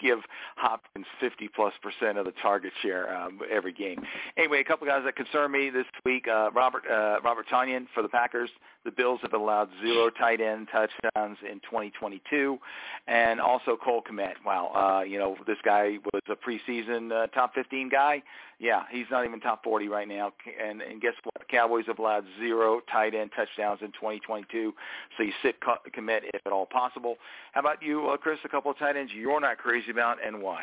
give 0.00 0.20
Hopkins 0.56 1.06
50 1.20 1.50
plus 1.54 1.74
percent 1.82 2.16
of 2.16 2.24
the 2.24 2.32
target 2.42 2.72
share 2.80 3.14
um, 3.14 3.41
every 3.50 3.72
game. 3.72 4.00
Anyway, 4.36 4.60
a 4.60 4.64
couple 4.64 4.86
guys 4.86 5.02
that 5.04 5.16
concern 5.16 5.52
me 5.52 5.70
this 5.70 5.86
week: 6.04 6.26
uh, 6.28 6.50
Robert 6.52 6.84
uh, 6.90 7.20
Robert 7.24 7.46
Tonyan 7.48 7.86
for 7.94 8.02
the 8.02 8.08
Packers. 8.08 8.50
The 8.84 8.90
Bills 8.90 9.20
have 9.22 9.32
allowed 9.32 9.68
zero 9.80 10.10
tight 10.10 10.40
end 10.40 10.68
touchdowns 10.72 11.38
in 11.48 11.60
2022, 11.60 12.58
and 13.06 13.40
also 13.40 13.76
Cole 13.76 14.02
Kmet. 14.02 14.34
Wow, 14.44 14.72
uh, 14.74 15.04
you 15.04 15.18
know 15.18 15.36
this 15.46 15.58
guy 15.64 15.98
was 16.12 16.22
a 16.28 16.36
preseason 16.36 17.12
uh, 17.12 17.26
top 17.28 17.54
15 17.54 17.88
guy. 17.88 18.22
Yeah, 18.62 18.82
he's 18.92 19.06
not 19.10 19.24
even 19.24 19.40
top 19.40 19.64
40 19.64 19.88
right 19.88 20.06
now. 20.06 20.32
And, 20.62 20.82
and 20.82 21.00
guess 21.00 21.14
what? 21.24 21.34
The 21.40 21.44
Cowboys 21.50 21.84
have 21.88 21.98
allowed 21.98 22.24
zero 22.38 22.80
tight 22.90 23.12
end 23.12 23.32
touchdowns 23.34 23.80
in 23.82 23.88
2022. 23.88 24.72
So 25.16 25.24
you 25.24 25.32
sit 25.42 25.56
Kmet 25.60 26.20
if 26.32 26.40
at 26.46 26.52
all 26.52 26.66
possible. 26.66 27.16
How 27.52 27.60
about 27.60 27.82
you, 27.82 28.08
uh, 28.08 28.16
Chris? 28.16 28.38
A 28.44 28.48
couple 28.48 28.70
of 28.70 28.78
tight 28.78 28.96
ends 28.96 29.12
you're 29.12 29.40
not 29.40 29.58
crazy 29.58 29.90
about, 29.90 30.18
and 30.24 30.40
why? 30.40 30.62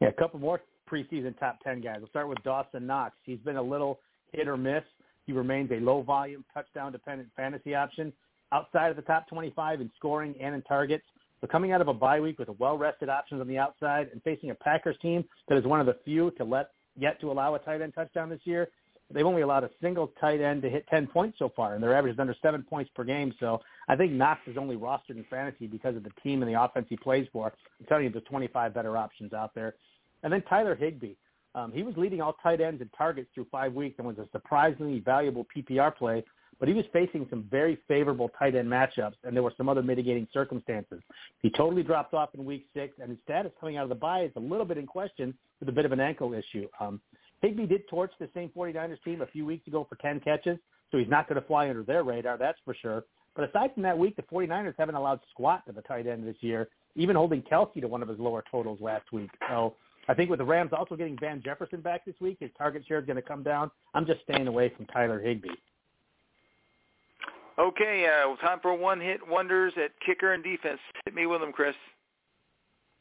Yeah, 0.00 0.08
a 0.08 0.12
couple 0.12 0.40
more 0.40 0.60
preseason 0.90 1.38
top 1.38 1.58
10 1.62 1.80
guys. 1.80 1.96
We'll 1.98 2.08
start 2.08 2.28
with 2.28 2.42
Dawson 2.42 2.86
Knox. 2.86 3.14
He's 3.24 3.38
been 3.38 3.56
a 3.56 3.62
little 3.62 4.00
hit 4.32 4.48
or 4.48 4.56
miss. 4.56 4.82
He 5.26 5.32
remains 5.32 5.70
a 5.70 5.76
low 5.76 6.02
volume, 6.02 6.44
touchdown 6.52 6.92
dependent 6.92 7.30
fantasy 7.36 7.74
option 7.74 8.12
outside 8.52 8.90
of 8.90 8.96
the 8.96 9.02
top 9.02 9.28
25 9.28 9.80
in 9.80 9.90
scoring 9.96 10.34
and 10.40 10.54
in 10.54 10.62
targets. 10.62 11.04
So 11.40 11.46
coming 11.46 11.72
out 11.72 11.80
of 11.80 11.88
a 11.88 11.94
bye 11.94 12.20
week 12.20 12.38
with 12.38 12.48
a 12.48 12.52
well-rested 12.52 13.08
options 13.08 13.40
on 13.40 13.48
the 13.48 13.58
outside 13.58 14.08
and 14.12 14.22
facing 14.22 14.50
a 14.50 14.54
Packers 14.54 14.96
team 15.02 15.24
that 15.48 15.58
is 15.58 15.64
one 15.64 15.80
of 15.80 15.86
the 15.86 15.96
few 16.04 16.30
to 16.32 16.44
let 16.44 16.70
yet 16.96 17.20
to 17.20 17.30
allow 17.30 17.54
a 17.54 17.58
tight 17.58 17.82
end 17.82 17.92
touchdown 17.94 18.28
this 18.28 18.40
year, 18.44 18.68
they've 19.12 19.26
only 19.26 19.42
allowed 19.42 19.64
a 19.64 19.70
single 19.82 20.12
tight 20.20 20.40
end 20.40 20.62
to 20.62 20.70
hit 20.70 20.86
10 20.88 21.06
points 21.08 21.38
so 21.38 21.50
far, 21.54 21.74
and 21.74 21.82
their 21.82 21.94
average 21.94 22.14
is 22.14 22.20
under 22.20 22.34
seven 22.42 22.62
points 22.62 22.90
per 22.94 23.04
game. 23.04 23.34
So 23.40 23.60
I 23.88 23.96
think 23.96 24.12
Knox 24.12 24.40
is 24.46 24.56
only 24.56 24.76
rostered 24.76 25.16
in 25.16 25.24
fantasy 25.28 25.66
because 25.66 25.96
of 25.96 26.04
the 26.04 26.12
team 26.22 26.42
and 26.42 26.52
the 26.52 26.60
offense 26.60 26.86
he 26.88 26.96
plays 26.96 27.26
for. 27.32 27.52
I'm 27.80 27.86
telling 27.86 28.04
you, 28.04 28.10
there's 28.10 28.24
25 28.24 28.74
better 28.74 28.96
options 28.96 29.32
out 29.32 29.54
there. 29.54 29.74
And 30.24 30.32
then 30.32 30.42
Tyler 30.42 30.74
Higbee. 30.74 31.14
Um, 31.54 31.70
he 31.70 31.84
was 31.84 31.94
leading 31.96 32.20
all 32.20 32.34
tight 32.42 32.60
ends 32.60 32.82
in 32.82 32.88
targets 32.88 33.28
through 33.32 33.46
five 33.52 33.74
weeks 33.74 33.94
and 33.98 34.06
was 34.08 34.18
a 34.18 34.26
surprisingly 34.32 34.98
valuable 34.98 35.46
PPR 35.56 35.94
play, 35.94 36.24
but 36.58 36.68
he 36.68 36.74
was 36.74 36.84
facing 36.92 37.26
some 37.30 37.46
very 37.48 37.78
favorable 37.86 38.28
tight 38.36 38.56
end 38.56 38.68
matchups, 38.68 39.14
and 39.22 39.36
there 39.36 39.42
were 39.42 39.52
some 39.56 39.68
other 39.68 39.82
mitigating 39.82 40.26
circumstances. 40.32 41.00
He 41.42 41.50
totally 41.50 41.84
dropped 41.84 42.12
off 42.12 42.30
in 42.34 42.44
week 42.44 42.66
six, 42.74 42.94
and 43.00 43.10
his 43.10 43.18
status 43.22 43.52
coming 43.60 43.76
out 43.76 43.84
of 43.84 43.88
the 43.88 43.94
bye 43.94 44.22
is 44.22 44.32
a 44.34 44.40
little 44.40 44.64
bit 44.64 44.78
in 44.78 44.86
question 44.86 45.32
with 45.60 45.68
a 45.68 45.72
bit 45.72 45.84
of 45.84 45.92
an 45.92 46.00
ankle 46.00 46.34
issue. 46.34 46.66
Um, 46.80 47.00
Higbee 47.40 47.66
did 47.66 47.86
torch 47.88 48.12
the 48.18 48.28
same 48.34 48.50
49ers 48.56 49.02
team 49.04 49.20
a 49.20 49.26
few 49.26 49.44
weeks 49.44 49.68
ago 49.68 49.86
for 49.88 49.96
10 49.96 50.20
catches, 50.20 50.58
so 50.90 50.98
he's 50.98 51.08
not 51.08 51.28
going 51.28 51.40
to 51.40 51.46
fly 51.46 51.68
under 51.68 51.84
their 51.84 52.02
radar, 52.02 52.36
that's 52.36 52.58
for 52.64 52.74
sure. 52.74 53.04
But 53.36 53.48
aside 53.48 53.74
from 53.74 53.82
that 53.82 53.98
week, 53.98 54.16
the 54.16 54.22
49ers 54.22 54.74
haven't 54.78 54.94
allowed 54.94 55.20
squat 55.30 55.66
to 55.66 55.72
the 55.72 55.82
tight 55.82 56.06
end 56.06 56.26
this 56.26 56.36
year, 56.40 56.68
even 56.96 57.16
holding 57.16 57.42
Kelce 57.42 57.80
to 57.80 57.88
one 57.88 58.02
of 58.02 58.08
his 58.08 58.18
lower 58.18 58.44
totals 58.50 58.80
last 58.80 59.12
week. 59.12 59.30
So 59.48 59.74
I 60.08 60.14
think 60.14 60.30
with 60.30 60.38
the 60.38 60.44
Rams 60.44 60.72
also 60.76 60.96
getting 60.96 61.18
Van 61.18 61.42
Jefferson 61.42 61.80
back 61.80 62.04
this 62.04 62.14
week, 62.20 62.38
his 62.40 62.50
target 62.58 62.84
share 62.86 62.98
is 62.98 63.06
going 63.06 63.16
to 63.16 63.22
come 63.22 63.42
down. 63.42 63.70
I'm 63.94 64.06
just 64.06 64.20
staying 64.22 64.46
away 64.46 64.72
from 64.76 64.86
Tyler 64.86 65.20
Higbee. 65.20 65.48
Okay, 67.58 68.06
uh, 68.06 68.34
time 68.44 68.58
for 68.60 68.76
one 68.76 69.00
hit 69.00 69.20
wonders 69.26 69.72
at 69.82 69.92
kicker 70.04 70.32
and 70.32 70.42
defense. 70.42 70.80
Hit 71.04 71.14
me 71.14 71.26
with 71.26 71.40
them, 71.40 71.52
Chris. 71.52 71.74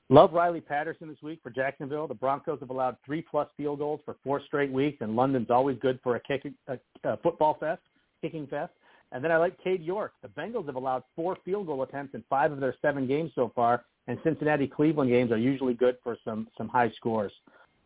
Love 0.09 0.31
Riley 0.31 0.61
Patterson 0.61 1.07
this 1.07 1.21
week 1.23 1.39
for 1.41 1.49
Jacksonville. 1.49 2.07
The 2.07 2.13
Broncos 2.13 2.59
have 2.59 2.69
allowed 2.69 2.97
three-plus 3.03 3.47
field 3.57 3.79
goals 3.79 4.01
for 4.05 4.15
four 4.23 4.41
straight 4.45 4.71
weeks, 4.71 4.97
and 5.01 5.15
London's 5.15 5.49
always 5.49 5.77
good 5.81 5.99
for 6.03 6.17
a, 6.17 6.19
kick, 6.19 6.45
a, 6.67 6.77
a 7.03 7.17
football 7.17 7.57
fest, 7.59 7.81
kicking 8.21 8.45
fest. 8.45 8.73
And 9.11 9.23
then 9.23 9.31
I 9.31 9.37
like 9.37 9.61
Cade 9.63 9.83
York. 9.83 10.13
The 10.21 10.27
Bengals 10.27 10.67
have 10.67 10.75
allowed 10.75 11.03
four 11.15 11.37
field 11.43 11.67
goal 11.67 11.83
attempts 11.83 12.13
in 12.13 12.23
five 12.29 12.51
of 12.51 12.59
their 12.59 12.75
seven 12.81 13.07
games 13.07 13.31
so 13.33 13.51
far, 13.55 13.85
and 14.07 14.17
Cincinnati 14.23 14.67
Cleveland 14.67 15.09
games 15.09 15.31
are 15.31 15.37
usually 15.37 15.73
good 15.73 15.97
for 16.03 16.17
some 16.25 16.47
some 16.57 16.67
high 16.67 16.91
scores. 16.95 17.31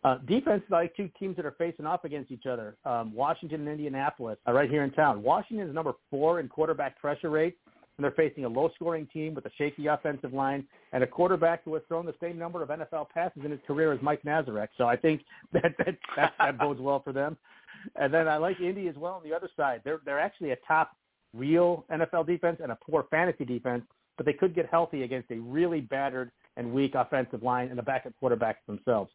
Uh, 0.03 0.19
defense, 0.27 0.63
I 0.71 0.75
like 0.75 0.95
two 0.95 1.09
teams 1.19 1.35
that 1.35 1.45
are 1.45 1.55
facing 1.57 1.85
off 1.85 2.03
against 2.05 2.31
each 2.31 2.45
other. 2.45 2.77
Um, 2.85 3.13
Washington 3.13 3.61
and 3.61 3.69
Indianapolis, 3.69 4.37
uh, 4.47 4.53
right 4.53 4.69
here 4.69 4.83
in 4.83 4.91
town. 4.91 5.23
Washington 5.23 5.67
is 5.67 5.73
number 5.73 5.93
four 6.09 6.39
in 6.39 6.47
quarterback 6.47 6.99
pressure 6.99 7.29
rate, 7.29 7.57
and 7.97 8.03
they're 8.03 8.11
facing 8.11 8.45
a 8.45 8.47
low-scoring 8.47 9.07
team 9.11 9.33
with 9.33 9.45
a 9.45 9.51
shaky 9.57 9.87
offensive 9.87 10.33
line 10.33 10.65
and 10.93 11.03
a 11.03 11.07
quarterback 11.07 11.63
who 11.65 11.73
has 11.73 11.83
thrown 11.87 12.05
the 12.05 12.13
same 12.21 12.37
number 12.37 12.61
of 12.61 12.69
NFL 12.69 13.09
passes 13.09 13.43
in 13.43 13.51
his 13.51 13.59
career 13.65 13.91
as 13.91 13.99
Mike 14.01 14.21
Nazarek. 14.23 14.67
So 14.77 14.85
I 14.85 14.95
think 14.95 15.21
that 15.53 15.73
that, 15.79 15.97
that, 16.15 16.33
that 16.37 16.57
bodes 16.59 16.79
well 16.79 17.01
for 17.01 17.11
them. 17.11 17.35
And 17.95 18.13
then 18.13 18.27
I 18.27 18.37
like 18.37 18.59
Indy 18.59 18.87
as 18.87 18.95
well 18.95 19.13
on 19.13 19.23
the 19.23 19.35
other 19.35 19.49
side. 19.57 19.81
They're 19.83 19.99
they're 20.05 20.19
actually 20.19 20.51
a 20.51 20.57
top 20.67 20.91
real 21.33 21.85
NFL 21.91 22.27
defense 22.27 22.59
and 22.61 22.71
a 22.71 22.77
poor 22.89 23.05
fantasy 23.09 23.45
defense, 23.45 23.83
but 24.17 24.25
they 24.25 24.33
could 24.33 24.53
get 24.53 24.67
healthy 24.67 25.03
against 25.03 25.31
a 25.31 25.39
really 25.39 25.81
battered 25.81 26.31
and 26.57 26.71
weak 26.73 26.95
offensive 26.95 27.43
line 27.43 27.69
and 27.69 27.77
the 27.77 27.83
backup 27.83 28.13
quarterbacks 28.21 28.65
themselves. 28.65 29.11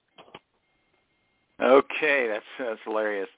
Okay, 1.61 2.27
that's 2.29 2.45
that's 2.59 2.81
hilarious. 2.85 3.29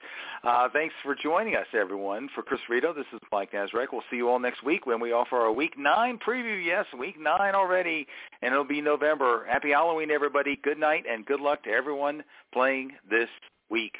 Uh, 0.43 0.67
thanks 0.73 0.95
for 1.03 1.15
joining 1.15 1.55
us, 1.55 1.67
everyone. 1.79 2.29
For 2.33 2.41
Chris 2.41 2.61
Rito, 2.69 2.93
this 2.93 3.05
is 3.13 3.19
Mike 3.31 3.51
Nazarek. 3.51 3.87
We'll 3.91 4.03
see 4.09 4.15
you 4.15 4.29
all 4.29 4.39
next 4.39 4.63
week 4.63 4.85
when 4.87 4.99
we 4.99 5.11
offer 5.11 5.37
our 5.37 5.51
Week 5.51 5.77
9 5.77 6.19
preview. 6.25 6.63
Yes, 6.63 6.85
Week 6.97 7.19
9 7.19 7.53
already, 7.53 8.07
and 8.41 8.51
it'll 8.51 8.63
be 8.63 8.81
November. 8.81 9.45
Happy 9.47 9.71
Halloween, 9.71 10.09
everybody. 10.09 10.57
Good 10.63 10.79
night, 10.79 11.03
and 11.09 11.25
good 11.25 11.39
luck 11.39 11.63
to 11.63 11.69
everyone 11.69 12.23
playing 12.51 12.93
this 13.09 13.29
week. 13.69 13.93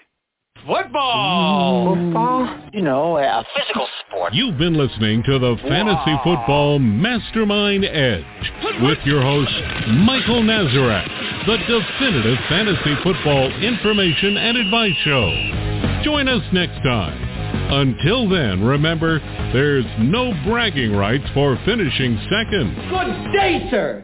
Football! 0.65 1.95
Football? 1.95 2.69
You 2.73 2.81
know, 2.81 3.17
a 3.17 3.45
physical 3.55 3.87
sport. 4.07 4.33
You've 4.33 4.57
been 4.57 4.73
listening 4.73 5.21
to 5.23 5.37
the 5.37 5.57
Fantasy 5.67 6.15
Football 6.23 6.79
Mastermind 6.79 7.85
Edge 7.85 8.25
with 8.81 8.97
your 9.05 9.21
host, 9.21 9.51
Michael 9.89 10.41
Nazarek, 10.41 11.45
the 11.45 11.57
definitive 11.57 12.37
fantasy 12.49 12.95
football 13.03 13.51
information 13.61 14.37
and 14.37 14.57
advice 14.57 14.95
show. 15.03 16.01
Join 16.03 16.27
us 16.27 16.43
next 16.51 16.81
time. 16.83 17.21
Until 17.71 18.27
then, 18.27 18.63
remember, 18.63 19.19
there's 19.53 19.85
no 19.99 20.33
bragging 20.45 20.93
rights 20.93 21.25
for 21.33 21.59
finishing 21.65 22.17
second. 22.29 22.75
Good 22.89 23.31
day, 23.33 23.67
sir. 23.69 24.03